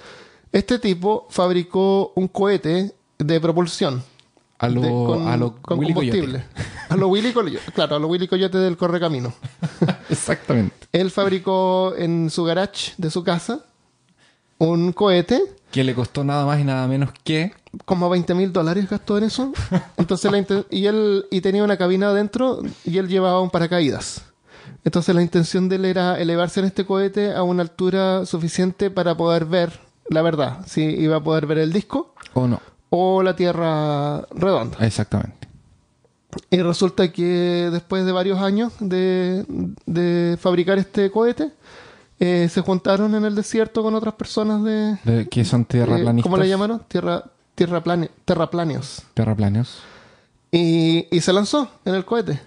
Este 0.54 0.80
tipo 0.80 1.28
fabricó 1.30 2.14
un 2.16 2.30
cohete 2.30 2.96
de 3.18 3.42
propulsión. 3.42 4.04
A 4.60 4.70
lo, 4.70 4.82
de- 4.82 4.90
con, 4.90 5.28
a 5.28 5.38
lo 5.38 5.56
con 5.62 5.80
Willy 5.80 5.94
combustible. 5.94 6.44
Coyote. 6.56 6.70
A 6.90 6.96
lo 6.96 7.08
Willy 7.10 7.34
Coyote. 7.34 7.72
Claro, 7.74 7.96
a 7.98 8.00
lo 8.00 8.08
Willy 8.08 8.28
Coyote 8.28 8.58
del 8.58 8.78
Correcamino. 8.78 9.34
Exactamente. 10.10 10.76
Él 10.92 11.12
fabricó 11.12 11.94
en 11.98 12.30
su 12.30 12.44
garage 12.44 12.94
de 12.98 13.10
su 13.12 13.24
casa 13.24 13.66
un 14.58 14.94
cohete, 14.94 15.42
Que 15.72 15.84
le 15.84 15.94
costó 15.94 16.24
nada 16.24 16.46
más 16.46 16.60
y 16.60 16.64
nada 16.64 16.88
menos 16.88 17.10
que... 17.26 17.52
como 17.84 18.10
20 18.10 18.34
mil 18.36 18.54
dólares 18.54 18.90
gastó 18.90 19.18
en 19.18 19.26
eso. 19.26 19.52
Entonces 19.98 20.32
la 20.32 20.46
y 20.70 20.86
él 20.86 21.26
y 21.30 21.42
tenía 21.42 21.64
una 21.64 21.76
cabina 21.78 22.10
adentro 22.10 22.62
y 22.86 22.98
él 22.98 23.10
llevaba 23.10 23.42
un 23.42 23.50
paracaídas. 23.50 24.24
Entonces 24.86 25.14
la 25.14 25.22
intención 25.22 25.68
de 25.68 25.76
él 25.76 25.86
era 25.86 26.18
elevarse 26.20 26.62
en 26.62 26.68
este 26.68 26.86
cohete 26.86 27.34
a 27.34 27.44
una 27.44 27.64
altura 27.64 28.26
suficiente 28.26 28.90
para 28.90 29.18
poder 29.18 29.44
ver 29.46 29.80
la 30.10 30.22
verdad, 30.22 30.60
si 30.68 30.84
iba 30.84 31.18
a 31.18 31.24
poder 31.24 31.48
ver 31.48 31.58
el 31.58 31.74
disco 31.74 32.14
¿O 32.36 32.48
no? 32.48 32.62
O 32.98 33.22
la 33.24 33.36
Tierra 33.36 34.22
redonda. 34.32 34.78
Exactamente. 34.86 35.48
Y 36.50 36.62
resulta 36.62 37.12
que 37.12 37.70
después 37.72 38.06
de 38.06 38.12
varios 38.12 38.40
años 38.40 38.74
de, 38.80 39.46
de 39.86 40.38
fabricar 40.40 40.78
este 40.78 41.10
cohete, 41.10 41.52
eh, 42.20 42.50
se 42.52 42.62
juntaron 42.62 43.16
en 43.16 43.24
el 43.26 43.36
desierto 43.36 43.84
con 43.84 43.96
otras 43.96 44.16
personas 44.16 44.64
de... 44.64 44.98
De- 45.04 45.30
que 45.30 45.46
son 45.46 45.62
eh, 45.62 45.66
tierraplanistas. 45.70 46.24
¿Cómo 46.24 46.38
le 46.42 46.50
llamaron? 46.50 46.82
Tierra, 46.88 47.24
tierra 47.56 47.82
plane- 47.84 48.10
terraplaneos. 48.26 49.02
Terraplaneos. 49.14 49.80
Y, 50.52 51.08
y 51.10 51.22
se 51.22 51.32
lanzó 51.34 51.70
en 51.86 51.96
el 51.96 52.06
cohete. 52.06 52.40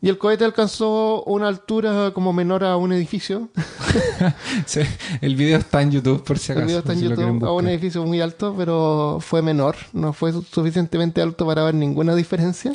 Y 0.00 0.08
el 0.08 0.16
cohete 0.16 0.44
alcanzó 0.44 1.24
una 1.24 1.48
altura 1.48 2.12
como 2.14 2.32
menor 2.32 2.62
a 2.64 2.76
un 2.76 2.92
edificio. 2.92 3.48
Sí, 4.66 4.80
el 5.20 5.34
video 5.36 5.58
está 5.58 5.80
en 5.82 5.90
YouTube 5.90 6.22
por 6.22 6.38
si 6.38 6.52
acaso. 6.52 6.62
el 6.62 6.66
video 6.66 6.78
está 6.80 6.92
en 6.92 6.98
si 6.98 7.04
YouTube 7.08 7.44
a 7.44 7.52
un 7.52 7.66
edificio 7.68 8.04
muy 8.04 8.20
alto, 8.20 8.54
pero 8.56 9.18
fue 9.20 9.40
menor. 9.42 9.76
No 9.92 10.12
fue 10.12 10.32
su- 10.32 10.42
suficientemente 10.42 11.22
alto 11.22 11.46
para 11.46 11.64
ver 11.64 11.74
ninguna 11.74 12.14
diferencia. 12.14 12.72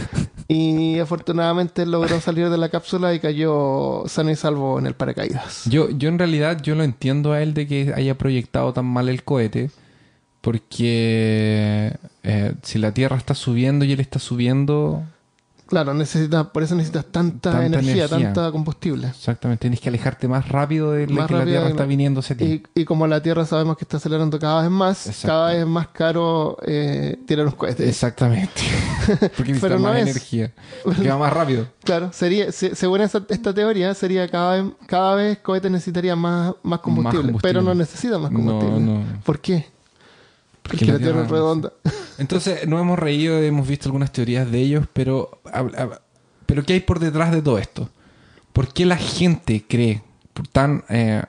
y 0.48 0.98
afortunadamente 0.98 1.86
logró 1.86 2.20
salir 2.20 2.50
de 2.50 2.58
la 2.58 2.68
cápsula 2.68 3.14
y 3.14 3.20
cayó 3.20 4.02
sano 4.06 4.30
y 4.30 4.36
salvo 4.36 4.78
en 4.78 4.86
el 4.86 4.94
paracaídas. 4.94 5.62
Yo, 5.66 5.88
yo 5.90 6.08
en 6.08 6.18
realidad 6.18 6.60
yo 6.62 6.74
lo 6.74 6.82
entiendo 6.84 7.32
a 7.32 7.42
él 7.42 7.54
de 7.54 7.66
que 7.66 7.92
haya 7.94 8.18
proyectado 8.18 8.72
tan 8.72 8.84
mal 8.86 9.08
el 9.08 9.22
cohete. 9.24 9.70
Porque 10.40 11.96
eh, 12.22 12.54
si 12.62 12.78
la 12.78 12.92
Tierra 12.94 13.16
está 13.16 13.34
subiendo 13.34 13.84
y 13.84 13.92
él 13.92 14.00
está 14.00 14.18
subiendo, 14.20 15.02
Claro, 15.66 15.94
necesita, 15.94 16.52
por 16.52 16.62
eso 16.62 16.76
necesitas 16.76 17.06
tanta, 17.06 17.50
Tanta 17.50 17.66
energía, 17.66 18.04
energía. 18.04 18.32
tanta 18.32 18.52
combustible. 18.52 19.08
exactamente, 19.08 19.62
tienes 19.62 19.80
que 19.80 19.88
alejarte 19.88 20.28
más 20.28 20.48
rápido 20.48 20.92
de 20.92 21.08
Más 21.08 21.26
que 21.26 21.34
la 21.34 21.44
Tierra 21.44 21.68
está 21.68 21.84
viniendo 21.84 22.20
hacia 22.20 22.36
ti. 22.36 22.62
Y, 22.74 22.80
y 22.82 22.84
como 22.84 23.06
la 23.08 23.20
Tierra 23.20 23.44
sabemos 23.46 23.76
que 23.76 23.84
está 23.84 23.96
acelerando 23.96 24.38
cada 24.38 24.62
vez 24.62 24.70
más, 24.70 25.06
Exacto. 25.08 25.26
cada 25.28 25.48
vez 25.48 25.58
es 25.62 25.66
más 25.66 25.88
caro 25.88 26.56
eh, 26.64 27.18
tirar 27.26 27.46
un 27.46 27.52
cohete. 27.52 27.88
Exactamente. 27.88 28.62
Porque 29.36 29.52
necesita 29.52 29.60
Pero 29.62 29.78
no 29.78 29.88
más 29.88 29.96
es. 29.96 30.02
energía. 30.02 30.52
Porque 30.84 31.08
va 31.08 31.18
más 31.18 31.32
rápido. 31.32 31.66
Claro, 31.82 32.10
sería, 32.12 32.52
se- 32.52 32.74
según 32.76 33.00
esa- 33.00 33.26
esta 33.28 33.52
teoría, 33.52 33.92
sería 33.94 34.28
cada 34.28 34.62
vez, 34.62 34.72
cada 34.86 35.14
vez 35.16 35.38
cohete 35.38 35.68
necesitaría 35.68 36.14
más, 36.14 36.54
más 36.62 36.78
combustible, 36.78 37.26
combustible. 37.32 37.40
pero 37.42 37.62
no 37.62 37.74
necesita 37.74 38.18
más 38.18 38.30
No, 38.30 38.38
combustible. 38.38 38.80
no. 38.80 39.02
¿Por 39.24 39.40
qué? 39.40 39.66
Porque, 40.68 40.84
la 40.86 40.98
Tierra 40.98 41.22
es 41.22 41.30
redonda. 41.30 41.72
Entonces, 42.18 42.66
nos 42.66 42.80
hemos 42.80 42.98
reído, 42.98 43.40
hemos 43.40 43.66
visto 43.66 43.88
algunas 43.88 44.12
teorías 44.12 44.50
de 44.50 44.58
ellos, 44.58 44.86
pero, 44.92 45.40
pero 46.46 46.64
¿qué 46.64 46.74
hay 46.74 46.80
por 46.80 46.98
detrás 46.98 47.32
de 47.32 47.42
todo 47.42 47.58
esto? 47.58 47.90
¿Por 48.52 48.72
qué 48.72 48.86
la 48.86 48.96
gente 48.96 49.64
cree 49.68 50.02
tan 50.52 50.84
eh, 50.88 51.22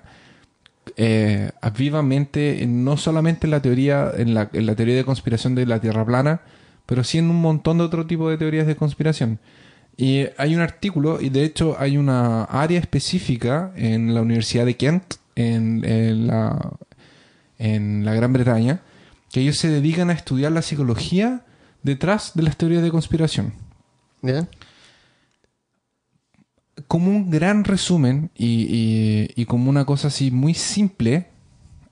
eh, 0.95 1.51
vivamente 1.77 2.63
en 2.63 2.83
no 2.83 2.97
solamente 2.97 3.47
en 3.47 3.51
la 3.51 3.61
teoría, 3.61 4.11
en 4.15 4.33
la, 4.33 4.47
teoría 4.49 4.95
de 4.95 5.03
conspiración 5.03 5.55
de 5.55 5.65
la 5.65 5.79
Tierra 5.79 6.05
plana, 6.05 6.41
pero 6.85 7.03
sí 7.03 7.17
en 7.17 7.29
un 7.29 7.41
montón 7.41 7.77
de 7.79 7.83
otro 7.83 8.05
tipo 8.07 8.29
de 8.29 8.37
teorías 8.37 8.65
de 8.65 8.75
conspiración? 8.75 9.39
Y 9.97 10.27
hay 10.37 10.55
un 10.55 10.61
artículo, 10.61 11.19
y 11.19 11.29
de 11.29 11.43
hecho 11.43 11.75
hay 11.79 11.97
una 11.97 12.43
área 12.43 12.79
específica 12.79 13.71
en 13.75 14.13
la 14.13 14.21
Universidad 14.21 14.65
de 14.65 14.77
Kent, 14.77 15.15
en, 15.35 15.83
en 15.83 16.27
la 18.05 18.13
Gran 18.13 18.31
Bretaña, 18.31 18.81
que 19.37 19.43
ellos 19.43 19.57
se 19.59 19.69
dedican 19.69 20.09
a 20.09 20.13
estudiar 20.13 20.51
la 20.51 20.63
psicología 20.63 21.45
detrás 21.83 22.31
de 22.33 22.41
las 22.41 22.57
teorías 22.57 22.81
de 22.81 22.89
conspiración. 22.89 23.53
¿Ya? 24.23 24.47
Como 26.87 27.09
un 27.11 27.29
gran 27.29 27.63
resumen 27.63 28.29
y, 28.35 28.65
y- 28.69 29.31
y 29.35 29.45
como 29.45 29.69
una 29.69 29.85
cosa 29.85 30.07
así 30.07 30.31
muy 30.31 30.53
simple, 30.53 31.27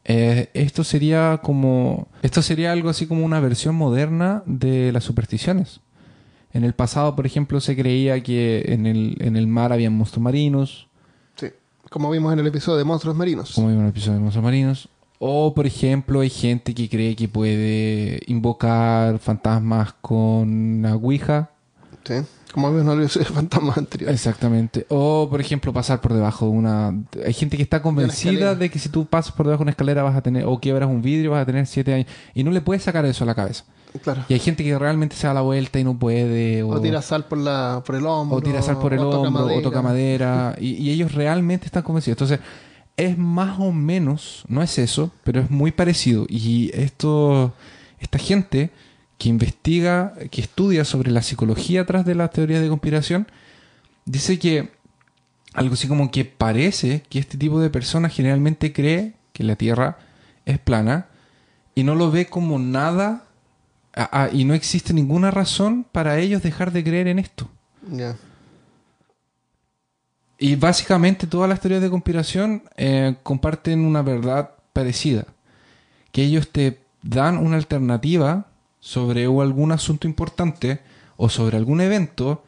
eh, 0.06 0.50
esto 0.54 0.84
sería 0.84 1.40
como 1.44 2.08
esto 2.22 2.42
sería 2.42 2.72
algo 2.72 2.90
así 2.90 3.06
como 3.08 3.26
una 3.26 3.40
versión 3.40 3.76
moderna 3.76 4.44
de 4.46 4.92
las 4.92 5.04
supersticiones. 5.04 5.82
En 6.54 6.64
el 6.64 6.74
pasado, 6.74 7.16
por 7.16 7.26
ejemplo, 7.26 7.60
se 7.60 7.76
creía 7.76 8.22
que 8.24 8.64
en 8.70 8.86
el, 8.86 9.18
en 9.20 9.36
el 9.36 9.46
mar 9.48 9.74
había 9.74 9.90
monstruos 9.90 10.24
marinos, 10.24 10.88
Sí. 11.36 11.48
Como 11.90 12.10
vimos 12.10 12.32
en 12.34 12.40
el 12.40 12.48
episodio 12.48 12.78
de 12.80 12.86
Monstruos 12.86 13.16
Marinos. 13.16 13.52
como 13.54 13.68
vimos 13.68 13.82
en 13.82 13.86
el 13.86 13.92
episodio 13.92 14.14
de 14.14 14.20
monstruos 14.22 14.44
marinos. 14.44 14.90
O, 15.28 15.56
por 15.56 15.66
ejemplo, 15.66 16.20
hay 16.20 16.30
gente 16.30 16.76
que 16.76 16.88
cree 16.88 17.16
que 17.16 17.28
puede 17.28 18.22
invocar 18.28 19.18
fantasmas 19.18 19.94
con 20.00 20.78
una 20.78 20.96
ouija. 20.96 21.50
Sí. 22.04 22.14
Como 22.54 22.70
episodio 22.70 23.08
de 23.08 23.26
Fantasmas 23.26 23.76
anterior. 23.80 24.12
Exactamente. 24.12 24.86
O, 24.88 25.28
por 25.28 25.42
ejemplo, 25.42 25.74
pasar 25.74 26.00
por 26.00 26.14
debajo 26.14 26.46
de 26.46 26.52
una... 26.52 26.94
Hay 27.26 27.34
gente 27.34 27.58
que 27.58 27.64
está 27.64 27.82
convencida 27.82 28.54
de 28.54 28.70
que 28.70 28.78
si 28.78 28.90
tú 28.90 29.08
pasas 29.08 29.32
por 29.34 29.48
debajo 29.48 29.62
de 29.62 29.64
una 29.64 29.72
escalera 29.72 30.04
vas 30.04 30.16
a 30.16 30.22
tener... 30.22 30.46
O 30.46 30.60
quiebras 30.60 30.88
un 30.88 31.02
vidrio 31.02 31.32
vas 31.32 31.42
a 31.42 31.46
tener 31.48 31.66
siete 31.66 31.92
años. 31.92 32.08
Y 32.36 32.44
no 32.44 32.52
le 32.52 32.62
puedes 32.62 32.84
sacar 32.84 33.04
eso 33.06 33.24
a 33.24 33.28
la 33.28 33.34
cabeza. 33.34 33.66
Claro. 34.04 34.26
Y 34.30 34.34
hay 34.34 34.40
gente 34.40 34.64
que 34.64 34.78
realmente 34.78 35.16
se 35.16 35.26
da 35.26 35.34
la 35.34 35.42
vuelta 35.42 35.80
y 35.80 35.84
no 35.84 35.98
puede. 35.98 36.62
O, 36.62 36.70
O 36.70 36.82
tira 36.82 37.02
sal 37.02 37.26
por, 37.26 37.40
la, 37.40 37.82
por 37.84 37.96
el 37.96 38.06
hombro. 38.06 38.38
o 38.38 38.42
tira 38.42 38.62
sal 38.62 38.78
por 38.78 38.94
el 38.94 39.00
o 39.00 39.10
toca 39.10 39.28
hombro, 39.28 39.46
o 39.56 39.62
toca 39.62 39.82
madera. 39.82 40.56
Y, 40.60 40.74
y 40.74 40.92
ellos 40.92 41.16
realmente 41.16 41.66
están 41.66 41.82
convencidos. 41.82 42.22
Entonces, 42.22 42.40
es 42.98 43.18
más 43.18 43.60
o 43.60 43.72
menos, 43.72 44.44
no 44.48 44.62
es 44.62 44.78
eso, 44.78 45.12
pero 45.24 45.42
es 45.42 45.50
muy 45.50 45.72
parecido. 45.72 46.26
Y 46.30 46.72
esto, 46.74 47.54
esta 48.00 48.18
gente 48.20 48.70
que 49.18 49.30
investiga, 49.30 50.14
que 50.32 50.42
estudia 50.42 50.86
sobre 50.86 51.12
la 51.12 51.22
psicología 51.22 51.82
atrás 51.82 52.06
de 52.06 52.16
las 52.16 52.32
teorías 52.32 52.62
de 52.62 52.70
conspiración, 52.70 53.28
dice 54.06 54.40
que 54.40 54.72
algo 55.54 55.74
así 55.76 55.88
como 55.88 56.12
que 56.12 56.26
parece 56.26 57.04
que 57.10 57.20
este 57.20 57.38
tipo 57.38 57.60
de 57.60 57.70
personas 57.70 58.14
generalmente 58.14 58.74
cree 58.74 59.14
que 59.34 59.44
la 59.44 59.56
Tierra 59.56 59.98
es 60.46 60.60
plana 60.60 61.08
y 61.76 61.84
no 61.84 61.96
lo 61.96 62.12
ve 62.12 62.28
como 62.28 62.60
nada 62.60 63.24
a- 63.94 64.24
a- 64.24 64.30
y 64.34 64.44
no 64.44 64.54
existe 64.54 64.94
ninguna 64.94 65.32
razón 65.32 65.86
para 65.92 66.20
ellos 66.20 66.44
dejar 66.44 66.72
de 66.74 66.84
creer 66.84 67.08
en 67.08 67.20
esto. 67.20 67.50
Y 70.38 70.56
básicamente 70.56 71.28
todas 71.28 71.50
las 71.50 71.62
teorías 71.62 71.82
de 71.82 71.90
conspiración 71.90 72.64
eh, 72.76 73.16
comparten 73.24 73.86
una 73.86 74.02
verdad 74.02 74.52
parecida. 74.74 75.26
Que 76.12 76.24
ellos 76.24 76.50
te 76.50 76.80
dan 77.02 77.38
una 77.38 77.58
alternativa 77.58 78.48
sobre 78.80 79.26
algún 79.26 79.72
asunto 79.72 80.08
importante 80.08 80.80
o 81.18 81.30
sobre 81.30 81.58
algún 81.58 81.82
evento 81.82 82.44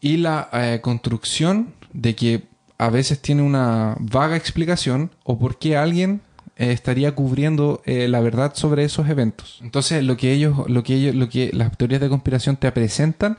y 0.00 0.16
la 0.16 0.48
eh, 0.52 0.80
construcción 0.82 1.74
de 1.92 2.14
que 2.14 2.44
a 2.78 2.90
veces 2.90 3.20
tiene 3.20 3.42
una 3.42 3.96
vaga 4.00 4.36
explicación 4.36 5.10
o 5.24 5.38
por 5.38 5.58
qué 5.58 5.76
alguien 5.76 6.20
eh, 6.56 6.72
estaría 6.72 7.14
cubriendo 7.14 7.80
eh, 7.84 8.08
la 8.08 8.20
verdad 8.20 8.54
sobre 8.54 8.84
esos 8.84 9.08
eventos. 9.08 9.60
Entonces, 9.62 10.02
lo 10.04 10.16
que 10.16 10.32
ellos, 10.32 10.68
lo 10.68 10.82
que 10.82 10.94
ellos, 10.94 11.14
lo 11.14 11.28
que 11.28 11.50
las 11.52 11.76
teorías 11.76 12.00
de 12.00 12.08
conspiración 12.08 12.56
te 12.56 12.70
presentan 12.72 13.38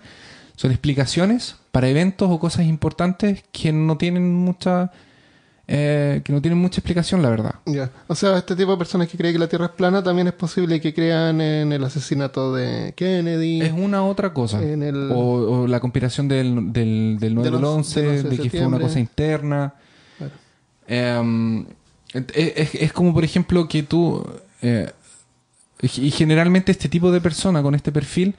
son 0.55 0.71
explicaciones 0.71 1.55
para 1.71 1.87
eventos 1.87 2.29
o 2.29 2.39
cosas 2.39 2.65
importantes 2.65 3.43
que 3.51 3.71
no 3.71 3.97
tienen 3.97 4.33
mucha 4.33 4.91
eh, 5.65 6.21
que 6.25 6.33
no 6.33 6.41
tienen 6.41 6.59
mucha 6.59 6.81
explicación, 6.81 7.21
la 7.21 7.29
verdad. 7.29 7.55
Ya. 7.65 7.89
O 8.07 8.15
sea, 8.15 8.37
este 8.37 8.53
tipo 8.55 8.71
de 8.71 8.77
personas 8.77 9.07
que 9.07 9.17
creen 9.17 9.33
que 9.33 9.39
la 9.39 9.47
Tierra 9.47 9.67
es 9.67 9.71
plana 9.71 10.03
también 10.03 10.27
es 10.27 10.33
posible 10.33 10.81
que 10.81 10.93
crean 10.93 11.39
en 11.39 11.71
el 11.71 11.81
asesinato 11.85 12.53
de 12.53 12.93
Kennedy. 12.97 13.61
Es 13.61 13.71
una 13.71 14.03
otra 14.03 14.33
cosa. 14.33 14.61
En 14.61 14.83
el- 14.83 15.09
o, 15.11 15.61
o 15.61 15.67
la 15.67 15.79
conspiración 15.79 16.27
del, 16.27 16.73
del, 16.73 17.17
del 17.17 17.33
9 17.33 17.49
Del 17.49 17.59
del 17.61 17.65
11 17.65 17.99
11, 17.99 18.01
del 18.01 18.09
11 18.09 18.23
de 18.23 18.29
de 18.37 18.43
que 18.43 18.49
fue 18.49 18.65
una 18.67 18.79
cosa 18.79 18.99
interna. 18.99 19.73
Claro. 20.17 20.33
Eh, 20.87 21.65
es, 22.13 22.25
es- 22.57 22.75
es 22.75 22.93
como, 22.93 23.13
por 23.13 23.23
ejemplo, 23.23 23.67
que 23.67 23.83
tú... 23.83 24.23
eh, 24.61 24.91
y 25.81 26.11
generalmente 26.11 26.71
este 26.71 26.87
tipo 26.87 27.11
de 27.11 27.19
persona 27.19 27.61
con 27.61 27.75
este 27.75 27.91
perfil 27.91 28.35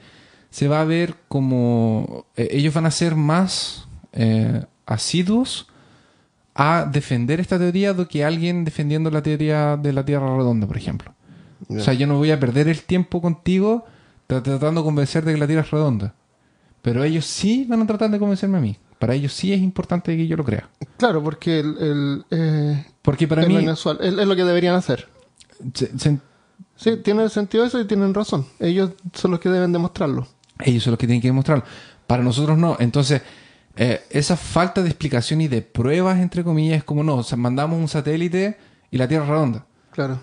se 0.55 0.69
va 0.69 0.79
a 0.79 0.85
ver 0.85 1.15
como... 1.27 2.25
eh, 2.37 2.47
ellos 2.51 2.73
van 2.73 2.85
a 2.85 2.91
ser 2.91 3.15
más 3.15 3.87
eh, 4.13 4.63
asiduos 4.85 5.67
a 6.53 6.87
defender 6.89 7.41
esta 7.41 7.59
teoría 7.59 7.91
do 7.93 8.07
que 8.07 8.23
alguien 8.23 8.63
defendiendo 8.63 9.11
la 9.11 9.19
teoría 9.21 9.75
de 9.75 9.91
la 9.91 10.05
Tierra 10.05 10.31
redonda, 10.37 10.65
por 10.67 10.77
ejemplo. 10.77 11.11
O 11.67 11.79
sea, 11.79 11.93
yo 11.93 12.07
no 12.07 12.15
voy 12.17 12.31
a 12.31 12.39
perder 12.39 12.69
el 12.69 12.81
tiempo 12.83 13.19
contigo 13.21 13.83
tra- 14.29 14.41
tratando 14.41 14.79
de 14.81 14.85
convencerte 14.85 15.29
de 15.29 15.35
que 15.35 15.39
la 15.41 15.47
Tierra 15.47 15.63
es 15.67 15.71
redonda. 15.71 16.13
Pero 16.81 17.03
ellos 17.03 17.25
sí 17.25 17.65
van 17.67 17.81
a 17.81 17.87
tratar 17.87 18.09
de 18.11 18.19
convencerme 18.19 18.57
a 18.57 18.61
mí. 18.61 18.77
Para 18.99 19.13
ellos 19.13 19.33
sí 19.33 19.51
es 19.51 19.59
importante 19.59 20.15
que 20.15 20.27
yo 20.27 20.37
lo 20.37 20.45
crea. 20.45 20.69
Claro, 20.97 21.21
porque 21.21 21.59
el, 21.59 21.75
el, 21.79 22.25
eh, 22.31 22.85
Porque 23.01 23.27
para 23.27 23.45
mí... 23.45 23.55
inusual. 23.59 23.97
Es, 23.99 24.13
es 24.17 24.25
lo 24.27 24.35
que 24.37 24.43
deberían 24.45 24.75
hacer. 24.75 25.09
se- 25.73 25.91
se- 25.99 26.19
Sí, 26.77 26.97
tiene 26.97 27.27
sentido 27.29 27.63
eso 27.65 27.79
y 27.79 27.85
tienen 27.87 28.13
razón. 28.13 28.45
Ellos 28.59 28.91
son 29.13 29.31
los 29.31 29.39
que 29.39 29.47
deben 29.49 29.71
demostrarlo. 29.71 30.27
Ellos 30.59 30.83
son 30.83 30.91
los 30.91 30.99
que 30.99 31.07
tienen 31.07 31.21
que 31.21 31.27
demostrarlo. 31.27 31.63
Para 32.07 32.23
nosotros 32.23 32.57
no. 32.57 32.77
Entonces, 32.79 33.21
eh, 33.75 34.03
esa 34.09 34.37
falta 34.37 34.81
de 34.81 34.89
explicación 34.89 35.41
y 35.41 35.47
de 35.47 35.61
pruebas, 35.61 36.19
entre 36.19 36.43
comillas, 36.43 36.77
es 36.77 36.83
como 36.83 37.03
no. 37.03 37.15
O 37.15 37.23
sea, 37.23 37.37
mandamos 37.37 37.79
un 37.79 37.87
satélite 37.87 38.57
y 38.91 38.97
la 38.97 39.07
Tierra 39.07 39.25
es 39.25 39.29
redonda. 39.29 39.65
Claro. 39.91 40.19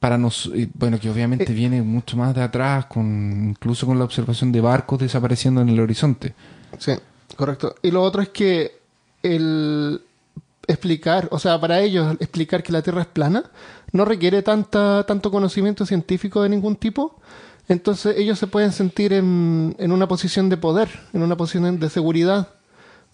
Para 0.00 0.18
nos, 0.18 0.46
y, 0.54 0.70
bueno, 0.74 1.00
que 1.00 1.10
obviamente 1.10 1.50
Eh. 1.50 1.54
viene 1.54 1.82
mucho 1.82 2.16
más 2.16 2.34
de 2.34 2.42
atrás, 2.42 2.86
con 2.86 3.48
incluso 3.50 3.86
con 3.86 3.98
la 3.98 4.04
observación 4.04 4.52
de 4.52 4.60
barcos 4.60 4.98
desapareciendo 4.98 5.60
en 5.60 5.68
el 5.70 5.80
horizonte. 5.80 6.34
Sí, 6.78 6.92
correcto. 7.34 7.74
Y 7.82 7.90
lo 7.90 8.02
otro 8.02 8.22
es 8.22 8.28
que 8.28 8.78
el 9.22 10.00
explicar, 10.68 11.28
o 11.30 11.38
sea, 11.38 11.60
para 11.60 11.80
ellos 11.80 12.16
explicar 12.20 12.62
que 12.62 12.72
la 12.72 12.82
Tierra 12.82 13.02
es 13.02 13.06
plana 13.08 13.44
no 13.92 14.04
requiere 14.04 14.42
tanta, 14.42 15.04
tanto 15.06 15.30
conocimiento 15.30 15.86
científico 15.86 16.42
de 16.42 16.48
ningún 16.50 16.76
tipo. 16.76 17.18
Entonces 17.68 18.16
ellos 18.16 18.38
se 18.38 18.46
pueden 18.46 18.72
sentir 18.72 19.12
en, 19.12 19.74
en 19.78 19.92
una 19.92 20.06
posición 20.06 20.48
de 20.48 20.56
poder, 20.56 20.88
en 21.12 21.22
una 21.22 21.36
posición 21.36 21.80
de 21.80 21.90
seguridad, 21.90 22.48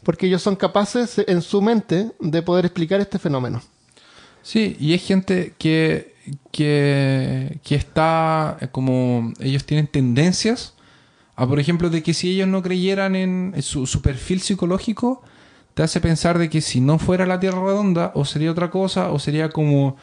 porque 0.02 0.26
ellos 0.26 0.42
son 0.42 0.56
capaces 0.56 1.22
en 1.26 1.42
su 1.42 1.62
mente 1.62 2.10
de 2.20 2.42
poder 2.42 2.66
explicar 2.66 3.00
este 3.00 3.18
fenómeno. 3.18 3.62
Sí, 4.42 4.76
y 4.78 4.92
es 4.92 5.02
gente 5.02 5.54
que, 5.58 6.14
que, 6.50 7.60
que 7.62 7.74
está 7.76 8.58
eh, 8.60 8.68
como 8.70 9.32
ellos 9.40 9.64
tienen 9.64 9.86
tendencias 9.86 10.74
a, 11.34 11.46
por 11.46 11.58
ejemplo, 11.58 11.88
de 11.88 12.02
que 12.02 12.12
si 12.12 12.30
ellos 12.30 12.48
no 12.48 12.62
creyeran 12.62 13.16
en 13.16 13.54
su 13.62 14.02
perfil 14.02 14.42
psicológico, 14.42 15.22
te 15.74 15.82
hace 15.82 16.00
pensar 16.00 16.38
de 16.38 16.50
que 16.50 16.60
si 16.60 16.80
no 16.80 16.98
fuera 16.98 17.26
la 17.26 17.40
Tierra 17.40 17.64
redonda, 17.64 18.12
o 18.14 18.24
sería 18.24 18.50
otra 18.50 18.70
cosa, 18.70 19.10
o 19.10 19.18
sería 19.18 19.48
como 19.48 19.96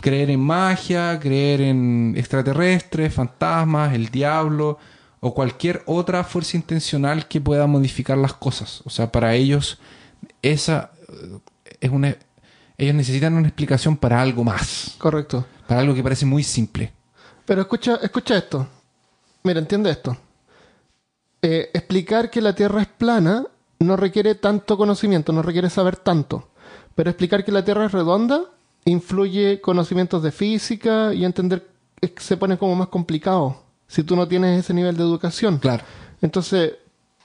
creer 0.00 0.30
en 0.30 0.40
magia, 0.40 1.18
creer 1.20 1.60
en 1.60 2.14
extraterrestres, 2.16 3.12
fantasmas, 3.12 3.94
el 3.94 4.08
diablo, 4.08 4.78
o 5.20 5.34
cualquier 5.34 5.82
otra 5.86 6.22
fuerza 6.24 6.56
intencional 6.56 7.26
que 7.26 7.40
pueda 7.40 7.66
modificar 7.66 8.16
las 8.16 8.34
cosas. 8.34 8.82
O 8.84 8.90
sea, 8.90 9.10
para 9.10 9.34
ellos, 9.34 9.78
esa 10.42 10.92
eh, 11.08 11.38
es 11.80 11.90
una. 11.90 12.16
Ellos 12.76 12.94
necesitan 12.94 13.34
una 13.34 13.48
explicación 13.48 13.96
para 13.96 14.22
algo 14.22 14.44
más. 14.44 14.94
Correcto. 14.98 15.44
Para 15.66 15.80
algo 15.80 15.94
que 15.94 16.02
parece 16.02 16.24
muy 16.24 16.44
simple. 16.44 16.92
Pero 17.44 17.62
escucha, 17.62 17.98
escucha 18.00 18.38
esto. 18.38 18.68
Mira, 19.42 19.58
entiende 19.58 19.90
esto. 19.90 20.16
Eh, 21.42 21.70
explicar 21.74 22.30
que 22.30 22.40
la 22.40 22.54
Tierra 22.54 22.82
es 22.82 22.88
plana 22.88 23.44
no 23.80 23.96
requiere 23.96 24.36
tanto 24.36 24.76
conocimiento, 24.76 25.32
no 25.32 25.42
requiere 25.42 25.70
saber 25.70 25.96
tanto. 25.96 26.50
Pero 26.94 27.10
explicar 27.10 27.44
que 27.44 27.52
la 27.52 27.64
Tierra 27.64 27.86
es 27.86 27.92
redonda 27.92 28.42
influye 28.90 29.60
conocimientos 29.60 30.22
de 30.22 30.30
física 30.32 31.12
y 31.14 31.24
entender 31.24 31.66
es 32.00 32.10
que 32.12 32.22
se 32.22 32.36
pone 32.36 32.56
como 32.58 32.74
más 32.76 32.88
complicado 32.88 33.62
si 33.86 34.02
tú 34.02 34.14
no 34.16 34.28
tienes 34.28 34.60
ese 34.60 34.74
nivel 34.74 34.96
de 34.96 35.02
educación. 35.02 35.58
Claro. 35.58 35.82
Entonces, 36.20 36.74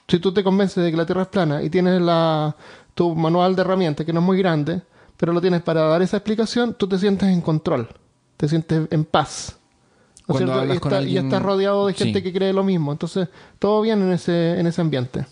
si 0.08 0.18
tú 0.18 0.32
te 0.32 0.42
convences 0.42 0.82
de 0.82 0.90
que 0.90 0.96
la 0.96 1.06
Tierra 1.06 1.22
es 1.22 1.28
plana 1.28 1.62
y 1.62 1.70
tienes 1.70 2.00
la, 2.00 2.54
tu 2.94 3.14
manual 3.14 3.54
de 3.54 3.62
herramientas, 3.62 4.04
que 4.06 4.12
no 4.12 4.20
es 4.20 4.26
muy 4.26 4.38
grande, 4.38 4.82
pero 5.16 5.32
lo 5.32 5.40
tienes 5.40 5.62
para 5.62 5.82
dar 5.82 6.02
esa 6.02 6.16
explicación, 6.18 6.74
tú 6.74 6.86
te 6.88 6.98
sientes 6.98 7.28
en 7.28 7.40
control, 7.40 7.88
te 8.36 8.48
sientes 8.48 8.88
en 8.90 9.04
paz. 9.04 9.56
¿No 10.26 10.34
es 10.38 10.40
Cuando 10.44 10.52
cierto? 10.54 10.72
y, 10.72 10.76
está- 10.76 10.94
y 10.94 10.96
alguien- 10.98 11.24
estás 11.26 11.42
rodeado 11.42 11.86
de 11.86 11.92
gente 11.94 12.18
sí. 12.20 12.22
que 12.22 12.32
cree 12.32 12.52
lo 12.54 12.64
mismo. 12.64 12.92
Entonces, 12.92 13.28
todo 13.58 13.82
bien 13.82 14.00
en 14.02 14.12
ese, 14.12 14.58
en 14.58 14.66
ese 14.66 14.80
ambiente. 14.80 15.26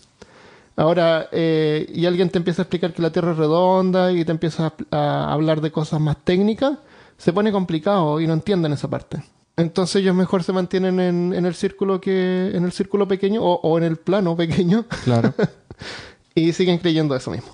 Ahora, 0.75 1.29
eh, 1.31 1.91
y 1.93 2.05
alguien 2.05 2.29
te 2.29 2.39
empieza 2.39 2.61
a 2.61 2.63
explicar 2.63 2.93
que 2.93 3.01
la 3.01 3.11
Tierra 3.11 3.31
es 3.31 3.37
redonda 3.37 4.11
y 4.11 4.25
te 4.25 4.31
empieza 4.31 4.73
a, 4.91 4.97
a 4.97 5.33
hablar 5.33 5.61
de 5.61 5.71
cosas 5.71 5.99
más 5.99 6.17
técnicas, 6.23 6.79
se 7.17 7.31
pone 7.31 7.51
complicado 7.51 8.19
y 8.19 8.27
no 8.27 8.33
entienden 8.33 8.73
esa 8.73 8.89
parte. 8.89 9.23
Entonces 9.55 9.97
ellos 9.97 10.15
mejor 10.15 10.43
se 10.43 10.51
mantienen 10.51 10.99
en, 10.99 11.33
en 11.33 11.45
el 11.45 11.53
círculo 11.53 12.01
que 12.01 12.51
en 12.55 12.63
el 12.65 12.71
círculo 12.71 13.07
pequeño 13.07 13.43
o, 13.43 13.59
o 13.61 13.77
en 13.77 13.83
el 13.83 13.97
plano 13.97 14.35
pequeño 14.35 14.85
Claro. 15.03 15.33
y 16.35 16.53
siguen 16.53 16.79
creyendo 16.79 17.15
eso 17.15 17.29
mismo. 17.29 17.49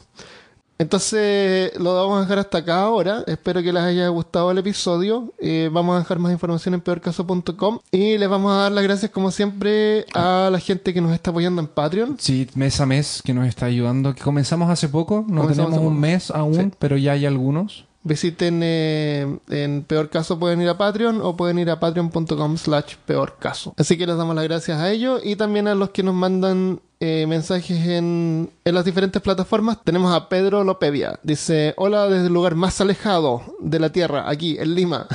Entonces 0.80 1.78
lo 1.78 1.94
vamos 1.94 2.18
a 2.18 2.22
dejar 2.22 2.40
hasta 2.40 2.60
acá 2.60 2.82
ahora. 2.84 3.24
Espero 3.28 3.62
que 3.62 3.74
les 3.74 3.84
haya 3.84 4.08
gustado 4.08 4.50
el 4.50 4.58
episodio. 4.60 5.34
Eh, 5.38 5.70
vamos 5.72 5.96
a 5.96 6.00
dejar 6.00 6.20
más 6.20 6.32
información 6.32 6.74
en 6.74 6.80
peorcaso.com 6.82 7.80
y 7.92 8.18
les 8.18 8.30
vamos 8.30 8.54
a 8.54 8.62
dar 8.62 8.72
las 8.72 8.84
gracias 8.86 9.12
como 9.12 9.30
siempre 9.30 10.06
a 10.14 10.50
la 10.50 10.60
gente 10.60 10.94
que 10.94 11.02
nos 11.02 11.12
está 11.14 11.32
apoyando 11.32 11.62
en 11.62 11.68
Patreon. 11.68 12.16
Sí, 12.18 12.48
mes 12.56 12.80
a 12.80 12.86
mes 12.86 13.22
que 13.24 13.34
nos 13.34 13.46
está 13.46 13.66
ayudando. 13.66 14.16
Que 14.16 14.24
comenzamos 14.24 14.70
hace 14.70 14.88
poco. 14.88 15.26
No 15.28 15.42
Comenzamos 15.42 15.72
tenemos 15.72 15.92
un 15.92 16.00
mes 16.00 16.32
aún, 16.32 16.56
Sí. 16.56 16.72
pero 16.80 16.96
ya 16.96 17.12
hay 17.12 17.26
algunos. 17.26 17.86
Visiten 18.04 18.62
eh, 18.64 19.38
en 19.50 19.84
peor 19.84 20.10
caso 20.10 20.40
pueden 20.40 20.62
ir 20.62 20.70
a 20.70 20.78
Patreon 20.78 21.20
o 21.22 21.36
pueden 21.36 21.60
ir 21.60 21.70
a 21.70 21.82
patreon.com 21.82 22.56
slash 22.58 22.96
peor 23.06 23.36
caso. 23.38 23.74
Así 23.76 23.98
que 23.98 24.08
les 24.08 24.16
damos 24.16 24.34
las 24.34 24.46
gracias 24.46 24.80
a 24.80 24.90
ellos 24.90 25.20
y 25.26 25.36
también 25.36 25.68
a 25.68 25.76
los 25.76 25.90
que 25.90 26.04
nos 26.04 26.16
mandan 26.16 26.80
eh, 27.02 27.26
mensajes 27.28 27.88
en, 27.88 28.50
en 28.66 28.76
las 28.76 28.84
diferentes 28.84 29.22
plataformas. 29.22 29.78
Tenemos 29.84 30.14
a 30.14 30.28
Pedro 30.28 30.64
Lopedia. 30.64 31.20
Dice, 31.24 31.74
hola 31.78 32.10
desde 32.10 32.28
el 32.28 32.34
lugar 32.34 32.56
más 32.56 32.82
alejado 32.82 33.42
de 33.60 33.80
la 33.80 33.92
Tierra, 33.92 34.30
aquí 34.30 34.58
en 34.60 34.76
Lima. 34.76 35.08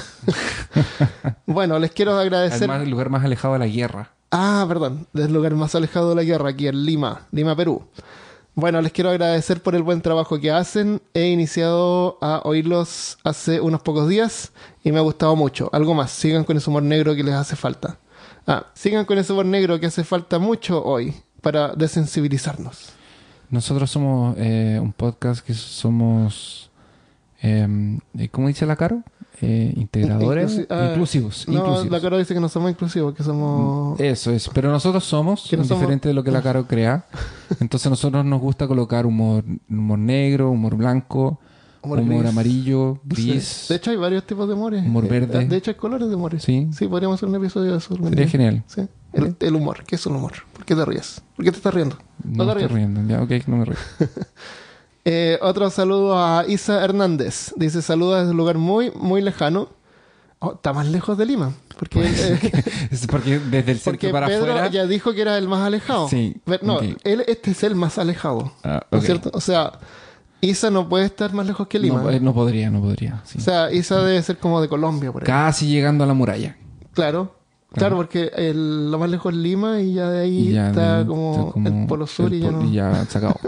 bueno, 1.47 1.79
les 1.79 1.91
quiero 1.91 2.17
agradecer... 2.19 2.71
Además, 2.71 2.83
el 2.83 2.91
lugar 2.91 3.11
más 3.11 3.25
alejado 3.25 3.55
de 3.55 3.61
la 3.61 3.67
guerra. 3.67 4.13
Ah, 4.31 4.65
perdón, 4.67 5.07
del 5.13 5.33
lugar 5.33 5.55
más 5.55 5.75
alejado 5.75 6.11
de 6.11 6.17
la 6.17 6.23
guerra, 6.23 6.49
aquí 6.51 6.69
en 6.69 6.87
Lima, 6.87 7.27
Lima, 7.31 7.55
Perú. 7.55 7.83
Bueno, 8.55 8.81
les 8.81 8.93
quiero 8.93 9.11
agradecer 9.11 9.63
por 9.63 9.75
el 9.75 9.83
buen 9.83 10.01
trabajo 10.01 10.41
que 10.41 10.51
hacen. 10.51 11.03
He 11.13 11.29
iniciado 11.29 12.19
a 12.23 12.41
oírlos 12.45 13.19
hace 13.25 13.61
unos 13.61 13.83
pocos 13.83 14.09
días 14.09 14.53
y 14.85 14.93
me 14.93 14.99
ha 14.99 15.03
gustado 15.03 15.37
mucho. 15.37 15.69
Algo 15.73 15.93
más, 15.93 16.13
sigan 16.13 16.45
con 16.45 16.57
ese 16.57 16.71
humor 16.71 16.85
negro 16.85 17.15
que 17.15 17.25
les 17.25 17.35
hace 17.35 17.57
falta. 17.57 17.99
Ah, 18.47 18.67
sigan 18.75 19.05
con 19.05 19.19
ese 19.19 19.33
humor 19.33 19.47
negro 19.47 19.79
que 19.81 19.87
hace 19.87 20.05
falta 20.05 20.39
mucho 20.39 20.83
hoy 20.83 21.15
para 21.45 21.75
desensibilizarnos. 21.77 22.89
Nosotros 23.51 23.89
somos 23.91 24.35
eh, 24.39 24.81
un 24.83 24.93
podcast 24.93 25.47
que 25.47 25.55
somos, 25.55 26.71
eh, 27.43 27.99
¿cómo 28.33 28.49
dice 28.49 28.67
la 28.67 28.75
Caro? 28.75 29.03
Eh, 29.41 29.73
integradores, 29.77 30.59
Inclusi- 30.61 30.67
ah, 30.71 30.87
inclusivos. 30.91 31.47
No, 31.49 31.55
inclusivos. 31.59 31.91
la 31.91 32.01
Caro 32.01 32.19
dice 32.19 32.35
que 32.35 32.41
no 32.41 32.49
somos 32.49 32.71
inclusivos, 32.71 33.15
que 33.15 33.23
somos... 33.23 34.01
Eso 34.01 34.31
es, 34.33 34.49
pero 34.55 34.71
nosotros 34.71 35.05
somos 35.05 35.53
no 35.53 35.65
somos- 35.65 35.69
diferente 35.81 36.09
de 36.09 36.15
lo 36.15 36.25
que 36.25 36.31
la 36.31 36.41
Caro 36.43 36.67
crea. 36.67 37.05
Entonces 37.61 37.91
nosotros 37.91 38.25
nos 38.25 38.41
gusta 38.41 38.67
colocar 38.67 39.07
humor, 39.07 39.45
humor 39.69 39.99
negro, 39.99 40.51
humor 40.51 40.77
blanco, 40.77 41.39
Humor 41.85 41.99
humor, 42.01 42.19
gris. 42.21 42.31
amarillo, 42.31 43.01
Sí. 43.15 43.31
gris. 43.31 43.67
De 43.69 43.77
hecho, 43.77 43.91
hay 43.91 43.97
varios 43.97 44.25
tipos 44.27 44.49
de 44.49 44.55
humores. 44.55 44.83
Humor 44.85 45.05
Eh, 45.05 45.09
verde. 45.09 45.45
De 45.47 45.57
hecho, 45.57 45.71
hay 45.71 45.77
colores 45.77 46.09
de 46.09 46.15
humores. 46.15 46.43
Sí. 46.43 46.69
Sí, 46.73 46.87
podríamos 46.89 47.17
hacer 47.19 47.29
un 47.29 47.35
episodio 47.37 47.73
de 47.73 47.79
eso. 47.79 47.95
Sería 47.97 48.29
genial. 48.29 48.65
Sí. 48.67 48.83
El, 49.13 49.37
el 49.39 49.55
humor. 49.55 49.85
¿Qué 49.87 49.95
es 49.97 50.07
un 50.07 50.17
humor? 50.17 50.33
¿Por 50.53 50.65
qué 50.65 50.75
te 50.75 50.85
ríes? 50.85 51.23
¿Por 51.37 51.45
qué 51.45 51.51
te 51.51 51.59
estás 51.59 51.73
riendo? 51.75 51.97
No, 52.25 52.45
te 52.47 52.63
estoy 52.63 52.77
riendo. 52.77 53.01
Ya, 53.07 53.23
ok, 53.23 53.47
no 53.49 53.57
me 53.59 53.65
río. 53.67 53.77
Eh, 55.07 55.39
otro 55.43 55.69
saludo 55.69 56.19
a 56.19 56.47
Isa 56.49 56.83
Hernández. 56.83 57.53
Dice, 57.57 57.83
saluda 57.83 58.21
desde 58.21 58.31
un 58.31 58.39
lugar 58.39 58.57
muy, 58.57 58.91
muy 58.93 59.21
lejano. 59.21 59.69
Oh, 60.39 60.53
está 60.55 60.73
más 60.73 60.87
lejos 60.89 61.19
de 61.19 61.27
Lima. 61.27 61.53
Porque, 61.79 62.01
eh, 62.07 62.63
Es 62.91 63.07
porque 63.07 63.39
desde 63.39 63.73
el 63.73 63.79
porque 63.79 64.07
centro 64.07 64.13
para 64.13 64.27
Pedro 64.29 64.45
afuera. 64.53 64.69
ya 64.71 64.87
dijo 64.87 65.13
que 65.13 65.21
era 65.21 65.37
el 65.37 65.47
más 65.47 65.61
alejado. 65.61 66.09
Sí, 66.09 66.37
Pero 66.45 66.65
No, 66.67 66.81
él, 66.81 67.23
este 67.27 67.51
es 67.51 67.63
el 67.65 67.75
más 67.75 67.99
alejado. 67.99 68.53
Ah, 68.63 68.83
¿No 68.91 68.97
es 68.99 69.05
cierto? 69.05 69.31
O 69.35 69.41
sea, 69.43 69.73
Isa 70.45 70.71
no 70.71 70.89
puede 70.89 71.07
estar 71.07 71.33
más 71.33 71.47
lejos 71.47 71.67
que 71.69 71.79
Lima. 71.79 72.03
No, 72.03 72.11
eh, 72.11 72.21
no 72.21 72.33
podría, 72.35 72.71
no 72.71 72.81
podría. 72.81 73.21
sí. 73.25 73.39
O 73.39 73.41
sea, 73.41 73.73
Isa 73.73 74.03
debe 74.03 74.23
ser 74.23 74.39
como 74.39 74.61
de 74.61 74.69
Colombia, 74.69 75.11
por 75.13 75.23
ahí. 75.23 75.27
Casi 75.27 75.67
llegando 75.69 76.05
a 76.05 76.07
la 76.07 76.15
muralla. 76.15 76.57
Claro. 76.93 77.35
Claro, 77.73 77.97
porque 77.97 78.31
el- 78.37 78.89
lo 78.91 78.99
más 79.01 79.11
lejos 79.11 79.33
es 79.33 79.39
Lima 79.39 79.81
y 79.81 79.95
ya 79.95 80.09
de 80.09 80.21
ahí 80.23 80.49
Y 80.51 80.53
ya 80.53 80.69
está, 80.69 80.99
de- 81.01 81.07
como 81.07 81.53
está 81.57 81.69
el 81.71 81.87
Polo 81.89 82.07
Sur 82.07 82.27
el 82.33 82.35
y 82.35 82.41
ya 82.43 82.51
no. 82.53 82.71
ya 82.73 83.05
se 83.07 83.19
acabó. 83.19 83.35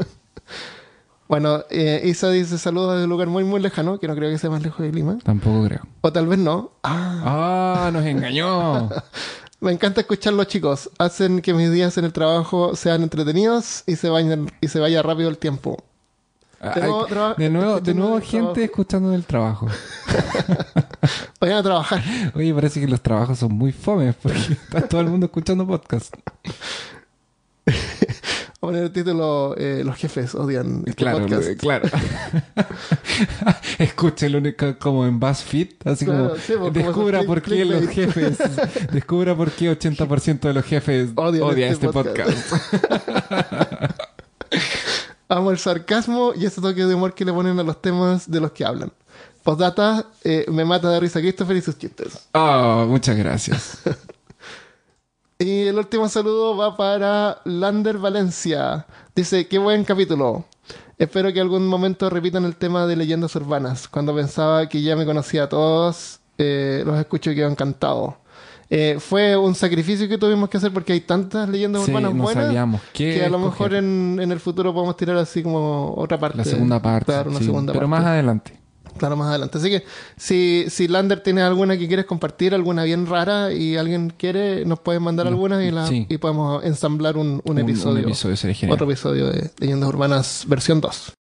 Bueno, 1.28 1.64
eh, 1.70 2.03
Isa 2.05 2.30
dice 2.30 2.57
saludos 2.57 2.92
desde 2.92 3.05
un 3.05 3.11
lugar 3.11 3.26
muy, 3.28 3.42
muy 3.42 3.61
lejano, 3.61 3.99
que 3.99 4.07
no 4.07 4.14
creo 4.14 4.30
que 4.30 4.38
sea 4.38 4.49
más 4.51 4.62
lejos 4.62 4.78
de 4.86 4.92
Lima. 4.92 5.18
Tampoco 5.24 5.64
creo. 5.64 5.80
O 6.01 6.12
tal 6.12 6.26
vez 6.28 6.38
no. 6.38 6.70
Ah, 6.84 7.86
¡Ah! 7.86 7.90
¡Nos 7.92 8.05
engañó! 8.05 8.88
me 9.61 9.72
encanta 9.72 10.01
escucharlos, 10.03 10.47
chicos. 10.47 10.88
Hacen 10.99 11.40
que 11.40 11.53
mis 11.53 11.72
días 11.72 11.99
en 11.99 12.05
el 12.05 12.12
trabajo 12.12 12.76
sean 12.76 13.03
entretenidos 13.03 13.82
y 13.88 13.97
se 13.97 14.09
vayan 14.09 14.49
y 14.61 14.68
se 14.68 14.78
vaya 14.78 15.03
rápido 15.03 15.28
el 15.28 15.38
tiempo. 15.38 15.76
Ay, 16.61 16.80
traba- 17.09 17.34
de 17.34 17.50
nuevo, 17.50 17.80
de 17.80 17.92
escuchando 17.92 18.00
nuevo 18.02 18.16
el 18.16 18.22
gente 18.22 18.38
trabajo. 18.44 18.61
escuchando 18.64 19.11
del 19.11 19.24
trabajo. 19.24 19.66
Vayan 21.40 21.59
a 21.59 21.62
trabajar. 21.62 22.02
Oye, 22.34 22.54
parece 22.54 22.80
que 22.80 22.88
los 22.88 23.00
trabajos 23.02 23.38
son 23.38 23.52
muy 23.52 23.72
fomes 23.72 24.14
porque 24.20 24.38
está 24.52 24.80
todo 24.88 25.00
el 25.02 25.09
mundo 25.09 25.26
escuchando 25.26 25.66
podcast. 25.66 26.14
Voy 28.59 28.70
a 28.70 28.72
poner 28.72 28.82
el 28.84 28.92
título 28.92 29.54
eh, 29.59 29.82
Los 29.84 29.96
jefes 29.96 30.34
odian 30.34 30.78
este 30.86 30.94
Claro, 30.94 31.18
podcast. 31.20 31.48
lo- 31.48 31.57
claro. 31.57 31.88
Escúchelo 33.78 34.38
única- 34.38 34.76
como 34.78 35.07
en 35.07 35.20
BuzzFeed, 35.20 35.68
así 35.84 36.04
Claro, 36.07 36.28
como 36.30 36.40
sí, 36.40 36.54
pues, 36.59 36.72
descubra 36.72 37.22
por 37.24 37.42
qué 37.42 37.64
los 37.64 37.86
jefes, 37.88 38.38
descubra 38.92 39.36
por 39.36 39.50
qué 39.52 39.70
80% 39.78 40.40
de 40.48 40.54
los 40.54 40.64
jefes 40.64 41.11
Odian 41.14 41.42
odia 41.44 41.68
este 41.68 41.86
este, 41.86 41.92
podcast. 41.92 42.54
Amo 45.29 45.51
el 45.51 45.59
sarcasmo 45.59 46.33
y 46.37 46.47
ese 46.47 46.61
toque 46.61 46.85
de 46.85 46.95
humor 46.95 47.14
que 47.14 47.24
le 47.24 47.33
ponen 47.33 47.59
a 47.59 47.62
los 47.62 47.81
temas 47.83 48.31
de 48.31 48.41
los 48.41 48.53
que 48.53 48.64
hablan. 48.64 48.93
Postdata, 49.43 50.07
eh, 50.24 50.45
me 50.49 50.64
mata 50.64 50.91
de 50.91 51.01
risa 51.01 51.20
Christopher 51.20 51.57
y 51.57 51.62
sus 51.62 51.79
chistes. 51.79 52.29
Oh, 52.33 52.87
muchas 52.89 53.16
gracias. 53.16 53.83
Y 55.39 55.66
el 55.66 55.77
último 55.77 56.09
saludo 56.09 56.57
va 56.57 56.79
para 56.79 57.43
Lander 57.45 57.99
Valencia. 57.99 58.87
Dice, 59.14 59.47
qué 59.47 59.59
buen 59.59 59.85
capítulo. 59.85 60.47
Espero 60.97 61.31
que 61.31 61.43
algún 61.43 61.68
momento 61.68 62.09
repitan 62.09 62.47
el 62.47 62.57
tema 62.57 62.87
de 62.87 62.97
leyendas 62.97 63.37
urbanas. 63.37 63.87
Cuando 63.87 64.14
pensaba 64.14 64.66
que 64.66 64.81
ya 64.81 64.97
me 64.97 65.05
conocía 65.05 65.43
a 65.45 65.49
todos, 65.51 66.20
eh, 66.39 66.83
los 66.87 66.99
escucho 66.99 67.31
y 67.31 67.35
quedo 67.35 67.51
encantado. 67.51 68.16
Eh, 68.69 68.97
fue 68.99 69.37
un 69.37 69.55
sacrificio 69.55 70.09
que 70.09 70.19
tuvimos 70.19 70.49
que 70.49 70.57
hacer 70.57 70.73
porque 70.73 70.93
hay 70.93 71.01
tantas 71.01 71.49
leyendas 71.49 71.85
Sí, 71.85 71.91
urbanas 71.93 72.14
no 72.14 72.23
buenas 72.25 72.75
que 72.93 73.25
a 73.25 73.29
lo 73.29 73.39
mejor 73.39 73.75
en, 73.75 74.19
en 74.21 74.33
el 74.33 74.41
futuro 74.41 74.75
podemos 74.75 74.97
tirar 74.97 75.17
así 75.19 75.43
como 75.43 75.95
otra 75.97 76.19
parte. 76.19 76.39
La 76.39 76.45
segunda 76.45 76.83
parte. 76.83 77.07
Claro, 77.12 77.31
una 77.31 77.39
sí, 77.39 77.45
segunda 77.45 77.73
pero 77.73 77.89
parte. 77.89 78.03
más 78.03 78.05
adelante. 78.07 78.61
Claro, 78.99 79.14
más 79.17 79.29
adelante. 79.29 79.59
Así 79.59 79.69
que 79.69 79.85
si, 80.17 80.64
si 80.69 80.89
Lander 80.89 81.21
tiene 81.23 81.43
alguna 81.43 81.77
que 81.77 81.87
quieres 81.87 82.07
compartir, 82.07 82.55
alguna 82.55 82.83
bien 82.85 83.07
rara 83.07 83.53
y 83.53 83.77
alguien 83.77 84.12
quiere, 84.17 84.64
nos 84.64 84.81
pueden 84.81 85.03
mandar 85.03 85.27
algunas 85.27 85.62
y, 85.62 85.71
la, 85.71 85.87
sí. 85.87 86.07
y 86.09 86.17
podemos 86.19 86.64
ensamblar 86.64 87.17
un, 87.19 87.43
un 87.45 87.53
Un- 87.53 87.59
episodio. 87.59 87.99
Un 88.05 88.09
episodio 88.11 88.37
sería 88.37 88.55
genial. 88.57 88.75
Otro 88.75 88.87
episodio 88.91 89.27
de 89.31 89.51
Leyendas 89.59 89.89
Urbanas 89.91 90.45
versión 90.49 90.81
2. 90.81 91.12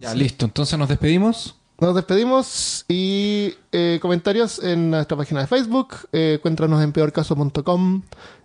Ya, 0.00 0.14
listo. 0.14 0.44
Entonces 0.46 0.78
nos 0.78 0.88
despedimos. 0.88 1.56
Nos 1.80 1.94
despedimos 1.94 2.84
y 2.88 3.54
eh, 3.70 3.98
comentarios 4.02 4.62
en 4.62 4.90
nuestra 4.90 5.16
página 5.16 5.40
de 5.40 5.46
Facebook. 5.46 5.94
Eh, 6.12 6.40
cuéntanos 6.42 6.82
en 6.82 6.92
peorcaso.com. 6.92 8.02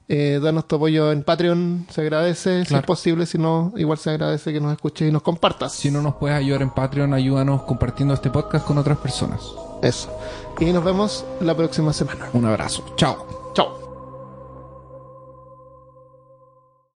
Eh, 0.08 0.40
danos 0.44 0.68
tu 0.68 0.76
apoyo 0.76 1.12
en 1.12 1.24
Patreon. 1.24 1.88
Se 1.90 2.02
agradece. 2.02 2.64
Si 2.66 2.76
es 2.76 2.84
posible, 2.84 3.26
si 3.26 3.40
no, 3.40 3.74
igual 3.76 3.98
se 3.98 4.12
agradece 4.12 4.54
que 4.54 4.60
nos 4.60 4.72
escuches 4.74 5.10
y 5.10 5.12
nos 5.12 5.24
compartas. 5.24 5.74
Si 5.74 5.90
no 5.90 6.02
nos 6.04 6.16
puedes 6.16 6.38
ayudar 6.38 6.62
en 6.62 6.70
Patreon, 6.70 7.14
ayúdanos 7.14 7.64
compartiendo 7.64 8.14
este 8.14 8.30
podcast 8.30 8.68
con 8.68 8.78
otras 8.78 9.00
personas. 9.00 9.42
Eso. 9.82 10.16
Y 10.60 10.66
nos 10.66 10.84
vemos 10.84 11.26
la 11.42 11.56
próxima 11.56 11.92
semana. 11.92 12.30
Un 12.34 12.46
abrazo. 12.46 12.86
Chao. 12.98 13.43